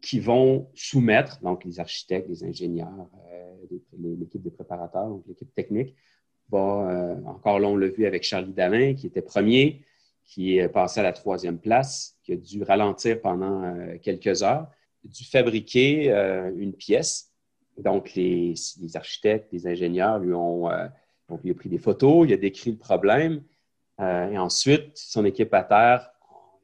qui 0.00 0.20
vont 0.20 0.68
soumettre, 0.74 1.40
donc 1.42 1.64
les 1.64 1.80
architectes, 1.80 2.28
les 2.28 2.44
ingénieurs, 2.44 3.08
euh, 3.32 3.54
l'équipe 3.98 4.42
des 4.42 4.50
préparateurs, 4.50 5.08
donc 5.08 5.24
l'équipe 5.26 5.52
technique, 5.54 5.96
euh, 6.52 7.16
encore 7.24 7.58
là, 7.58 7.66
on 7.66 7.76
l'a 7.76 7.88
vu 7.88 8.06
avec 8.06 8.22
Charlie 8.22 8.52
Dalin, 8.52 8.94
qui 8.94 9.08
était 9.08 9.22
premier, 9.22 9.84
qui 10.24 10.58
est 10.58 10.68
passé 10.68 11.00
à 11.00 11.02
la 11.02 11.12
troisième 11.12 11.58
place, 11.58 12.16
qui 12.22 12.34
a 12.34 12.36
dû 12.36 12.62
ralentir 12.62 13.20
pendant 13.20 13.64
euh, 13.64 13.98
quelques 14.00 14.42
heures, 14.44 14.70
dû 15.02 15.24
fabriquer 15.24 16.10
une 16.56 16.72
pièce. 16.72 17.32
Donc, 17.78 18.14
les, 18.14 18.54
architectes, 18.94 19.52
les 19.52 19.66
ingénieurs 19.66 20.18
lui 20.18 20.34
ont, 20.34 20.68
donc, 21.28 21.42
lui 21.42 21.50
a 21.50 21.54
pris 21.54 21.68
des 21.68 21.78
photos, 21.78 22.26
il 22.26 22.32
a 22.32 22.36
décrit 22.36 22.70
le 22.70 22.78
problème. 22.78 23.42
et 23.98 24.38
ensuite, 24.38 24.96
son 24.96 25.24
équipe 25.24 25.52
à 25.54 25.64
terre, 25.64 26.10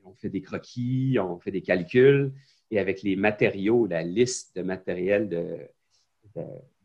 on 0.05 0.15
fait 0.15 0.29
des 0.29 0.43
croquis, 0.43 1.19
on 1.19 1.39
fait 1.39 1.51
des 1.51 1.63
calculs 1.63 2.33
et 2.73 2.79
avec 2.79 3.03
les 3.03 3.17
matériaux, 3.17 3.87
la 3.87 4.03
liste 4.03 4.57
de 4.57 4.63
matériel 4.63 5.29
de, 5.29 5.69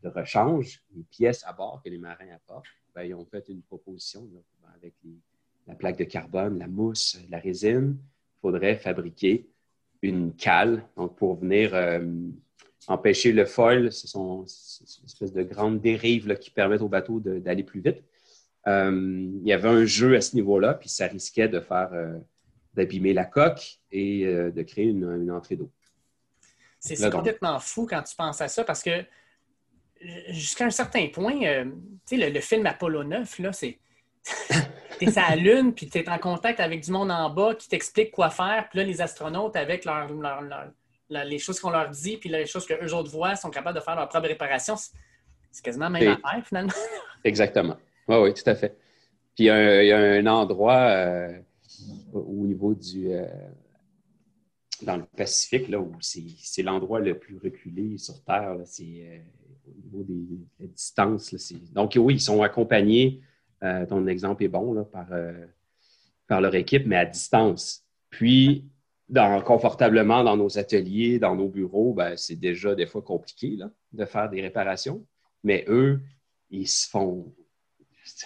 rechange, 0.04 0.82
les 0.94 1.02
pièces 1.02 1.44
à 1.46 1.52
bord 1.52 1.82
que 1.82 1.88
les 1.88 1.98
marins 1.98 2.30
apportent, 2.34 2.66
ben, 2.94 3.02
ils 3.02 3.14
ont 3.14 3.24
fait 3.24 3.48
une 3.48 3.62
proposition 3.62 4.28
avec 4.76 4.94
la 5.66 5.74
plaque 5.74 5.98
de 5.98 6.04
carbone, 6.04 6.58
la 6.58 6.68
mousse, 6.68 7.18
la 7.30 7.38
résine. 7.38 7.96
Il 7.98 8.40
faudrait 8.40 8.76
fabriquer 8.76 9.48
une 10.02 10.34
cale 10.34 10.86
donc 10.96 11.16
pour 11.16 11.36
venir 11.36 11.74
euh, 11.74 12.00
empêcher 12.86 13.32
le 13.32 13.44
foil. 13.44 13.92
Ce 13.92 14.06
sont 14.06 14.44
une 14.44 15.06
espèce 15.06 15.32
de 15.32 15.42
grandes 15.42 15.80
dérives 15.80 16.38
qui 16.38 16.50
permettent 16.50 16.82
au 16.82 16.88
bateau 16.88 17.20
d'aller 17.20 17.64
plus 17.64 17.80
vite. 17.80 18.02
Euh, 18.66 18.90
il 18.90 19.46
y 19.46 19.52
avait 19.52 19.68
un 19.68 19.84
jeu 19.84 20.16
à 20.16 20.20
ce 20.20 20.34
niveau-là, 20.36 20.74
puis 20.74 20.88
ça 20.88 21.06
risquait 21.06 21.48
de 21.48 21.60
faire 21.60 21.90
euh, 21.92 22.18
d'abîmer 22.74 23.14
la 23.14 23.24
coque 23.24 23.78
et 23.90 24.24
de 24.24 24.62
créer 24.62 24.86
une 24.86 25.30
entrée 25.30 25.56
d'eau. 25.56 25.70
C'est 26.78 27.10
complètement 27.10 27.58
fou 27.58 27.86
quand 27.86 28.02
tu 28.02 28.14
penses 28.14 28.40
à 28.40 28.48
ça 28.48 28.64
parce 28.64 28.82
que 28.82 29.04
jusqu'à 30.30 30.66
un 30.66 30.70
certain 30.70 31.08
point, 31.08 31.42
euh, 31.42 31.64
tu 32.06 32.18
sais, 32.18 32.30
le, 32.30 32.40
film 32.40 32.66
Apollo 32.66 33.04
9, 33.04 33.38
là, 33.40 33.52
c'est. 33.52 33.78
t'es 34.98 35.10
sur 35.10 35.22
la 35.22 35.36
Lune, 35.36 35.72
puis 35.74 35.88
t'es 35.88 36.08
en 36.08 36.18
contact 36.18 36.60
avec 36.60 36.82
du 36.82 36.90
monde 36.90 37.10
en 37.10 37.30
bas 37.30 37.54
qui 37.54 37.68
t'explique 37.68 38.10
quoi 38.10 38.30
faire, 38.30 38.68
puis 38.68 38.78
là, 38.78 38.84
les 38.84 39.00
astronautes, 39.00 39.56
avec 39.56 39.84
leur, 39.84 40.08
les 41.10 41.38
choses 41.38 41.60
qu'on 41.60 41.70
leur 41.70 41.90
dit, 41.90 42.16
puis 42.16 42.28
les 42.28 42.46
choses 42.46 42.66
qu'eux 42.66 42.92
autres 42.92 43.10
voient, 43.10 43.36
sont 43.36 43.50
capables 43.50 43.78
de 43.78 43.82
faire 43.82 43.96
leur 43.96 44.08
propre 44.08 44.28
réparation. 44.28 44.74
C'est 44.76 45.64
quasiment 45.64 45.88
la 45.88 45.98
même 45.98 46.18
affaire, 46.22 46.46
finalement. 46.46 46.72
Exactement. 47.24 47.76
Oui, 48.06 48.16
oui, 48.16 48.34
tout 48.34 48.48
à 48.48 48.54
fait. 48.54 48.76
Puis 49.34 49.44
il 49.44 49.46
y, 49.46 49.50
a 49.92 49.98
un 49.98 50.26
endroit 50.26 50.76
euh, 50.76 51.38
au 52.12 52.46
niveau 52.46 52.74
du. 52.74 53.12
Euh, 53.12 53.26
dans 54.82 54.96
le 54.96 55.04
Pacifique, 55.16 55.68
là, 55.68 55.80
où 55.80 55.92
c'est 56.00 56.62
l'endroit 56.62 57.00
le 57.00 57.18
plus 57.18 57.38
reculé 57.38 57.98
sur 57.98 58.22
Terre. 58.24 58.56
C'est 58.64 58.84
euh, 58.84 59.18
au 59.66 59.82
niveau 59.82 60.02
des, 60.04 60.68
distances. 60.68 61.34
donc, 61.72 61.94
oui, 61.96 62.14
ils 62.14 62.20
sont 62.20 62.42
accompagnés. 62.42 63.20
Euh, 63.62 63.86
ton 63.86 64.06
exemple 64.06 64.44
est 64.44 64.48
bon 64.48 64.72
là, 64.72 64.84
par, 64.84 65.12
euh, 65.12 65.46
par 66.26 66.40
leur 66.40 66.54
équipe, 66.54 66.86
mais 66.86 66.96
à 66.96 67.04
distance. 67.04 67.84
Puis, 68.10 68.64
dans, 69.08 69.40
confortablement 69.42 70.22
dans 70.24 70.36
nos 70.36 70.58
ateliers, 70.58 71.18
dans 71.18 71.34
nos 71.34 71.48
bureaux, 71.48 71.94
ben, 71.94 72.16
c'est 72.16 72.36
déjà 72.36 72.74
des 72.74 72.86
fois 72.86 73.02
compliqué 73.02 73.56
là, 73.56 73.70
de 73.92 74.04
faire 74.04 74.28
des 74.28 74.40
réparations. 74.40 75.06
Mais 75.44 75.64
eux, 75.68 76.00
ils 76.50 76.68
se 76.68 76.88
font. 76.88 77.34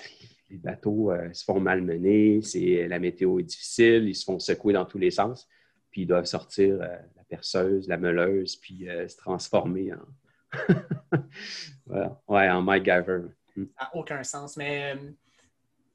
Les 0.51 0.59
bateaux 0.59 1.11
se 1.33 1.45
font 1.45 1.61
malmener, 1.61 2.43
la 2.87 2.99
météo 2.99 3.39
est 3.39 3.45
difficile, 3.45 4.07
ils 4.07 4.15
se 4.15 4.25
font 4.25 4.39
secouer 4.39 4.75
dans 4.75 4.85
tous 4.85 4.99
les 4.99 5.11
sens 5.11 5.49
puis 5.93 6.03
ils 6.03 6.07
doivent 6.07 6.25
sortir 6.25 6.79
euh, 6.81 6.97
la 7.17 7.25
perceuse, 7.29 7.87
la 7.87 7.99
meuleuse, 7.99 8.57
puis 8.57 8.89
euh, 8.89 9.07
se 9.07 9.17
transformer 9.17 9.93
en, 9.93 9.99
voilà. 11.87 12.21
ouais, 12.27 12.51
en 12.51 12.63
MacGyver. 12.63 13.21
Hmm. 13.55 13.67
Ça 13.79 13.85
n'a 13.85 13.91
aucun 13.95 14.25
sens. 14.25 14.57
Mais 14.57 14.95
euh, 14.95 15.11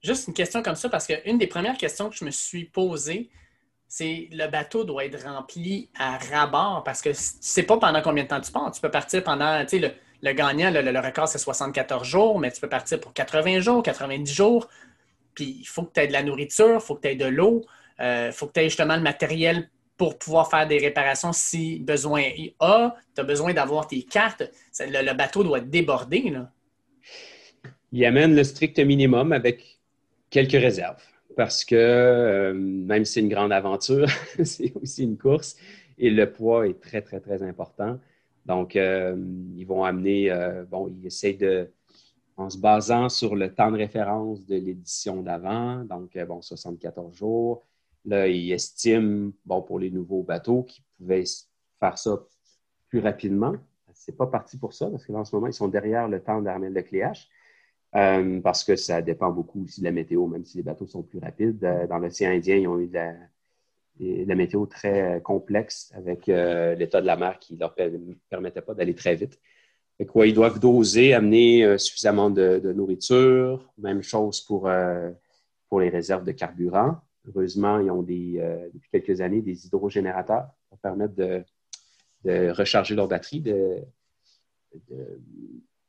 juste 0.01 0.27
une 0.27 0.33
question 0.33 0.61
comme 0.61 0.75
ça, 0.75 0.88
parce 0.88 1.07
qu'une 1.07 1.38
des 1.38 1.47
premières 1.47 1.77
questions 1.77 2.09
que 2.09 2.15
je 2.15 2.23
me 2.23 2.31
suis 2.31 2.65
posée, 2.65 3.29
c'est 3.88 4.27
le 4.31 4.47
bateau 4.47 4.83
doit 4.83 5.05
être 5.05 5.23
rempli 5.23 5.89
à 5.97 6.17
rabord 6.17 6.83
parce 6.83 7.01
que 7.01 7.09
tu 7.09 7.15
sais 7.17 7.63
pas 7.63 7.77
pendant 7.77 8.01
combien 8.01 8.23
de 8.23 8.27
temps 8.27 8.41
tu 8.41 8.51
pars. 8.51 8.71
Tu 8.71 8.81
peux 8.81 8.91
partir 8.91 9.23
pendant, 9.23 9.61
tu 9.65 9.79
sais, 9.79 9.95
le, 10.21 10.33
gagnant, 10.33 10.71
le, 10.71 10.99
record, 10.99 11.27
c'est 11.27 11.38
74 11.38 12.05
jours, 12.05 12.39
mais 12.39 12.51
tu 12.51 12.59
peux 12.59 12.69
partir 12.69 12.99
pour 12.99 13.13
80 13.13 13.61
jours, 13.61 13.81
90 13.83 14.33
jours. 14.33 14.67
Puis 15.33 15.57
il 15.59 15.65
faut 15.65 15.83
que 15.83 15.93
tu 15.93 16.01
aies 16.01 16.07
de 16.07 16.13
la 16.13 16.23
nourriture, 16.23 16.75
il 16.75 16.81
faut 16.81 16.95
que 16.95 17.01
tu 17.01 17.07
aies 17.09 17.15
de 17.15 17.25
l'eau, 17.25 17.63
il 17.99 18.31
faut 18.33 18.47
que 18.47 18.53
tu 18.53 18.59
aies 18.59 18.69
justement 18.69 18.95
le 18.95 19.03
matériel 19.03 19.69
pour 19.97 20.17
pouvoir 20.17 20.49
faire 20.49 20.67
des 20.67 20.77
réparations 20.77 21.33
si 21.33 21.79
besoin 21.79 22.21
y 22.21 22.53
a. 22.59 22.95
Tu 23.15 23.21
as 23.21 23.23
besoin 23.23 23.53
d'avoir 23.53 23.88
tes 23.88 24.03
cartes. 24.03 24.43
Le, 24.79 25.13
bateau 25.13 25.43
doit 25.43 25.59
déborder. 25.59 26.29
Là. 26.29 26.51
Il 27.91 28.05
amène 28.05 28.35
le 28.35 28.43
strict 28.43 28.79
minimum 28.79 29.31
avec 29.33 29.79
quelques 30.29 30.51
réserves 30.51 31.01
parce 31.38 31.63
que 31.63 31.75
euh, 31.75 32.53
même 32.53 33.05
si 33.05 33.13
c'est 33.13 33.19
une 33.21 33.29
grande 33.29 33.53
aventure, 33.53 34.07
c'est 34.43 34.73
aussi 34.75 35.03
une 35.03 35.17
course 35.17 35.55
et 35.97 36.09
le 36.09 36.31
poids 36.31 36.67
est 36.67 36.81
très, 36.81 37.01
très, 37.01 37.21
très 37.21 37.43
important. 37.43 37.99
Donc, 38.45 38.75
euh, 38.75 39.15
ils 39.55 39.65
vont 39.65 39.83
amener, 39.83 40.31
euh, 40.31 40.65
bon, 40.65 40.88
ils 40.88 41.05
essayent 41.05 41.38
de, 41.38 41.71
en 42.38 42.49
se 42.49 42.57
basant 42.57 43.09
sur 43.09 43.35
le 43.35 43.53
temps 43.53 43.71
de 43.71 43.77
référence 43.77 44.43
de 44.45 44.55
l'édition 44.55 45.21
d'avant, 45.21 45.83
donc, 45.85 46.17
bon, 46.27 46.41
74 46.41 47.15
jours, 47.15 47.63
Là, 48.05 48.25
ils 48.27 48.53
estiment, 48.53 49.31
bon, 49.45 49.61
pour 49.61 49.79
les 49.79 49.91
nouveaux 49.91 50.23
bateaux, 50.23 50.63
qu'ils 50.63 50.85
pouvaient 50.97 51.25
faire 51.77 51.97
ça 51.97 52.17
plus 52.88 52.99
rapidement. 52.99 53.53
C'est 53.93 54.15
pas 54.15 54.27
parti 54.27 54.57
pour 54.57 54.73
ça, 54.73 54.89
parce 54.89 55.05
que 55.05 55.11
en 55.11 55.25
ce 55.25 55.35
moment, 55.35 55.47
ils 55.47 55.53
sont 55.53 55.67
derrière 55.67 56.07
le 56.07 56.23
temps 56.23 56.41
d'armer 56.41 56.69
le 56.69 56.81
cléage, 56.83 57.27
euh, 57.95 58.41
parce 58.41 58.63
que 58.63 58.75
ça 58.75 59.01
dépend 59.01 59.31
beaucoup 59.31 59.63
aussi 59.63 59.81
de 59.81 59.85
la 59.85 59.91
météo, 59.91 60.27
même 60.27 60.45
si 60.45 60.57
les 60.57 60.63
bateaux 60.63 60.88
sont 60.88 61.03
plus 61.03 61.19
rapides. 61.19 61.63
Euh, 61.63 61.88
dans 61.88 61.97
l'océan 61.97 62.31
Indien, 62.31 62.57
ils 62.57 62.67
ont 62.67 62.79
eu 62.79 62.88
de 62.88 62.99
la, 64.25 64.35
météo 64.35 64.65
très 64.65 65.21
complexe 65.23 65.91
avec 65.95 66.29
euh, 66.29 66.75
l'état 66.75 67.01
de 67.01 67.07
la 67.07 67.15
mer 67.15 67.39
qui 67.39 67.55
ne 67.55 67.59
leur 67.59 67.75
permettait 68.29 68.61
pas 68.61 68.73
d'aller 68.73 68.93
très 68.93 69.15
vite. 69.15 69.39
ils 69.99 70.33
doivent 70.33 70.59
doser, 70.59 71.13
amener 71.13 71.77
suffisamment 71.77 72.29
de, 72.29 72.59
de, 72.63 72.73
nourriture. 72.73 73.73
Même 73.77 74.03
chose 74.03 74.41
pour, 74.41 74.69
pour 75.69 75.79
les 75.79 75.89
réserves 75.89 76.23
de 76.23 76.31
carburant. 76.31 76.97
Heureusement, 77.27 77.79
ils 77.79 77.91
ont 77.91 78.03
des, 78.03 78.35
euh, 78.39 78.69
depuis 78.73 78.89
quelques 78.89 79.21
années 79.21 79.41
des 79.41 79.65
hydrogénérateurs 79.65 80.47
pour 80.69 80.79
permettre 80.79 81.15
de, 81.15 81.43
recharger 82.51 82.93
leur 82.93 83.07
batterie. 83.07 83.41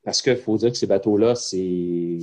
Parce 0.05 0.23
qu'il 0.23 0.37
faut 0.37 0.57
dire 0.57 0.71
que 0.71 0.77
ces 0.77 0.87
bateaux-là, 0.87 1.35
c'est. 1.35 1.59
ils 1.59 2.21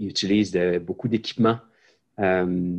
utilisent 0.00 0.56
beaucoup 0.84 1.08
d'équipements. 1.08 1.58
Euh, 2.18 2.76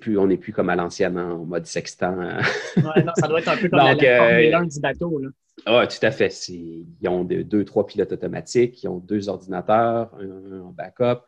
plus, 0.00 0.18
on 0.18 0.26
n'est 0.26 0.36
plus 0.36 0.52
comme 0.52 0.68
à 0.68 0.76
l'ancienne 0.76 1.18
en 1.18 1.44
mode 1.44 1.66
sextant. 1.66 2.16
ouais, 2.16 3.04
non, 3.04 3.12
ça 3.16 3.28
doit 3.28 3.40
être 3.40 3.48
un 3.48 3.56
peu 3.56 3.68
comme 3.68 3.78
Donc, 3.90 4.02
la, 4.02 4.60
euh, 4.60 4.66
du 4.66 4.80
bateau. 4.80 5.20
Oui, 5.66 5.88
tout 5.88 6.06
à 6.06 6.10
fait. 6.10 6.48
Ils 6.48 7.08
ont 7.08 7.24
deux, 7.24 7.64
trois 7.64 7.86
pilotes 7.86 8.12
automatiques, 8.12 8.82
ils 8.82 8.88
ont 8.88 8.98
deux 8.98 9.28
ordinateurs, 9.28 10.14
un 10.20 10.60
en 10.60 10.72
backup, 10.72 11.22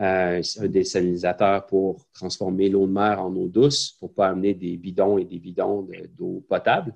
euh, 0.00 0.42
un 0.60 0.68
désalinisateurs 0.68 1.66
pour 1.66 2.06
transformer 2.12 2.68
l'eau 2.68 2.86
de 2.86 2.92
mer 2.92 3.20
en 3.20 3.34
eau 3.34 3.48
douce, 3.48 3.96
pour 3.98 4.14
pas 4.14 4.28
amener 4.28 4.54
des 4.54 4.76
bidons 4.76 5.18
et 5.18 5.24
des 5.24 5.38
bidons 5.38 5.86
d'eau 6.16 6.44
potable. 6.48 6.94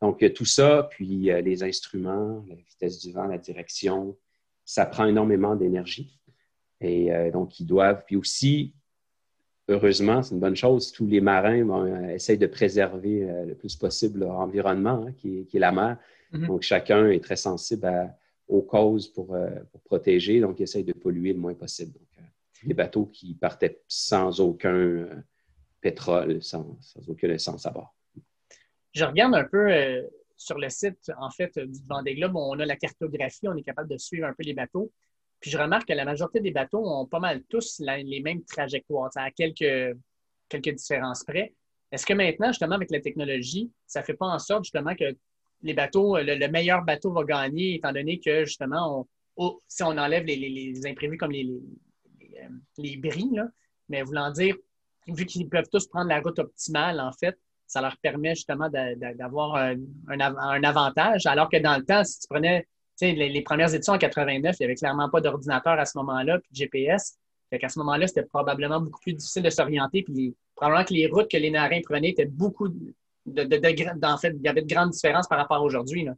Donc, 0.00 0.24
tout 0.32 0.44
ça, 0.44 0.88
puis 0.90 1.30
euh, 1.30 1.40
les 1.40 1.62
instruments, 1.62 2.42
la 2.48 2.54
vitesse 2.54 2.98
du 3.00 3.12
vent, 3.12 3.26
la 3.26 3.38
direction, 3.38 4.16
ça 4.64 4.86
prend 4.86 5.06
énormément 5.06 5.56
d'énergie. 5.56 6.18
Et 6.80 7.12
euh, 7.12 7.30
donc, 7.30 7.60
ils 7.60 7.66
doivent, 7.66 8.04
puis 8.06 8.16
aussi, 8.16 8.74
heureusement, 9.68 10.22
c'est 10.22 10.34
une 10.34 10.40
bonne 10.40 10.56
chose. 10.56 10.90
Tous 10.92 11.06
les 11.06 11.20
marins 11.20 11.64
bon, 11.64 12.08
essayent 12.08 12.38
de 12.38 12.46
préserver 12.46 13.28
le 13.46 13.54
plus 13.54 13.76
possible 13.76 14.20
leur 14.20 14.38
environnement, 14.38 15.04
hein, 15.06 15.12
qui, 15.12 15.46
est 15.52 15.58
la 15.58 15.72
mer. 15.72 15.98
Mm-hmm. 16.32 16.46
Donc, 16.46 16.62
chacun 16.62 17.10
est 17.10 17.22
très 17.22 17.36
sensible 17.36 18.14
aux 18.48 18.62
causes 18.62 19.06
pour, 19.06 19.36
pour, 19.70 19.80
protéger, 19.82 20.40
donc 20.40 20.58
ils 20.58 20.64
essayent 20.64 20.84
de 20.84 20.92
polluer 20.92 21.32
le 21.32 21.38
moins 21.38 21.54
possible. 21.54 21.92
Donc, 21.92 22.08
les 22.64 22.74
bateaux 22.74 23.06
qui 23.06 23.34
partaient 23.34 23.80
sans 23.86 24.40
aucun 24.40 25.06
pétrole, 25.80 26.42
sans, 26.42 26.76
sans 26.80 27.08
aucune 27.08 27.30
essence 27.30 27.66
à 27.66 27.70
bord. 27.70 27.94
Je 28.92 29.04
regarde 29.04 29.34
un 29.34 29.44
peu 29.44 29.70
sur 30.36 30.58
le 30.58 30.68
site, 30.70 31.12
en 31.18 31.30
fait, 31.30 31.58
du 31.58 31.80
Vendée 31.86 32.14
Globe, 32.14 32.34
on 32.34 32.58
a 32.58 32.66
la 32.66 32.76
cartographie, 32.76 33.46
on 33.46 33.56
est 33.56 33.62
capable 33.62 33.88
de 33.90 33.98
suivre 33.98 34.26
un 34.26 34.32
peu 34.32 34.42
les 34.42 34.54
bateaux. 34.54 34.90
Puis 35.40 35.50
je 35.50 35.58
remarque 35.58 35.88
que 35.88 35.92
la 35.92 36.04
majorité 36.04 36.40
des 36.40 36.50
bateaux 36.50 36.86
ont 36.86 37.06
pas 37.06 37.20
mal 37.20 37.42
tous 37.44 37.80
les 37.80 38.20
mêmes 38.20 38.44
trajectoires, 38.44 39.10
à 39.16 39.30
quelques, 39.30 39.96
quelques 40.48 40.74
différences 40.74 41.24
près. 41.24 41.54
Est-ce 41.92 42.06
que 42.06 42.14
maintenant, 42.14 42.48
justement, 42.48 42.76
avec 42.76 42.90
la 42.90 43.00
technologie, 43.00 43.70
ça 43.86 44.00
ne 44.00 44.04
fait 44.04 44.14
pas 44.14 44.26
en 44.26 44.38
sorte, 44.38 44.64
justement, 44.64 44.94
que 44.94 45.16
les 45.62 45.74
bateaux, 45.74 46.18
le, 46.18 46.48
meilleur 46.48 46.82
bateau 46.84 47.12
va 47.12 47.24
gagner, 47.24 47.74
étant 47.74 47.92
donné 47.92 48.20
que, 48.20 48.44
justement, 48.44 49.06
si 49.66 49.82
on 49.82 49.96
enlève 49.98 50.24
les, 50.24 50.86
imprévus 50.86 51.16
comme 51.16 51.32
les, 51.32 51.50
les, 52.78 52.96
bris, 52.96 53.30
mais 53.88 54.02
voulant 54.02 54.30
dire, 54.30 54.56
vu 55.08 55.26
qu'ils 55.26 55.48
peuvent 55.48 55.68
tous 55.70 55.86
prendre 55.86 56.08
la 56.08 56.20
route 56.20 56.38
optimale, 56.38 57.00
en 57.00 57.12
fait, 57.12 57.36
ça 57.70 57.80
leur 57.80 57.96
permet 57.98 58.34
justement 58.34 58.68
d'avoir 58.68 59.54
un, 59.54 60.64
avantage. 60.64 61.26
Alors 61.26 61.48
que 61.48 61.56
dans 61.56 61.76
le 61.76 61.84
temps, 61.84 62.02
si 62.02 62.18
tu 62.18 62.26
prenais 62.28 62.66
les, 63.00 63.42
premières 63.42 63.72
éditions 63.72 63.92
en 63.92 63.98
89, 63.98 64.56
il 64.58 64.62
n'y 64.62 64.64
avait 64.64 64.74
clairement 64.74 65.08
pas 65.08 65.20
d'ordinateur 65.20 65.78
à 65.78 65.84
ce 65.84 65.96
moment-là, 65.98 66.40
puis 66.40 66.50
de 66.50 66.56
GPS. 66.56 67.16
Fait 67.48 67.60
qu'à 67.60 67.68
ce 67.68 67.78
moment-là, 67.78 68.08
c'était 68.08 68.24
probablement 68.24 68.80
beaucoup 68.80 69.00
plus 69.00 69.12
difficile 69.12 69.44
de 69.44 69.50
s'orienter. 69.50 70.02
Puis 70.02 70.34
probablement 70.56 70.84
que 70.84 70.94
les 70.94 71.06
routes 71.06 71.30
que 71.30 71.36
les 71.36 71.50
narins 71.50 71.80
prenaient 71.82 72.10
étaient 72.10 72.26
beaucoup 72.26 72.68
de, 72.68 72.92
en 74.04 74.18
fait, 74.18 74.34
il 74.36 74.42
y 74.42 74.48
avait 74.48 74.62
de 74.62 74.72
grandes 74.72 74.90
différences 74.90 75.28
par 75.28 75.38
rapport 75.38 75.58
à 75.58 75.62
aujourd'hui. 75.62 76.08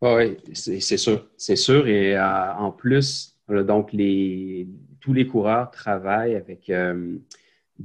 Oui, 0.00 0.36
c'est 0.52 0.96
sûr. 0.96 1.28
C'est 1.36 1.56
sûr. 1.56 1.88
Et 1.88 2.16
euh, 2.16 2.54
en 2.54 2.70
plus, 2.70 3.36
donc 3.48 3.92
les, 3.92 4.68
tous 5.00 5.12
les 5.12 5.26
coureurs 5.26 5.72
travaillent 5.72 6.36
avec 6.36 6.70
euh, 6.70 7.16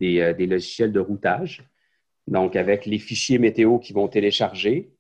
euh, 0.04 0.34
des, 0.34 0.46
logiciels 0.46 0.92
de 0.92 1.00
routage. 1.00 1.64
Donc, 2.28 2.56
avec 2.58 2.86
les 2.86 3.00
fichiers 3.00 3.40
météo 3.40 3.80
qu'ils 3.80 3.96
vont 3.96 4.08
télécharger 4.08 4.92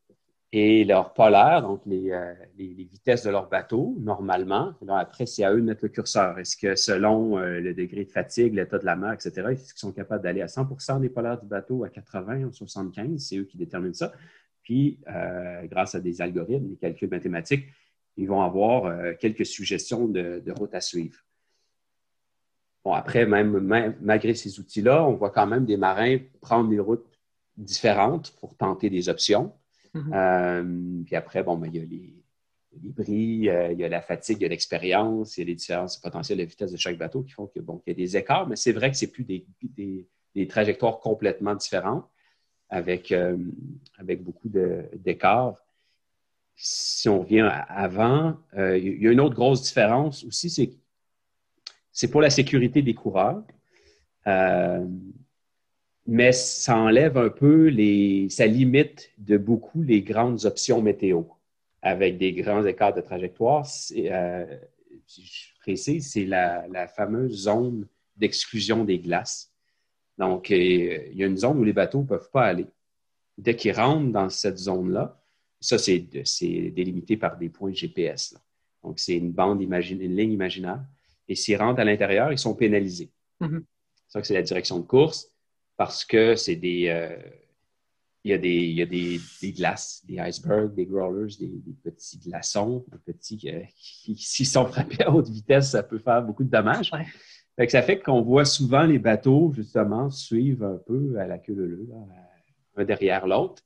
et 0.53 0.85
leur 0.85 1.13
polaire, 1.13 1.61
donc 1.61 1.81
les, 1.85 2.11
euh, 2.11 2.33
vitesses 2.57 3.23
de 3.23 3.29
leur 3.29 3.49
bateau, 3.49 3.97
normalement. 3.99 4.73
après, 4.87 5.25
c'est 5.25 5.43
à 5.43 5.53
eux 5.53 5.59
de 5.59 5.65
mettre 5.65 5.83
le 5.83 5.89
curseur. 5.89 6.39
Est-ce 6.39 6.55
que 6.55 6.75
selon 6.75 7.37
euh, 7.37 7.59
le 7.59 7.73
degré 7.73 8.05
de 8.05 8.11
fatigue, 8.11 8.53
l'état 8.53 8.79
de 8.79 8.85
la 8.85 8.95
mer, 8.95 9.11
etc., 9.11 9.47
est-ce 9.51 9.73
qu'ils 9.73 9.79
sont 9.79 9.91
capables 9.91 10.23
d'aller 10.23 10.41
à 10.41 10.45
100% 10.45 11.01
des 11.01 11.09
polaires 11.09 11.39
du 11.39 11.47
bateau, 11.47 11.83
à 11.83 11.89
80 11.89 12.45
ou 12.45 12.49
75%? 12.49 13.17
C'est 13.17 13.37
eux 13.37 13.43
qui 13.43 13.57
déterminent 13.57 13.93
ça. 13.93 14.13
Puis, 14.63 14.99
euh, 15.13 15.63
grâce 15.63 15.95
à 15.95 15.99
des 15.99 16.21
algorithmes, 16.21 16.69
des 16.69 16.77
calculs 16.77 17.09
mathématiques, 17.09 17.65
ils 18.15 18.27
vont 18.27 18.41
avoir 18.41 19.15
quelques 19.19 19.45
suggestions 19.45 20.07
de, 20.07 20.41
de 20.43 20.51
route 20.51 20.73
à 20.73 20.81
suivre. 20.81 21.19
Bon, 22.83 22.93
après, 22.93 23.27
même, 23.27 23.59
même 23.59 23.95
malgré 24.01 24.33
ces 24.33 24.59
outils-là, 24.59 25.05
on 25.05 25.13
voit 25.13 25.29
quand 25.29 25.45
même 25.45 25.65
des 25.65 25.77
marins 25.77 26.17
prendre 26.41 26.69
des 26.69 26.79
routes 26.79 27.16
différentes 27.57 28.31
pour 28.39 28.55
tenter 28.55 28.89
des 28.89 29.09
options. 29.09 29.53
Mhm. 29.93 30.11
Euh, 30.13 31.03
puis 31.05 31.15
après, 31.15 31.43
bon, 31.43 31.57
ben, 31.57 31.69
il 31.73 31.75
y 31.75 31.83
a 31.83 31.85
les, 31.85 32.13
bris, 32.91 33.49
euh, 33.49 33.71
il 33.71 33.79
y 33.79 33.83
a 33.83 33.89
la 33.89 34.01
fatigue, 34.01 34.37
il 34.39 34.43
y 34.43 34.45
a 34.45 34.49
l'expérience, 34.49 35.37
il 35.37 35.41
y 35.41 35.43
a 35.43 35.47
les 35.47 35.55
différences 35.55 35.97
potentielles 35.97 36.37
de 36.37 36.43
vitesse 36.43 36.71
de 36.71 36.77
chaque 36.77 36.97
bateau 36.97 37.23
qui 37.23 37.31
font 37.31 37.47
que, 37.47 37.59
bon, 37.59 37.79
qu'il 37.79 37.93
y 37.93 37.95
a 37.95 37.97
des 37.97 38.17
écarts, 38.17 38.47
mais 38.47 38.55
c'est 38.55 38.71
vrai 38.71 38.91
que 38.91 38.97
c'est 38.97 39.11
plus 39.11 39.23
des, 39.23 39.45
des, 39.61 40.47
trajectoires 40.47 40.99
complètement 40.99 41.55
différentes 41.55 42.07
avec, 42.69 43.11
euh, 43.11 43.37
avec 43.97 44.23
beaucoup 44.23 44.49
d'écarts. 44.49 45.55
Si 46.55 47.09
on 47.09 47.21
revient 47.21 47.49
avant, 47.67 48.37
il 48.55 49.01
y 49.01 49.07
a 49.07 49.11
une 49.11 49.19
autre 49.19 49.35
grosse 49.35 49.63
différence 49.63 50.23
aussi, 50.23 50.49
c'est 50.49 50.71
c'est 51.91 52.11
pour 52.11 52.21
la 52.21 52.29
sécurité 52.29 52.83
des 52.83 52.93
coureurs 52.93 53.43
mais 56.07 56.31
ça 56.31 56.77
enlève 56.77 57.17
un 57.17 57.29
peu 57.29 57.67
les. 57.67 58.29
ça 58.29 58.47
limite 58.47 59.11
de 59.17 59.37
beaucoup 59.37 59.83
les 59.83 60.01
grandes 60.01 60.45
options 60.45 60.81
météo 60.81 61.23
avec 61.81 62.17
des 62.17 62.31
grands 62.31 62.65
écarts 62.65 62.93
de 62.93 63.01
trajectoire. 63.01 63.67
Euh, 63.95 64.57
je 65.07 65.59
précise, 65.59 66.09
c'est 66.09 66.25
la, 66.25 66.87
fameuse 66.87 67.43
zone 67.43 67.87
d'exclusion 68.15 68.85
des 68.85 68.99
glaces. 68.99 69.51
Donc, 70.17 70.49
euh, 70.49 70.55
il 70.55 71.17
y 71.17 71.23
a 71.23 71.27
une 71.27 71.37
zone 71.37 71.59
où 71.59 71.63
les 71.63 71.73
bateaux 71.73 72.01
ne 72.01 72.07
peuvent 72.07 72.31
pas 72.31 72.45
aller. 72.45 72.65
Dès 73.37 73.55
qu'ils 73.55 73.73
rentrent 73.73 74.11
dans 74.11 74.29
cette 74.29 74.57
zone-là, 74.57 75.21
ça, 75.59 75.77
c'est 75.77 75.99
délimité 75.99 77.17
par 77.17 77.37
des 77.37 77.49
points 77.49 77.73
GPS. 77.73 78.35
Donc, 78.83 78.99
c'est 78.99 79.17
une 79.17 79.31
bande, 79.31 79.61
une 79.61 80.15
ligne 80.15 80.31
imaginaire. 80.31 80.83
Et 81.27 81.35
s'ils 81.35 81.57
rentrent 81.57 81.81
à 81.81 81.85
l'intérieur, 81.85 82.31
ils 82.31 82.39
sont 82.39 82.55
pénalisés. 82.55 83.11
Mm-hmm. 83.41 83.63
Ça, 84.07 84.23
c'est 84.23 84.33
la 84.33 84.41
direction 84.41 84.79
de 84.79 84.85
course 84.85 85.31
parce 85.77 86.03
que 86.03 86.35
c'est 86.35 86.55
des. 86.55 86.89
Euh, 86.89 87.15
il 88.23 88.31
y 88.31 88.33
a, 88.33 88.37
des, 88.39 88.49
il 88.49 88.73
y 88.73 88.81
a 88.81 88.85
des, 88.85 89.21
des, 89.41 89.53
glaces, 89.53 90.03
des 90.05 90.19
icebergs, 90.19 90.75
des 90.75 90.85
growlers, 90.85 91.33
des, 91.39 91.49
petits 91.81 92.17
glaçons, 92.17 92.83
des 92.91 93.13
petits 93.13 93.39
euh, 93.45 93.61
qui, 93.77 94.17
s'ils 94.17 94.45
sont 94.45 94.65
frappés 94.65 95.01
à 95.03 95.13
haute 95.13 95.29
vitesse, 95.29 95.71
ça 95.71 95.81
peut 95.81 95.99
faire 95.99 96.21
beaucoup 96.23 96.43
de 96.43 96.49
dommages. 96.49 96.91
ça 97.69 97.81
fait 97.81 97.99
qu'on 97.99 98.21
voit 98.21 98.43
souvent 98.43 98.83
les 98.83 98.99
bateaux, 98.99 99.53
justement, 99.55 100.09
suivre 100.09 100.65
un 100.65 100.77
peu 100.85 101.17
à 101.17 101.25
la 101.25 101.37
queue 101.37 101.53
leu, 101.53 101.87
un 102.75 102.83
derrière 102.83 103.27
l'autre, 103.27 103.63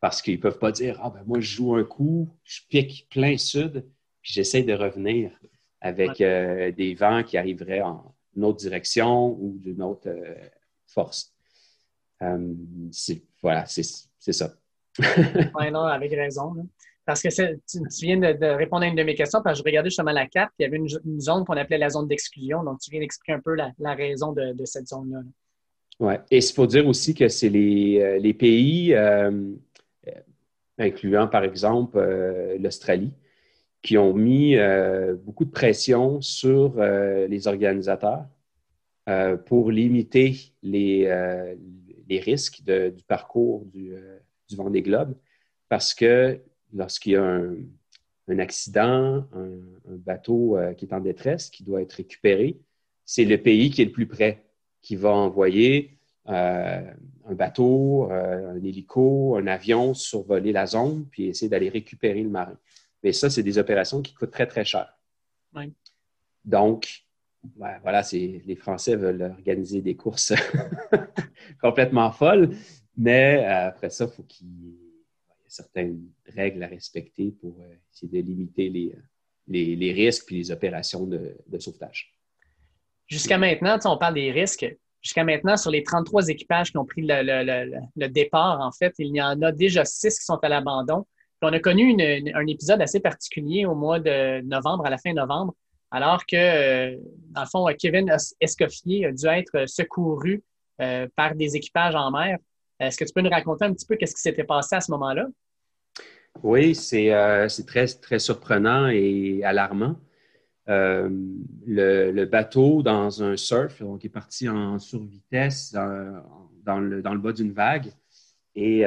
parce 0.00 0.22
qu'ils 0.22 0.36
ne 0.36 0.40
peuvent 0.40 0.60
pas 0.60 0.70
dire 0.70 1.00
Ah, 1.02 1.10
ben 1.10 1.24
moi, 1.26 1.40
je 1.40 1.56
joue 1.56 1.74
un 1.74 1.82
coup, 1.82 2.28
je 2.44 2.60
pique 2.68 3.08
plein 3.10 3.36
sud, 3.38 3.84
puis 4.22 4.32
j'essaie 4.34 4.62
de 4.62 4.74
revenir 4.74 5.32
avec 5.80 6.20
euh, 6.20 6.70
des 6.70 6.94
vents 6.94 7.24
qui 7.24 7.36
arriveraient 7.36 7.82
en 7.82 8.14
une 8.36 8.44
autre 8.44 8.58
direction 8.58 9.36
ou 9.40 9.58
d'une 9.58 9.82
autre 9.82 10.08
force. 10.92 11.32
Euh, 12.22 12.54
voilà, 13.42 13.64
c'est 13.66 13.82
ça. 14.32 14.52
oui, 14.98 15.70
non, 15.72 15.84
avec 15.84 16.12
raison. 16.12 16.54
Parce 17.06 17.22
que 17.22 17.28
tu, 17.28 18.06
viens 18.06 18.18
de, 18.18 18.46
répondre 18.56 18.82
à 18.82 18.86
une 18.86 18.94
de 18.94 19.02
mes 19.02 19.14
questions, 19.14 19.40
parce 19.42 19.58
que 19.58 19.64
je 19.64 19.70
regardais 19.70 19.90
justement 19.90 20.12
la 20.12 20.26
carte, 20.26 20.52
il 20.58 20.62
y 20.62 20.66
avait 20.66 20.76
une, 20.76 21.20
zone 21.20 21.44
qu'on 21.44 21.56
appelait 21.56 21.78
la 21.78 21.88
zone 21.88 22.06
d'exclusion. 22.06 22.62
Donc, 22.62 22.80
tu 22.80 22.90
viens 22.90 23.00
d'expliquer 23.00 23.32
un 23.32 23.40
peu 23.40 23.54
la, 23.54 23.94
raison 23.94 24.32
de, 24.32 24.64
cette 24.64 24.88
zone-là. 24.88 25.20
Oui. 25.98 26.14
Et 26.30 26.38
il 26.38 26.52
faut 26.54 26.66
dire 26.66 26.86
aussi 26.86 27.14
que 27.14 27.28
c'est 27.28 27.48
les, 27.48 28.00
euh, 28.00 28.32
pays, 28.32 28.94
euh, 28.94 29.30
incluant 30.78 31.28
par 31.28 31.44
exemple 31.44 31.98
l'Australie, 32.58 33.12
qui 33.82 33.98
ont 33.98 34.14
mis 34.14 34.56
beaucoup 35.24 35.44
de 35.44 35.50
pression 35.50 36.20
sur 36.20 36.76
les 36.78 37.48
organisateurs 37.48 38.24
euh, 39.10 39.36
pour 39.36 39.72
limiter 39.72 40.36
les, 40.62 41.06
euh, 41.06 41.56
les 42.08 42.20
risques 42.20 42.62
du 42.62 43.02
parcours 43.08 43.64
du, 43.64 43.92
euh, 43.92 44.18
du 44.48 44.54
Vendée 44.54 44.82
Globe 44.82 45.16
parce 45.68 45.94
que 45.94 46.40
lorsqu'il 46.72 47.12
y 47.12 47.16
a 47.16 47.24
un, 47.24 47.56
un 48.28 48.38
accident, 48.38 49.26
un, 49.34 49.96
bateau 49.96 50.56
qui 50.76 50.84
est 50.84 50.92
en 50.92 51.00
détresse, 51.00 51.50
qui 51.50 51.64
doit 51.64 51.82
être 51.82 51.94
récupéré, 51.94 52.56
c'est 53.04 53.24
le 53.24 53.38
pays 53.38 53.70
qui 53.70 53.82
est 53.82 53.86
le 53.86 53.90
plus 53.90 54.06
près 54.06 54.44
qui 54.80 54.94
va 54.94 55.10
envoyer 55.10 55.98
un 56.26 56.94
bateau, 57.30 58.08
un 58.12 58.62
hélico, 58.62 59.36
un 59.36 59.48
avion 59.48 59.92
survoler 59.94 60.52
la 60.52 60.66
zone 60.66 61.06
puis 61.10 61.26
essayer 61.26 61.48
d'aller 61.48 61.68
récupérer 61.68 62.22
le 62.22 62.30
marin. 62.30 62.56
Mais 63.02 63.12
ça, 63.12 63.28
c'est 63.28 63.42
des 63.42 63.58
opérations 63.58 64.02
qui 64.02 64.14
coûtent 64.14 64.30
très, 64.30 64.46
très 64.46 64.64
cher. 64.64 64.96
Donc, 66.44 67.04
voilà, 67.56 68.02
les 68.12 68.56
Français 68.56 68.96
veulent 68.96 69.22
organiser 69.22 69.80
des 69.80 69.96
courses 69.96 70.32
complètement 71.62 72.12
folles, 72.12 72.50
mais 72.96 73.44
euh, 73.44 73.68
après 73.68 73.90
ça, 73.90 74.04
il 74.04 74.10
faut 74.10 74.22
qu'il 74.24 74.46
y 74.46 74.68
ait 74.68 74.78
certaines 75.48 76.00
règles 76.26 76.62
à 76.62 76.66
respecter 76.66 77.32
pour 77.40 77.56
euh, 77.60 77.74
essayer 77.92 78.22
de 78.22 78.26
limiter 78.26 78.68
les, 78.68 78.94
les, 79.48 79.92
risques 79.92 80.26
puis 80.26 80.36
les 80.36 80.50
opérations 80.50 81.06
de, 81.06 81.58
sauvetage. 81.58 82.12
Jusqu'à 83.06 83.38
maintenant, 83.38 83.78
on 83.86 83.96
parle 83.96 84.14
des 84.14 84.30
risques. 84.30 84.66
Jusqu'à 85.02 85.24
maintenant, 85.24 85.56
sur 85.56 85.70
les 85.70 85.82
33 85.82 86.28
équipages 86.28 86.70
qui 86.70 86.76
ont 86.76 86.84
pris 86.84 87.02
le, 87.02 88.06
départ, 88.08 88.60
en 88.60 88.70
fait, 88.70 88.94
il 88.98 89.16
y 89.16 89.22
en 89.22 89.40
a 89.40 89.50
déjà 89.50 89.84
six 89.86 90.18
qui 90.18 90.24
sont 90.24 90.38
à 90.42 90.48
l'abandon. 90.48 91.06
On 91.42 91.52
a 91.54 91.58
connu 91.58 91.96
un 92.34 92.46
épisode 92.46 92.82
assez 92.82 93.00
particulier 93.00 93.64
au 93.64 93.74
mois 93.74 93.98
de 93.98 94.42
novembre, 94.42 94.84
à 94.84 94.90
la 94.90 94.98
fin 94.98 95.14
novembre, 95.14 95.54
alors 95.90 96.24
que, 96.24 96.36
euh, 96.36 96.96
dans 97.30 97.42
le 97.42 97.46
fond, 97.48 97.66
Kevin 97.78 98.14
Escoffier 98.40 99.06
a 99.06 99.12
dû 99.12 99.26
être 99.26 99.68
secouru 99.68 100.42
euh, 100.80 101.08
par 101.16 101.34
des 101.34 101.56
équipages 101.56 101.94
en 101.94 102.10
mer. 102.10 102.38
Est-ce 102.78 102.96
que 102.96 103.04
tu 103.04 103.12
peux 103.12 103.20
nous 103.20 103.30
raconter 103.30 103.64
un 103.64 103.74
petit 103.74 103.86
peu 103.86 103.96
qu'est-ce 103.96 104.14
qui 104.14 104.22
s'était 104.22 104.44
passé 104.44 104.76
à 104.76 104.80
ce 104.80 104.90
moment-là? 104.92 105.26
Oui, 106.42 106.74
c'est 106.74 107.12
euh, 107.12 107.48
très, 107.66 107.86
très 107.86 108.18
surprenant 108.20 108.88
et 108.88 109.42
alarmant. 109.44 109.96
le, 110.66 112.24
bateau 112.24 112.82
dans 112.82 113.22
un 113.22 113.36
surf, 113.36 113.82
donc 113.82 114.04
est 114.04 114.10
parti 114.10 114.48
en 114.48 114.78
survitesse 114.78 115.72
dans, 115.72 116.78
le, 116.78 117.02
dans 117.02 117.14
le 117.14 117.20
bas 117.20 117.32
d'une 117.32 117.52
vague. 117.52 117.92
Et 118.54 118.84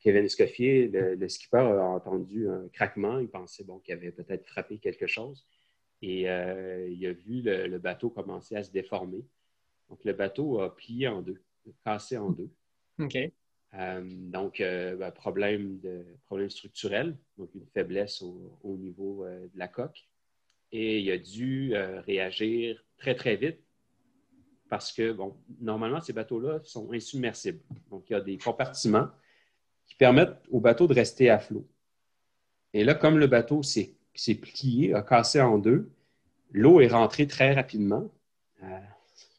Kevin 0.00 0.24
Escoffier, 0.24 0.88
le, 0.88 1.28
skipper, 1.28 1.58
a 1.58 1.84
entendu 1.84 2.48
un 2.48 2.68
craquement. 2.72 3.18
Il 3.18 3.28
pensait 3.28 3.64
bon, 3.64 3.78
qu'il 3.80 3.94
avait 3.94 4.12
peut-être 4.12 4.46
frappé 4.46 4.78
quelque 4.78 5.06
chose. 5.06 5.46
Et 6.02 6.22
il 6.22 7.06
a 7.06 7.12
vu 7.12 7.42
le, 7.42 7.78
bateau 7.78 8.10
commencer 8.10 8.54
à 8.54 8.62
se 8.62 8.70
déformer. 8.70 9.24
Donc, 9.88 10.04
le 10.04 10.12
bateau 10.12 10.60
a 10.60 10.74
plié 10.74 11.08
en 11.08 11.22
deux, 11.22 11.42
cassé 11.84 12.16
en 12.16 12.30
deux. 12.30 12.50
OK. 13.00 13.16
Euh, 13.74 14.00
donc, 14.02 14.60
euh, 14.60 14.96
ben, 14.96 15.10
problème, 15.10 15.78
de, 15.80 16.04
problème 16.26 16.50
structurel, 16.50 17.16
donc 17.36 17.50
une 17.54 17.66
faiblesse 17.66 18.22
au, 18.22 18.76
niveau 18.76 19.24
euh, 19.24 19.46
de 19.52 19.58
la 19.58 19.68
coque. 19.68 20.08
Et 20.72 21.00
il 21.00 21.10
a 21.10 21.18
dû 21.18 21.74
réagir 21.74 22.84
très, 22.98 23.14
très 23.14 23.36
vite 23.36 23.58
parce 24.68 24.92
que, 24.92 25.12
bon, 25.12 25.34
normalement, 25.62 26.02
ces 26.02 26.12
bateaux-là 26.12 26.60
sont 26.62 26.92
insubmersibles. 26.92 27.60
Donc, 27.90 28.04
il 28.10 28.12
y 28.12 28.16
a 28.16 28.20
des 28.20 28.36
compartiments 28.36 29.08
qui 29.88 29.96
permettent 29.96 30.36
au 30.50 30.60
bateau 30.60 30.86
de 30.86 30.94
rester 30.94 31.30
à 31.30 31.40
flot. 31.40 31.66
Et 32.72 32.84
là, 32.84 32.94
comme 32.94 33.18
le 33.18 33.26
bateau 33.26 33.62
s'est 33.62 33.96
plié, 34.40 34.94
a 34.94 35.02
cassé 35.02 35.40
en 35.40 35.58
deux, 35.58 35.90
l'eau 36.52 36.80
est 36.80 36.88
rentrée 36.88 37.26
très 37.26 37.52
rapidement 37.54 38.08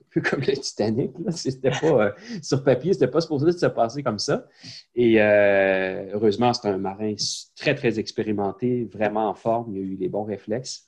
peu 0.10 0.22
comme 0.22 0.42
le 0.42 0.54
Titanic. 0.54 1.12
C'était 1.32 1.72
pas, 1.72 2.06
euh, 2.06 2.12
sur 2.42 2.64
papier, 2.64 2.94
c'était 2.94 3.08
pas 3.08 3.22
supposé 3.22 3.52
se 3.52 3.66
passer 3.68 4.04
comme 4.04 4.20
ça. 4.20 4.48
Et 4.96 5.22
euh, 5.22 6.10
heureusement, 6.14 6.54
c'est 6.54 6.68
un 6.68 6.78
marin 6.78 7.14
très, 7.56 7.76
très 7.76 8.00
expérimenté, 8.00 8.86
vraiment 8.86 9.30
en 9.30 9.34
forme. 9.34 9.76
Il 9.76 9.80
a 9.80 9.82
eu 9.82 9.96
les 9.96 10.10
bons 10.10 10.24
réflexes. 10.24 10.88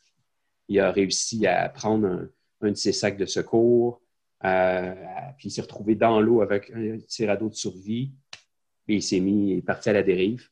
Il 0.67 0.79
a 0.79 0.91
réussi 0.91 1.47
à 1.47 1.69
prendre 1.69 2.29
un, 2.61 2.69
de 2.69 2.75
ses 2.75 2.93
sacs 2.93 3.17
de 3.17 3.25
secours, 3.25 4.01
euh, 4.45 4.93
puis 5.37 5.49
il 5.49 5.51
s'est 5.51 5.61
retrouvé 5.61 5.95
dans 5.95 6.21
l'eau 6.21 6.41
avec 6.41 6.71
un 6.75 6.97
tirado 7.07 7.49
de 7.49 7.55
survie. 7.55 8.13
Et 8.91 8.95
il 8.95 9.01
s'est 9.01 9.21
mis, 9.21 9.51
il 9.51 9.57
est 9.59 9.61
parti 9.61 9.89
à 9.89 9.93
la 9.93 10.03
dérive. 10.03 10.49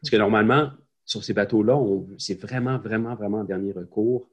Parce 0.00 0.10
que 0.10 0.16
normalement, 0.16 0.70
sur 1.04 1.24
ces 1.24 1.34
bateaux-là, 1.34 1.76
c'est 2.16 2.40
vraiment, 2.40 2.78
vraiment, 2.78 3.16
vraiment 3.16 3.40
en 3.40 3.44
dernier 3.44 3.72
recours 3.72 4.30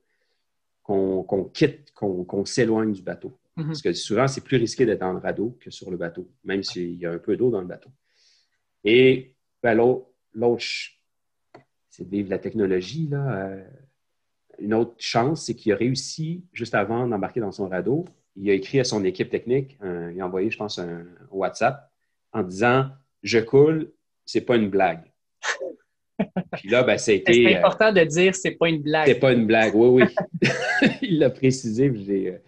qu'on 0.84 1.50
quitte, 1.52 1.92
qu'on 1.96 2.46
s'éloigne 2.46 2.92
du 2.92 3.02
bateau. 3.02 3.36
Mhm. 3.58 3.66
Parce 3.66 3.82
que 3.82 3.92
souvent, 3.94 4.28
c'est 4.28 4.44
plus 4.44 4.58
risqué 4.58 4.86
d'être 4.86 5.00
dans 5.00 5.14
le 5.14 5.18
radeau 5.18 5.58
que 5.60 5.72
sur 5.72 5.90
le 5.90 5.98
bateau, 5.98 6.30
même 6.44 6.62
s'il 6.62 6.94
y 6.94 7.08
a 7.08 7.12
un 7.12 7.18
peu 7.18 7.36
d'eau 7.36 7.50
dans 7.50 7.62
le 7.62 7.66
bateau. 7.66 7.90
Et 8.84 9.34
ben, 9.64 9.74
l'autre, 10.36 10.64
c'est 11.90 12.08
de 12.08 12.30
la 12.30 12.38
technologie. 12.38 13.08
Là. 13.08 13.48
Euh, 13.48 13.64
une 14.60 14.76
autre 14.76 14.94
chance, 15.00 15.46
c'est 15.48 15.56
qu'il 15.56 15.72
a 15.72 15.76
réussi, 15.76 16.46
juste 16.54 16.76
avant 16.76 17.08
d'embarquer 17.08 17.40
dans 17.40 17.52
son 17.52 17.68
radeau, 17.68 18.06
il 18.36 18.48
a 18.52 18.54
écrit 18.54 18.80
à 18.80 18.84
son 18.84 19.04
équipe 19.04 19.32
technique, 19.32 19.80
il 19.82 20.22
a 20.22 20.26
envoyé, 20.26 20.52
je 20.52 20.58
pense, 20.58 20.78
un, 20.78 21.06
WhatsApp 21.32 21.90
en 22.32 22.44
disant 22.44 22.90
Je 23.24 23.40
coule, 23.40 23.92
c'est 24.26 24.42
pas 24.42 24.56
une 24.56 24.70
blague. 24.70 25.12
Puis 26.54 26.70
là, 26.70 26.84
ben, 26.84 26.98
C'est 26.98 27.24
euh, 27.28 27.58
important 27.58 27.92
de 27.92 28.04
dire 28.04 28.36
c'est 28.36 28.52
pas 28.52 28.70
une 28.70 28.82
blague. 28.82 29.08
C'est 29.08 29.20
pas 29.20 29.34
une 29.34 29.46
blague, 29.46 29.74
oui, 29.76 30.04
oui. 30.04 30.50
il 31.02 31.20
l'a 31.20 31.30
précisé, 31.30 31.92
j'ai 32.06 32.40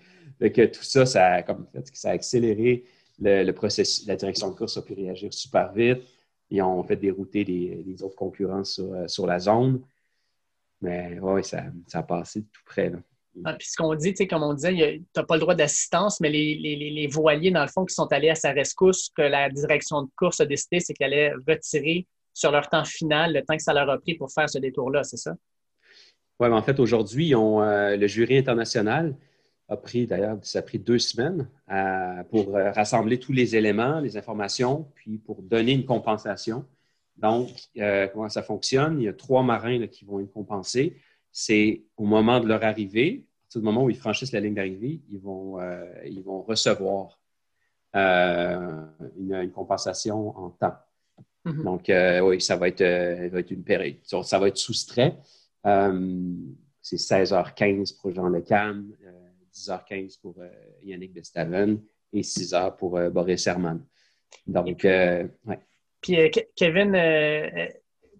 euh, 0.41 0.49
que 0.49 0.65
tout 0.65 0.83
ça, 0.83 1.05
ça 1.05 1.25
a, 1.25 1.43
comme, 1.43 1.67
ça 1.93 2.09
a 2.09 2.13
accéléré 2.13 2.83
le, 3.19 3.51
processus. 3.51 4.05
La 4.05 4.15
direction 4.15 4.51
de 4.51 4.55
course 4.55 4.77
a 4.77 4.81
pu 4.81 4.93
réagir 4.93 5.33
super 5.33 5.73
vite. 5.73 6.03
Ils 6.49 6.61
ont 6.61 6.83
fait 6.83 6.97
dérouter 6.97 7.43
les, 7.43 8.03
autres 8.03 8.15
concurrents 8.15 8.63
euh, 8.79 9.07
sur, 9.07 9.25
la 9.25 9.39
zone. 9.39 9.81
Mais 10.81 11.17
oui, 11.21 11.43
ça, 11.43 11.63
ça, 11.87 11.99
a 11.99 12.03
passé 12.03 12.43
tout 12.43 12.61
près. 12.65 12.89
Là. 12.89 12.99
Ah, 13.43 13.53
puis 13.53 13.67
ce 13.67 13.75
qu'on 13.75 13.93
dit, 13.95 14.13
comme 14.27 14.43
on 14.43 14.53
disait, 14.53 14.73
tu 14.73 15.05
n'as 15.15 15.23
pas 15.23 15.35
le 15.35 15.41
droit 15.41 15.55
d'assistance, 15.55 16.19
mais 16.21 16.29
les, 16.29 17.07
voiliers, 17.11 17.51
dans 17.51 17.63
le 17.63 17.67
fond, 17.67 17.85
qui 17.85 17.93
sont 17.93 18.11
allés 18.13 18.29
à 18.29 18.35
sa 18.35 18.51
rescousse, 18.51 19.09
que 19.15 19.21
la 19.21 19.49
direction 19.49 20.03
de 20.03 20.09
course 20.15 20.39
a 20.39 20.45
décidé, 20.45 20.79
c'est 20.79 20.93
qu'elle 20.93 21.13
allait 21.13 21.33
retirer 21.47 22.07
sur 22.33 22.51
leur 22.51 22.69
temps 22.69 22.85
final 22.85 23.33
le 23.33 23.41
temps 23.41 23.55
que 23.55 23.63
ça 23.63 23.73
leur 23.73 23.89
a 23.89 23.97
pris 23.97 24.15
pour 24.15 24.31
faire 24.31 24.49
ce 24.49 24.59
détour-là, 24.59 25.03
c'est 25.03 25.17
ça? 25.17 25.35
Oui, 26.39 26.49
mais 26.49 26.55
en 26.55 26.61
fait, 26.61 26.79
aujourd'hui, 26.79 27.33
euh, 27.33 27.95
le 27.95 28.07
jury 28.07 28.37
international 28.37 29.15
a 29.69 29.77
pris, 29.77 30.05
d'ailleurs, 30.05 30.37
ça 30.43 30.59
a 30.59 30.61
pris 30.61 30.77
deux 30.77 30.99
semaines 30.99 31.49
euh, 31.71 32.23
pour 32.29 32.55
euh, 32.55 32.71
rassembler 32.71 33.19
tous 33.19 33.31
les 33.31 33.55
éléments, 33.55 33.99
les 33.99 34.17
informations, 34.17 34.87
puis 34.95 35.17
pour 35.17 35.41
donner 35.41 35.71
une 35.71 35.85
compensation. 35.85 36.65
Donc, 37.17 37.49
comment 38.11 38.27
ça 38.27 38.43
fonctionne? 38.43 38.99
Il 38.99 39.05
y 39.05 39.07
a 39.07 39.13
trois 39.13 39.41
marins 39.41 39.87
qui 39.87 40.03
vont 40.03 40.19
être 40.19 40.33
compensés. 40.33 40.97
C'est 41.37 41.81
au 41.97 42.05
moment 42.05 42.39
de 42.39 42.47
leur 42.47 42.63
arrivée, 42.63 43.25
à 43.25 43.41
partir 43.43 43.61
du 43.61 43.65
moment 43.65 43.83
où 43.83 43.89
ils 43.89 43.97
franchissent 43.97 44.31
la 44.31 44.39
ligne 44.39 44.53
d'arrivée, 44.53 45.01
ils 45.09 45.19
vont, 45.19 45.59
ils 46.05 46.23
vont 46.23 46.41
recevoir 46.41 47.19
une, 47.93 49.51
compensation 49.53 50.37
en 50.37 50.49
temps. 50.51 50.75
Mm-hmm. 51.45 51.63
Donc, 51.63 51.91
oui, 52.25 52.39
ça 52.39 52.55
va, 52.55 52.69
être, 52.69 52.83
va 52.83 53.39
être 53.39 53.51
une 53.51 53.63
période. 53.63 53.97
Ça 54.03 54.39
va 54.39 54.47
être 54.47 54.57
soustrait. 54.57 55.17
c'est 55.61 56.95
16h15 56.95 57.99
pour 57.99 58.15
Jean 58.15 58.29
Lecam, 58.29 58.93
10h15 59.55 60.19
pour 60.21 60.35
euh, 60.39 60.49
Yannick 60.83 61.13
Bestaven 61.13 61.79
et 62.13 62.21
6h 62.21 62.75
pour 62.75 62.97
euh, 62.97 63.09
Boris 63.09 63.47
Herman. 63.47 63.81
Donc, 64.45 64.83
euh, 64.85 65.27
ouais. 65.45 65.59
Puis 66.01 66.17
Kevin, 66.55 66.91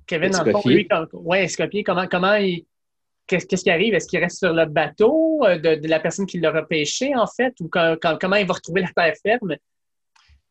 Kevin, 0.07 0.31
le 0.43 0.51
fond, 0.51 0.61
lui, 0.65 0.87
ouais, 1.13 1.47
comment, 1.85 2.07
comment 2.07 2.35
il. 2.35 2.65
Qu'est-ce 3.27 3.63
qui 3.63 3.69
arrive? 3.69 3.93
Est-ce 3.93 4.07
qu'il 4.07 4.19
reste 4.19 4.37
sur 4.37 4.53
le 4.53 4.65
bateau 4.65 5.39
de, 5.43 5.87
la 5.87 5.99
personne 5.99 6.25
qui 6.25 6.39
l'aura 6.39 6.65
pêché, 6.65 7.15
en 7.15 7.27
fait, 7.27 7.53
ou 7.59 7.69
comment 7.69 8.35
il 8.35 8.45
va 8.45 8.53
retrouver 8.53 8.81
la 8.81 8.89
terre 8.95 9.15
ferme? 9.21 9.55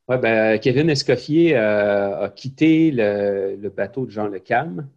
Oui, 0.09 0.17
ben, 0.19 0.59
Kevin 0.59 0.91
Escoffier 0.91 1.55
a 1.57 2.33
quitté 2.35 2.91
le, 2.91 3.69
bateau 3.69 4.07
de 4.07 4.11
Jean 4.11 4.27
Le 4.27 4.41
Cam 4.41 4.89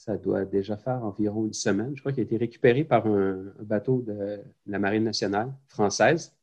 ça 0.00 0.16
doit 0.16 0.46
déjà 0.46 0.78
faire 0.78 1.04
environ 1.04 1.44
une 1.44 1.52
semaine. 1.52 1.92
Je 1.94 2.00
crois 2.00 2.12
qu'il 2.12 2.22
a 2.22 2.24
été 2.24 2.38
récupéré 2.38 2.84
par 2.84 3.06
un, 3.06 3.52
bateau 3.60 4.00
de 4.00 4.40
la 4.66 4.78
Marine 4.78 5.04
nationale 5.04 5.52
française 5.68 6.34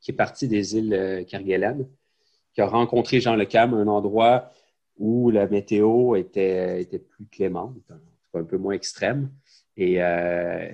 qui 0.00 0.10
est 0.10 0.14
parti 0.14 0.48
des 0.48 0.76
îles 0.76 0.92
euh, 0.92 1.22
Kerguelen, 1.22 1.86
qui 2.52 2.60
a 2.60 2.66
rencontré 2.66 3.20
Jean 3.20 3.36
Le 3.36 3.44
Cam, 3.44 3.72
un 3.72 3.86
endroit 3.86 4.50
où 4.98 5.30
la 5.30 5.46
météo 5.46 6.16
était, 6.16 6.82
était 6.82 6.98
plus 6.98 7.24
clémente, 7.26 7.76
un 8.34 8.42
peu 8.42 8.58
moins 8.58 8.74
extrême. 8.74 9.30
Et 9.76 10.02
euh, 10.02 10.68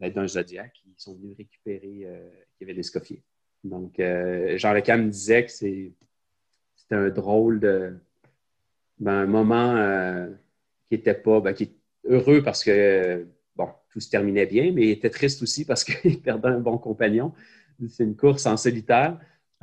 l'aide 0.00 0.14
d'un 0.14 0.26
Zodiac, 0.26 0.72
ils 0.86 0.94
sont 0.96 1.14
venus 1.14 1.36
récupérer 1.36 2.02
euh, 2.04 2.28
Kevin 2.58 2.78
Escoffier. 2.78 3.22
Donc, 3.64 3.98
euh, 4.00 4.56
Jean 4.56 4.72
Le 4.72 4.80
Cam 4.80 5.08
disait 5.08 5.44
que 5.44 5.50
c'était 5.50 5.94
un 6.90 7.08
drôle 7.08 7.60
de. 7.60 7.96
Ben, 8.98 9.12
un 9.12 9.26
moment 9.26 10.26
qui 10.88 10.96
était 10.96 11.14
pas, 11.14 11.40
ben, 11.40 11.52
qui 11.52 11.64
est 11.64 11.74
heureux 12.04 12.42
parce 12.42 12.64
que, 12.64 13.28
bon, 13.54 13.68
tout 13.90 14.00
se 14.00 14.10
terminait 14.10 14.46
bien, 14.46 14.72
mais 14.72 14.86
il 14.86 14.90
était 14.90 15.10
triste 15.10 15.40
aussi 15.42 15.64
parce 15.64 15.84
qu'il 15.84 16.20
perdait 16.22 16.48
un 16.48 16.58
bon 16.58 16.78
compagnon. 16.78 17.32
C'est 17.88 18.02
une 18.02 18.16
course 18.16 18.46
en 18.46 18.56
solitaire. 18.56 19.18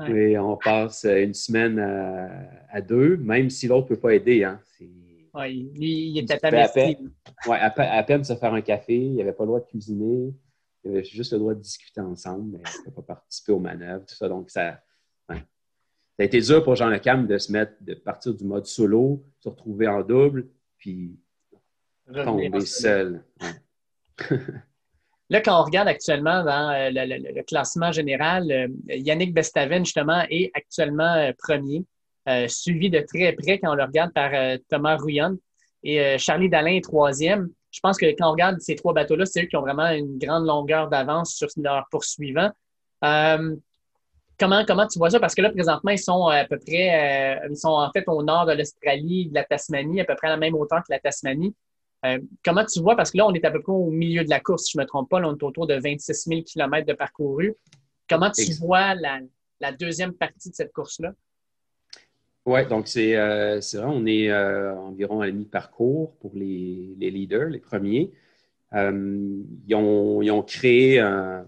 Et 0.08 0.38
on 0.38 0.58
passe 0.58 1.06
une 1.06 1.34
semaine 1.34 1.80
à, 2.70 2.82
deux, 2.82 3.16
même 3.18 3.50
si 3.50 3.68
l'autre 3.68 3.90
ne 3.90 3.96
peut 3.96 4.02
pas 4.02 4.14
aider. 4.14 4.44
Hein. 4.44 4.60
Oui, 5.36 5.72
il 5.76 6.18
était 6.20 6.34
à 6.46 6.68
peine, 6.68 7.12
ouais, 7.48 7.58
à, 7.60 8.04
peine 8.04 8.24
se 8.24 8.36
faire 8.36 8.54
un 8.54 8.62
café, 8.62 8.96
il 8.96 9.16
n'avait 9.16 9.34
pas 9.34 9.44
le 9.44 9.48
droit 9.48 9.60
de 9.60 9.66
cuisiner, 9.66 10.34
il 10.84 10.92
avait 10.92 11.04
juste 11.04 11.34
le 11.34 11.40
droit 11.40 11.54
de 11.54 11.60
discuter 11.60 12.00
ensemble, 12.00 12.52
mais 12.54 12.64
il 12.86 12.90
ne 12.90 12.96
pas 12.96 13.02
participer 13.02 13.52
aux 13.52 13.60
manœuvres, 13.60 14.06
tout 14.06 14.16
ça. 14.16 14.30
Donc, 14.30 14.50
ça, 14.50 14.80
ça 15.28 15.36
a 16.20 16.24
été 16.24 16.40
dur 16.40 16.64
pour 16.64 16.76
Jean 16.76 16.88
Lecam 16.88 17.28
de 17.28 17.38
se 17.38 17.52
mettre, 17.52 17.74
de 17.82 17.94
partir 17.94 18.34
du 18.34 18.46
mode 18.46 18.66
solo, 18.66 19.26
se 19.40 19.50
retrouver 19.50 19.88
en 19.88 20.02
double, 20.02 20.48
puis 20.78 21.20
tomber 22.14 22.62
seul. 22.62 23.24
Là, 25.30 25.42
quand 25.42 25.60
on 25.60 25.64
regarde 25.64 25.88
actuellement 25.88 26.44
dans 26.44 26.70
euh, 26.70 26.90
le, 26.92 27.42
classement 27.44 27.92
général, 27.92 28.52
euh, 28.52 28.68
Yannick 28.88 29.34
Bestaven, 29.34 29.84
justement, 29.84 30.24
est 30.30 30.52
actuellement 30.54 31.32
euh, 32.28 32.48
suivi 32.48 32.90
de 32.90 33.00
très 33.00 33.34
près 33.34 33.60
quand 33.60 33.72
on 33.72 33.76
le 33.76 33.84
regarde 33.84 34.14
par 34.14 34.32
Thomas 34.70 34.98
Rouillon. 34.98 35.38
Et 35.84 36.18
Charlie 36.18 36.50
Dalin 36.50 36.74
est 36.74 36.84
troisième. 36.84 37.50
Je 37.70 37.80
pense 37.80 37.98
que 37.98 38.06
quand 38.18 38.30
on 38.30 38.32
regarde 38.32 38.60
ces 38.60 38.76
trois 38.76 38.94
bateaux-là, 38.94 39.26
c'est 39.26 39.44
eux 39.44 39.46
qui 39.46 39.56
ont 39.56 39.62
vraiment 39.62 39.90
une 39.90 40.18
grande 40.18 40.46
longueur 40.48 40.90
d'avance 40.90 41.36
sur 41.36 41.48
leurs 41.58 41.86
poursuivants. 41.92 42.52
Comment, 44.38 44.66
comment 44.66 44.86
tu 44.86 45.00
vois 45.00 45.10
ça? 45.10 45.20
Parce 45.20 45.34
que 45.34 45.42
là, 45.42 45.50
présentement, 45.50 45.92
ils 45.92 46.00
sont 46.00 46.28
à 46.28 46.44
peu 46.46 46.58
près, 46.58 47.40
euh, 47.40 47.48
ils 47.50 47.58
sont 47.58 47.70
en 47.70 47.90
fait 47.92 48.04
au 48.08 48.22
nord 48.22 48.46
de 48.46 48.52
l'Australie, 48.52 49.28
de 49.28 49.34
la 49.34 49.46
Tasmanie, 49.46 50.02
à 50.02 50.06
peu 50.06 50.16
près 50.16 50.28
à 50.28 50.32
la 50.32 50.38
même 50.38 50.56
hauteur 50.56 50.80
que 50.80 50.92
la 50.92 51.00
Tasmanie. 51.00 51.56
Euh, 52.06 52.20
comment 52.44 52.66
tu 52.66 52.82
vois? 52.82 52.98
Parce 52.98 53.12
que 53.12 53.18
là, 53.18 53.28
on 53.28 53.34
est 53.34 53.46
à 53.46 53.52
peu 53.52 53.62
près 53.62 53.72
au 53.72 53.90
milieu 53.92 54.26
de 54.26 54.30
la 54.30 54.42
course, 54.42 54.66
si 54.66 54.74
je 54.74 54.78
ne 54.78 54.84
me 54.84 54.88
trompe 54.88 55.10
pas. 55.10 55.22
Là, 55.22 55.30
on 55.30 55.36
est 55.36 55.44
autour 55.44 55.68
de 55.68 55.76
26 55.76 56.14
000 56.28 56.42
km 56.42 56.86
de 56.86 56.94
parcouru. 56.94 57.56
Comment 58.10 58.30
tu 58.30 58.52
vois 58.54 58.94
la, 58.96 59.72
deuxième 59.72 60.14
partie 60.14 60.50
de 60.50 60.56
cette 60.56 60.74
course-là? 60.74 61.14
Oui, 62.46 62.66
donc 62.68 62.88
c'est 62.88 63.16
euh, 63.16 63.60
vrai, 63.74 63.86
on 63.86 64.06
est 64.06 64.32
environ 64.34 65.22
à 65.22 65.26
la 65.26 65.32
mi-parcours 65.32 66.16
pour 66.18 66.32
les, 66.36 66.96
les, 67.00 67.10
leaders, 67.10 67.50
les 67.50 67.60
premiers. 67.60 68.12
ils, 68.72 69.76
ont, 69.76 70.44
créé 70.44 71.00
un, 71.00 71.48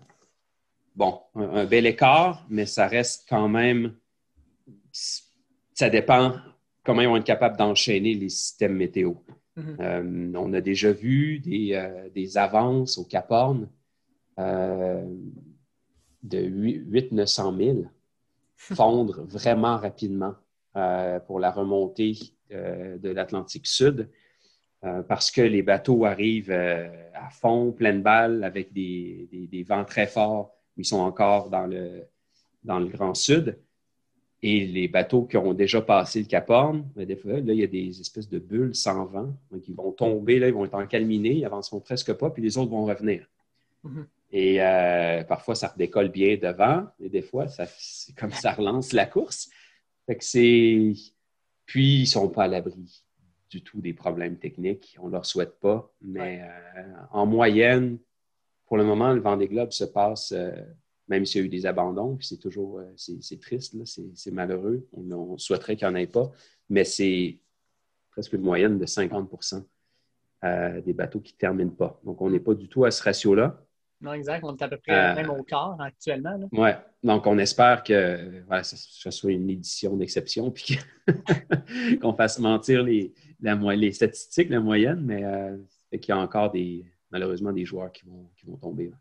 bon, 0.96 1.20
un, 1.36 1.66
bel 1.66 1.86
écart, 1.86 2.46
mais 2.50 2.66
ça 2.66 2.88
reste 2.88 3.28
quand 3.30 3.48
même, 3.48 3.94
ça 4.92 5.90
dépend 5.90 6.34
comment 6.84 7.02
ils 7.02 7.08
vont 7.08 7.18
être 7.18 7.26
capables 7.26 7.58
d'enchaîner 7.58 8.16
les 8.16 8.30
systèmes 8.30 8.76
météo. 8.76 9.14
Mm-hmm. 9.56 10.38
on 10.38 10.54
a 10.54 10.62
déjà 10.62 10.92
vu 10.92 11.40
des, 11.40 12.10
des 12.14 12.38
avances 12.38 13.00
au 13.00 13.06
Cap 13.06 13.32
Horn 13.32 13.68
de 16.24 16.40
800-900 16.40 17.58
000 17.58 17.86
fondre 18.56 19.24
vraiment 19.24 19.78
rapidement 19.78 20.34
euh, 20.34 20.47
pour 21.26 21.40
la 21.40 21.52
remontée 21.52 22.14
euh, 22.52 22.98
de 22.98 23.10
l'Atlantique 23.10 23.68
Sud 23.68 24.10
euh, 24.84 25.02
parce 25.02 25.32
que 25.32 25.42
les 25.42 25.64
bateaux 25.64 26.06
arrivent 26.06 26.52
à 26.52 27.30
fond, 27.30 27.72
pleine 27.72 28.02
balle, 28.02 28.44
avec 28.44 28.72
des, 28.72 29.66
vents 29.68 29.86
très 29.86 30.08
forts. 30.08 30.54
Ils 30.78 30.86
sont 30.86 31.00
encore 31.00 31.50
dans 31.50 31.66
le, 31.66 32.04
dans 32.64 32.80
le 32.80 32.88
Grand 32.88 33.16
Sud. 33.16 33.58
Et 34.44 34.66
les 34.66 34.88
bateaux 34.88 35.24
qui 35.24 35.36
ont 35.36 35.54
déjà 35.54 35.82
passé 35.82 36.20
le 36.20 36.28
Cap 36.28 36.50
Horn, 36.50 36.88
ben, 36.96 37.06
des 37.06 37.16
fois, 37.16 37.34
là, 37.34 37.54
il 37.54 37.60
y 37.60 37.64
a 37.64 37.68
des 37.68 38.00
espèces 38.00 38.30
de 38.30 38.38
bulles 38.38 38.76
sans 38.76 39.06
vent. 39.06 39.34
Donc, 39.52 39.68
ils 39.68 39.76
vont 39.76 39.92
tomber, 39.92 40.38
là, 40.38 40.48
ils 40.48 40.54
vont 40.54 40.66
être 40.66 40.76
encalminés, 40.76 41.34
ils 41.34 41.46
avanceront 41.46 41.80
presque 41.80 42.14
pas, 42.14 42.30
puis 42.30 42.44
les 42.44 42.58
autres 42.58 42.70
vont 42.70 42.86
revenir. 42.86 43.28
Mm-hmm. 43.84 44.06
Et 44.32 44.62
euh, 44.62 45.24
parfois, 45.24 45.56
ça 45.56 45.70
redécolle 45.70 46.10
bien 46.10 46.38
devant, 46.38 46.86
et 47.00 47.10
des 47.10 47.24
fois, 47.24 47.48
c'est 47.48 48.16
comme 48.16 48.32
ça 48.32 48.52
relance 48.54 48.94
la 48.94 49.06
course. 49.06 49.50
Fait 50.08 50.18
que 50.18 50.24
c'est... 50.24 50.94
Puis, 51.66 51.98
ils 51.98 52.02
ne 52.02 52.06
sont 52.06 52.30
pas 52.30 52.46
à 52.46 52.48
l'abri 52.48 53.04
du 53.50 53.62
tout 53.62 53.80
des 53.82 53.94
problèmes 53.94 54.38
techniques. 54.38 54.98
On 55.00 55.08
ne 55.08 55.12
leur 55.12 55.26
souhaite 55.26 55.60
pas. 55.60 55.94
Mais 56.02 56.42
euh, 56.42 56.94
en 57.12 57.26
moyenne, 57.26 58.00
pour 58.66 58.78
le 58.78 58.84
moment, 58.84 59.14
le 59.14 59.22
vent 59.22 59.38
des 59.38 59.48
globes 59.48 59.72
se 59.72 59.84
passe, 59.84 60.32
euh, 60.32 60.52
même 61.08 61.26
s'il 61.26 61.42
y 61.42 61.44
a 61.44 61.48
eu 61.48 61.50
des 61.50 61.66
abandons, 61.66 62.18
c'est 62.22 62.40
toujours 62.40 62.82
c'est 62.96 63.40
triste, 63.40 63.76
c'est 63.86 64.32
malheureux. 64.32 64.88
On, 64.92 65.38
souhaiterait 65.38 65.78
qu'il 65.78 65.88
n'y 65.88 65.94
en 65.94 65.96
ait 65.96 66.08
pas, 66.08 66.30
mais 66.70 66.84
c'est 66.84 67.40
presque 68.12 68.34
une 68.34 68.42
moyenne 68.42 68.78
de 68.78 68.86
50% 68.86 69.64
des 70.84 70.94
bateaux 70.94 71.22
qui 71.22 71.34
ne 71.34 71.38
terminent 71.38 71.72
pas. 71.72 72.00
Donc, 72.04 72.22
on 72.22 72.30
n'est 72.30 72.42
pas 72.42 72.56
du 72.56 72.68
tout 72.68 72.84
à 72.84 72.92
ce 72.92 73.02
ratio-là. 73.04 73.62
Non, 74.02 74.14
exact. 74.14 74.44
On 74.44 74.56
est 74.56 74.62
à 74.62 74.68
peu 74.68 74.78
près 74.78 75.12
euh, 75.12 75.16
même 75.16 75.30
au 75.30 75.44
quart 75.44 75.80
actuellement. 75.82 76.38
Oui. 76.52 76.70
Donc, 77.08 77.26
on 77.26 77.38
espère 77.38 77.84
que 77.84 78.44
ce 78.62 79.12
soit 79.12 79.32
une 79.32 79.50
édition 79.50 79.96
d'exception 79.96 80.52
puis 80.52 80.78
qu'on 82.02 82.14
fasse 82.14 82.38
mentir 82.38 82.84
les, 82.84 83.14
statistiques, 83.94 84.50
la 84.50 84.60
moyenne, 84.60 85.00
mais 85.06 85.24
euh, 85.24 85.56
qu'il 85.92 86.10
y 86.10 86.12
a 86.12 86.18
encore 86.18 86.54
malheureusement 87.10 87.54
des 87.54 87.64
joueurs 87.64 87.94
qui 87.94 88.04
vont, 88.06 88.58
tomber. 88.58 88.92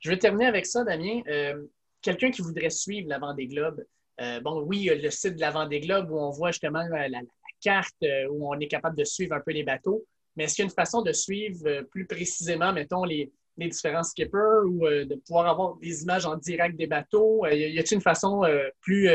Je 0.00 0.10
vais 0.10 0.18
terminer 0.18 0.46
avec 0.46 0.66
ça, 0.66 0.82
Damien. 0.82 1.20
Euh, 1.28 1.64
quelqu'un 2.02 2.32
qui 2.32 2.42
voudrait 2.42 2.70
suivre 2.70 3.08
l'avant 3.08 3.32
des 3.32 3.46
globes, 3.46 3.84
bon, 4.42 4.62
oui, 4.62 4.90
le 4.92 5.10
site 5.10 5.36
de 5.36 5.40
l'avant 5.40 5.68
des 5.68 5.78
globes 5.78 6.10
où 6.10 6.18
on 6.18 6.30
voit 6.30 6.50
justement 6.50 6.82
la 6.88 7.20
carte 7.60 8.04
où 8.28 8.52
on 8.52 8.58
est 8.58 8.66
capable 8.66 8.98
de 8.98 9.04
suivre 9.04 9.36
un 9.36 9.40
peu 9.40 9.52
les 9.52 9.62
bateaux. 9.62 10.04
Mais 10.34 10.44
est-ce 10.44 10.56
qu'il 10.56 10.64
y 10.64 10.66
a 10.66 10.68
une 10.68 10.74
façon 10.74 11.02
de 11.02 11.12
suivre 11.12 11.82
plus 11.92 12.06
précisément, 12.06 12.72
mettons, 12.72 13.04
les, 13.04 13.30
les 13.56 13.68
différents 13.68 14.02
skippers 14.02 14.64
ou 14.66 14.86
euh, 14.86 15.04
de 15.04 15.14
pouvoir 15.14 15.46
avoir 15.46 15.76
des 15.76 16.02
images 16.02 16.26
en 16.26 16.36
direct 16.36 16.76
des 16.76 16.86
bateaux? 16.86 17.44
Euh, 17.44 17.54
y 17.54 17.78
a-t-il 17.78 17.96
une 17.96 18.02
façon 18.02 18.44
euh, 18.44 18.68
plus, 18.80 19.08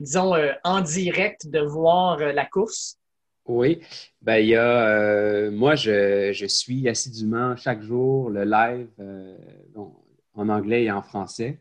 disons, 0.00 0.34
en 0.64 0.80
direct 0.80 1.48
de 1.48 1.60
voir 1.60 2.18
la 2.18 2.44
course? 2.46 2.98
Oui, 3.46 3.80
ben, 4.20 4.36
y 4.38 4.54
a, 4.54 5.50
moi, 5.50 5.74
je, 5.74 6.46
suis 6.46 6.88
assidûment 6.88 7.56
chaque 7.56 7.82
jour 7.82 8.30
le 8.30 8.44
live 8.44 8.88
en 10.34 10.48
anglais 10.48 10.84
et 10.84 10.92
en 10.92 11.02
français. 11.02 11.58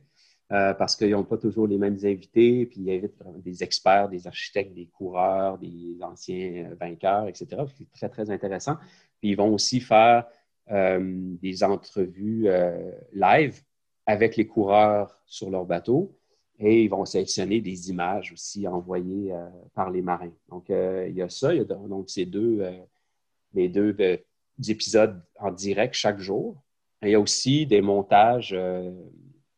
parce 0.50 0.96
qu'ils 0.96 1.12
n'ont 1.12 1.24
pas 1.24 1.38
toujours 1.38 1.66
les 1.66 1.80
mêmes 1.80 1.98
invités, 2.04 2.68
puis 2.68 2.82
ils 2.82 2.92
invitent 2.92 3.24
des 3.44 3.64
experts, 3.64 4.10
des 4.10 4.28
architectes, 4.28 4.76
des 4.76 4.88
coureurs, 4.88 5.58
des 5.58 5.98
anciens 6.02 6.70
vainqueurs, 6.80 7.28
etc. 7.28 7.64
C'est 7.76 7.90
très, 7.92 8.10
très 8.10 8.30
intéressant. 8.30 8.78
Puis 9.20 9.32
ils 9.32 9.36
vont 9.36 9.52
aussi 9.52 9.80
faire 9.80 10.26
des 10.72 11.64
entrevues 11.64 12.48
euh, 12.48 12.92
live 13.14 13.62
avec 14.06 14.38
les 14.38 14.48
coureurs 14.48 15.22
sur 15.26 15.50
leur 15.50 15.66
bateau 15.66 16.18
et 16.60 16.84
ils 16.84 16.90
vont 16.90 17.06
sélectionner 17.06 17.60
des 17.60 17.90
images 17.90 18.32
aussi 18.32 18.68
envoyées 18.68 19.34
euh, 19.34 19.50
par 19.74 19.90
les 19.90 20.02
marins. 20.02 20.34
Donc, 20.50 20.70
il 20.70 21.14
y 21.14 21.22
a 21.22 21.30
ça, 21.30 21.54
il 21.54 21.58
y 21.58 21.62
a 21.62 21.66
donc 21.66 22.10
ces 22.10 22.26
deux, 22.26 22.64
les 23.54 23.68
deux 23.68 23.96
épisodes 24.68 25.22
en 25.40 25.52
direct 25.52 25.94
chaque 25.94 26.20
jour. 26.20 26.64
il 27.02 27.10
y 27.10 27.16
a 27.16 27.20
aussi 27.20 27.66
des 27.66 27.82
montages 27.82 28.56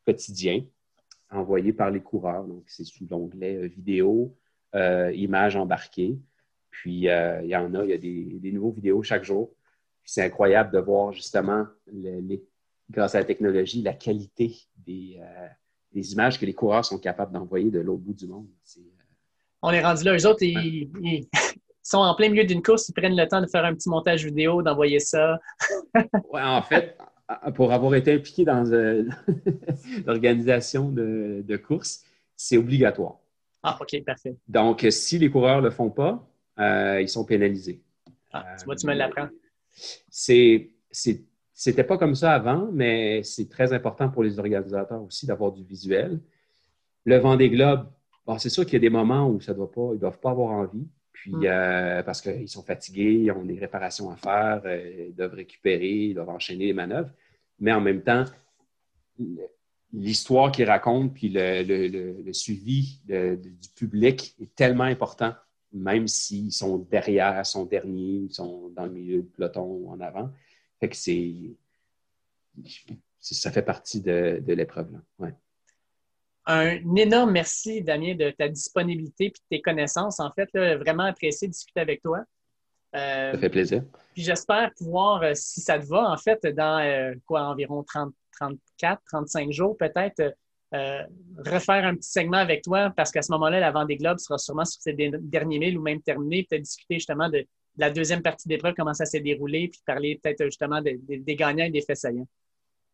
quotidiens 0.06 0.64
envoyés 1.30 1.74
par 1.74 1.92
les 1.92 2.02
coureurs. 2.02 2.46
Donc, 2.46 2.64
c'est 2.68 2.86
sous 2.86 3.06
l'onglet 3.10 3.68
vidéo, 3.68 4.36
images 4.74 5.58
embarquées. 5.58 6.18
Puis, 6.70 7.02
il 7.02 7.50
y 7.50 7.56
en 7.56 7.76
a, 7.76 7.84
il 7.84 7.90
y 7.90 7.94
a 7.94 7.98
des, 7.98 8.40
des 8.40 8.52
nouveaux 8.52 8.72
vidéos 8.72 9.04
chaque 9.04 9.26
jour 9.26 9.54
c'est 10.06 10.24
incroyable 10.24 10.72
de 10.72 10.80
voir 10.80 11.14
justement, 11.14 11.66
grâce 12.90 13.16
à 13.16 13.20
la 13.20 13.26
technologie, 13.26 13.82
la 13.82 13.94
qualité 13.94 14.56
euh, 14.90 15.48
des, 15.94 16.14
images 16.14 16.40
que 16.40 16.46
les 16.46 16.54
coureurs 16.54 16.86
sont 16.86 17.00
capables 17.00 17.34
d'envoyer 17.34 17.72
de 17.72 17.80
l'autre 17.80 18.02
bout 18.02 18.14
du 18.14 18.28
monde. 18.28 18.48
Euh, 18.78 18.82
On 19.62 19.72
est 19.72 19.84
rendu 19.84 20.04
là. 20.04 20.16
Eux 20.16 20.28
autres, 20.28 20.44
ils, 20.44 21.28
sont 21.82 21.98
en 21.98 22.16
plein 22.16 22.30
milieu 22.30 22.46
d'une 22.46 22.62
course, 22.62 22.88
ils 22.90 22.94
prennent 22.94 23.16
le 23.16 23.28
temps 23.28 23.42
de 23.42 23.48
faire 23.48 23.66
un 23.66 23.74
petit 23.74 23.90
montage 23.90 24.26
vidéo, 24.26 24.62
d'envoyer 24.62 25.00
ça. 25.00 25.40
oui, 25.96 26.42
en 26.42 26.62
fait, 26.62 26.98
pour 27.56 27.74
avoir 27.74 27.96
été 27.96 28.14
impliqué 28.14 28.46
dans 28.46 28.66
euh, 28.72 29.04
l'organisation 30.06 30.90
de, 30.90 31.44
de 31.46 31.58
courses, 31.58 32.04
c'est 32.36 32.58
obligatoire. 32.58 33.18
Ah, 33.64 33.78
OK, 33.80 34.04
parfait. 34.06 34.36
Donc, 34.48 34.86
si 34.90 35.20
les 35.20 35.30
coureurs 35.30 35.60
ne 35.60 35.66
le 35.66 35.72
font 35.72 35.90
pas, 35.90 36.26
ils 37.00 37.10
sont 37.10 37.24
pénalisés. 37.24 37.82
Ah, 38.34 38.56
tu 38.60 38.66
vois, 38.66 38.76
tu 38.76 38.88
me 38.88 38.94
l'apprends. 38.94 39.30
C'est, 40.10 40.72
c'était 41.54 41.84
pas 41.84 41.98
comme 41.98 42.16
ça 42.16 42.34
avant, 42.34 42.70
mais 42.72 43.24
c'est 43.24 43.50
très 43.50 43.74
important 43.74 44.10
pour 44.10 44.24
les 44.24 44.40
organisateurs 44.40 45.04
aussi 45.04 45.26
d'avoir 45.26 45.52
du 45.52 45.64
visuel. 45.64 46.20
Le 47.06 47.18
vent 47.18 47.36
des 47.36 47.50
globes, 47.50 47.88
c'est 48.38 48.50
sûr 48.50 48.66
qu'il 48.66 48.74
y 48.74 48.78
a 48.78 48.80
des 48.80 48.90
moments 48.90 49.30
où 49.30 49.42
ça 49.42 49.54
doit 49.54 49.72
pas, 49.72 49.90
ils 49.92 49.96
ne 49.96 50.00
doivent 50.00 50.20
pas 50.20 50.32
avoir 50.32 50.52
envie, 50.52 50.88
puis 51.12 51.32
mm. 51.32 51.44
euh, 51.46 52.04
parce 52.04 52.22
qu'ils 52.22 52.50
sont 52.50 52.64
fatigués, 52.64 53.14
ils 53.14 53.32
ont 53.32 53.46
des 53.46 53.60
réparations 53.60 54.10
à 54.10 54.16
faire, 54.16 54.62
euh, 54.66 55.08
ils 55.10 55.16
doivent 55.16 55.34
récupérer, 55.36 56.08
ils 56.08 56.14
doivent 56.14 56.30
enchaîner 56.30 56.66
les 56.68 56.74
manœuvres. 56.74 57.12
Mais 57.60 57.72
en 57.72 57.82
même 57.82 58.02
temps, 58.02 58.26
l'histoire 59.94 60.52
qu'ils 60.52 60.66
racontent, 60.66 61.10
puis 61.10 61.30
le, 61.34 62.34
suivi 62.34 63.00
du 63.08 63.70
public 63.76 64.36
est 64.42 64.54
tellement 64.56 64.84
important 64.84 65.34
même 65.74 66.08
s'ils 66.08 66.52
sont 66.52 66.78
derrière 66.78 67.46
son 67.46 67.66
dernier, 67.66 68.26
ils 68.28 68.34
sont 68.34 68.70
dans 68.70 68.86
le 68.86 68.92
milieu 68.92 69.22
du 69.22 69.30
peloton 69.30 69.64
ou 69.64 69.90
en 69.90 70.00
avant. 70.00 70.32
Fait 70.80 70.90
que 70.90 70.96
c'est. 70.96 71.34
Ça 73.20 73.52
fait 73.52 73.64
partie 73.64 74.02
de, 74.02 74.44
l'épreuve. 74.48 74.92
Ouais. 75.18 75.34
Un 76.46 76.96
énorme 76.96 77.32
merci, 77.32 77.82
Damien, 77.82 78.16
de 78.16 78.32
ta 78.32 78.50
disponibilité 78.50 79.26
et 79.26 79.30
de 79.30 79.36
tes 79.50 79.62
connaissances. 79.62 80.20
En 80.20 80.32
fait, 80.32 80.50
vraiment 80.54 81.04
apprécié 81.04 81.48
de 81.48 81.54
discuter 81.54 81.80
avec 81.80 82.02
toi. 82.02 82.24
Euh, 82.96 83.32
ça 83.32 83.38
fait 83.40 83.50
plaisir. 83.50 83.84
Puis 84.14 84.24
j'espère 84.24 84.72
pouvoir, 84.76 85.24
euh, 85.24 85.32
si 85.34 85.62
ça 85.62 85.80
te 85.80 85.86
va, 85.86 86.12
en 86.12 86.18
fait, 86.18 86.46
dans 86.46 86.80
euh, 86.80 87.14
quoi, 87.26 87.44
environ 87.44 87.84
30, 87.84 88.14
34, 88.40 89.02
35 89.08 89.52
jours, 89.52 89.78
peut-être 89.78 90.36
euh, 90.74 91.04
refaire 91.46 91.86
un 91.86 91.96
petit 91.96 92.10
segment 92.10 92.38
avec 92.38 92.64
toi 92.64 92.92
parce 92.96 93.12
qu'à 93.12 93.22
ce 93.22 93.32
moment-là, 93.34 93.60
la 93.60 93.86
des 93.86 93.98
globes 93.98 94.20
sera 94.20 94.38
sûrement 94.38 94.66
sur 94.66 94.82
ces 94.82 94.94
derniers 94.94 95.60
milles 95.60 95.78
ou 95.78 95.82
même 95.82 96.02
terminé. 96.02 96.46
Peut-être 96.50 96.64
discuter 96.64 96.96
justement 96.96 97.30
de, 97.30 97.46
la 97.78 97.90
deuxième 97.90 98.22
partie 98.22 98.48
d'épreuve, 98.48 98.74
comment 98.76 98.94
ça 98.94 99.06
s'est 99.06 99.20
déroulé, 99.20 99.68
puis 99.68 99.82
parler 99.86 100.20
peut-être 100.22 100.46
justement 100.46 100.82
des 100.82 101.36
gagnants 101.36 101.66
et 101.66 101.72
des 101.72 101.82
faits 101.82 101.98
saillants. 101.98 102.28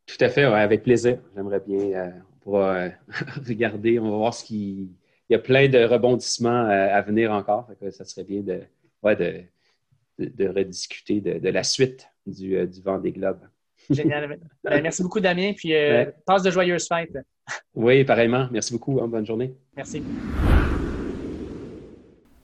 Tout 0.05 0.25
à 0.25 0.30
fait, 0.30 0.43
avec 0.43 0.84
plaisir. 0.84 1.19
J'aimerais 1.36 1.59
bien. 1.59 1.80
Euh, 1.80 2.09
on 2.09 2.39
pourra 2.39 2.75
euh, 2.75 2.89
regarder, 3.47 3.99
on 3.99 4.09
va 4.09 4.17
voir 4.17 4.34
ce 4.34 4.43
qui. 4.43 4.91
Il 5.30 5.34
y 5.34 5.36
a 5.36 5.39
plein 5.39 5.67
de 5.67 5.84
rebondissements 5.84 6.65
à 6.65 6.99
venir 7.01 7.32
encore. 7.32 7.69
ça 7.91 8.03
serait 8.03 8.23
bien 8.23 8.41
de, 8.41 8.63
rediscuter 10.17 11.21
de, 11.21 11.49
la 11.49 11.63
suite 11.63 12.07
du, 12.25 12.65
du 12.65 12.82
vent 12.82 12.97
des 12.97 13.11
globes. 13.11 13.47
Génial. 13.89 14.37
Ben, 14.63 14.81
merci 14.81 15.03
beaucoup, 15.03 15.19
Damien. 15.19 15.53
Puis 15.55 15.73
passe 16.25 16.43
de 16.43 16.51
joyeuses 16.51 16.87
fêtes. 16.87 17.17
Oui, 17.73 18.03
pareillement. 18.03 18.47
Merci 18.51 18.73
beaucoup. 18.73 18.99
Hein. 19.01 19.07
Bonne 19.07 19.25
journée. 19.25 19.53
Merci. 19.75 20.03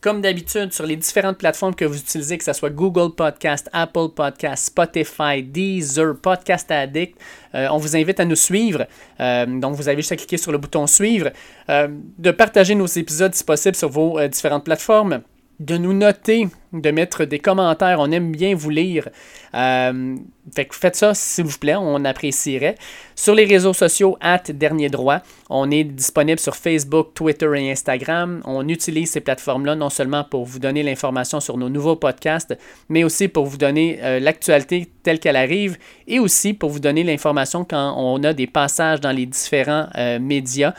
Comme 0.00 0.20
d'habitude, 0.20 0.72
sur 0.72 0.86
les 0.86 0.94
différentes 0.94 1.38
plateformes 1.38 1.74
que 1.74 1.84
vous 1.84 1.98
utilisez, 1.98 2.38
que 2.38 2.44
ce 2.44 2.52
soit 2.52 2.70
Google 2.70 3.16
Podcast, 3.16 3.68
Apple 3.72 4.10
Podcast, 4.14 4.66
Spotify, 4.66 5.42
Deezer, 5.42 6.16
Podcast 6.20 6.70
Addict, 6.70 7.18
euh, 7.56 7.66
on 7.72 7.78
vous 7.78 7.96
invite 7.96 8.20
à 8.20 8.24
nous 8.24 8.36
suivre. 8.36 8.86
donc, 9.18 9.74
vous 9.74 9.88
avez 9.88 9.96
juste 9.96 10.12
à 10.12 10.16
cliquer 10.16 10.36
sur 10.36 10.52
le 10.52 10.58
bouton 10.58 10.86
Suivre, 10.86 11.30
de 11.68 12.30
partager 12.30 12.76
nos 12.76 12.86
épisodes 12.86 13.34
si 13.34 13.42
possible 13.42 13.74
sur 13.74 13.88
vos 13.88 14.24
différentes 14.28 14.64
plateformes 14.64 15.22
de 15.60 15.76
nous 15.76 15.92
noter, 15.92 16.48
de 16.72 16.90
mettre 16.90 17.24
des 17.24 17.40
commentaires. 17.40 17.98
On 17.98 18.10
aime 18.12 18.30
bien 18.30 18.54
vous 18.54 18.70
lire. 18.70 19.08
Euh, 19.54 20.16
fait 20.54 20.68
faites 20.72 20.96
ça, 20.96 21.14
s'il 21.14 21.44
vous 21.44 21.58
plaît, 21.58 21.74
on 21.74 22.04
apprécierait. 22.04 22.76
Sur 23.16 23.34
les 23.34 23.44
réseaux 23.44 23.72
sociaux, 23.72 24.16
at 24.20 24.42
Dernier 24.48 24.88
Droit, 24.88 25.20
on 25.50 25.70
est 25.70 25.82
disponible 25.84 26.38
sur 26.38 26.54
Facebook, 26.54 27.12
Twitter 27.14 27.48
et 27.56 27.72
Instagram. 27.72 28.40
On 28.44 28.68
utilise 28.68 29.10
ces 29.10 29.20
plateformes-là 29.20 29.74
non 29.74 29.90
seulement 29.90 30.22
pour 30.22 30.44
vous 30.44 30.60
donner 30.60 30.82
l'information 30.82 31.40
sur 31.40 31.56
nos 31.56 31.68
nouveaux 31.68 31.96
podcasts, 31.96 32.56
mais 32.88 33.02
aussi 33.02 33.26
pour 33.26 33.46
vous 33.46 33.58
donner 33.58 33.98
euh, 34.02 34.20
l'actualité 34.20 34.88
telle 35.02 35.18
qu'elle 35.18 35.36
arrive 35.36 35.76
et 36.06 36.20
aussi 36.20 36.54
pour 36.54 36.70
vous 36.70 36.80
donner 36.80 37.02
l'information 37.02 37.64
quand 37.64 37.94
on 37.96 38.22
a 38.22 38.32
des 38.32 38.46
passages 38.46 39.00
dans 39.00 39.12
les 39.12 39.26
différents 39.26 39.88
euh, 39.96 40.18
médias 40.20 40.74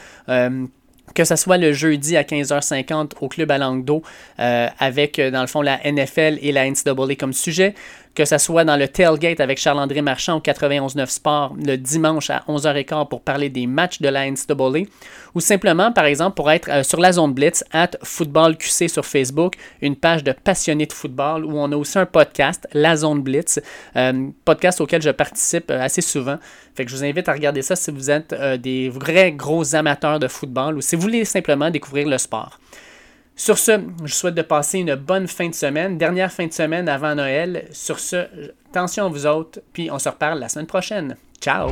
que 1.14 1.24
ce 1.24 1.36
soit 1.36 1.58
le 1.58 1.74
jeudi 1.74 2.18
à 2.18 2.24
15h50 2.24 3.12
au 3.22 3.28
Club 3.28 3.52
à 3.52 3.58
Langue 3.58 3.84
d'eau, 3.84 4.02
euh, 4.40 4.68
avec, 4.80 5.20
euh, 5.20 5.32
dans 5.32 5.42
le 5.42 5.48
fond, 5.48 5.62
la 5.62 5.80
NFL 5.84 6.40
et 6.42 6.52
la 6.52 6.70
NCAA 6.70 7.16
comme 7.16 7.34
sujet, 7.34 7.74
que 8.20 8.26
ce 8.26 8.38
soit 8.38 8.66
dans 8.66 8.76
le 8.76 8.90
tailgate 8.90 9.40
avec 9.40 9.58
Charles-André 9.58 10.02
Marchand 10.02 10.36
au 10.36 10.42
91.9 10.42 11.06
Sport 11.06 11.56
le 11.66 11.78
dimanche 11.78 12.30
à 12.30 12.44
11h15 12.50 13.08
pour 13.08 13.22
parler 13.22 13.50
des 13.50 13.66
matchs 13.66 14.02
de 14.02 14.10
la 14.10 14.30
NCAA, 14.30 14.90
ou 15.36 15.40
simplement, 15.40 15.94
par 15.94 16.04
exemple, 16.04 16.36
pour 16.36 16.52
être 16.52 16.70
euh, 16.70 16.84
sur 16.84 17.00
la 17.00 17.14
zone 17.14 17.34
Blitz, 17.34 17.64
at 17.72 17.92
Football 18.04 18.58
QC 18.58 18.90
sur 18.90 19.06
Facebook, 19.06 19.54
une 19.82 19.96
page 19.96 20.26
de 20.26 20.34
passionnés 20.34 20.86
de 20.86 20.92
football, 20.92 21.46
où 21.46 21.58
on 21.58 21.72
a 21.72 21.78
aussi 21.78 21.98
un 21.98 22.06
podcast, 22.06 22.68
La 22.74 22.98
Zone 22.98 23.22
Blitz, 23.22 23.62
euh, 23.96 24.28
podcast 24.44 24.82
auquel 24.82 25.02
je 25.02 25.12
participe 25.12 25.72
euh, 25.72 25.82
assez 25.82 26.02
souvent. 26.02 26.40
Fait 26.76 26.84
que 26.84 26.92
je 26.92 26.98
vous 26.98 27.06
invite 27.06 27.30
à 27.30 27.32
regarder 27.32 27.62
ça 27.62 27.78
si 27.78 27.90
vous 27.90 28.12
êtes 28.12 28.34
des 28.62 28.90
vrais 28.90 29.32
gros 29.32 29.76
amateurs 29.76 30.20
de 30.20 30.28
football 30.28 30.78
ou 30.78 30.82
si 30.82 30.98
vous 30.98 31.04
voulez 31.04 31.24
simplement 31.24 31.70
découvrir 31.70 32.08
le 32.08 32.18
sport. 32.18 32.60
Sur 33.40 33.58
ce, 33.58 33.80
je 34.04 34.14
souhaite 34.14 34.36
de 34.36 34.42
passer 34.42 34.80
une 34.80 34.96
bonne 34.96 35.26
fin 35.26 35.48
de 35.48 35.56
semaine, 35.56 35.98
dernière 35.98 36.30
fin 36.30 36.46
de 36.46 36.52
semaine 36.52 36.90
avant 36.90 37.16
Noël. 37.16 37.70
Sur 37.72 37.98
ce, 37.98 38.28
attention 38.70 39.06
à 39.06 39.08
vous 39.08 39.26
autres, 39.26 39.62
puis 39.72 39.90
on 39.90 39.98
se 39.98 40.10
reparle 40.10 40.40
la 40.40 40.50
semaine 40.50 40.68
prochaine. 40.68 41.16
Ciao! 41.40 41.70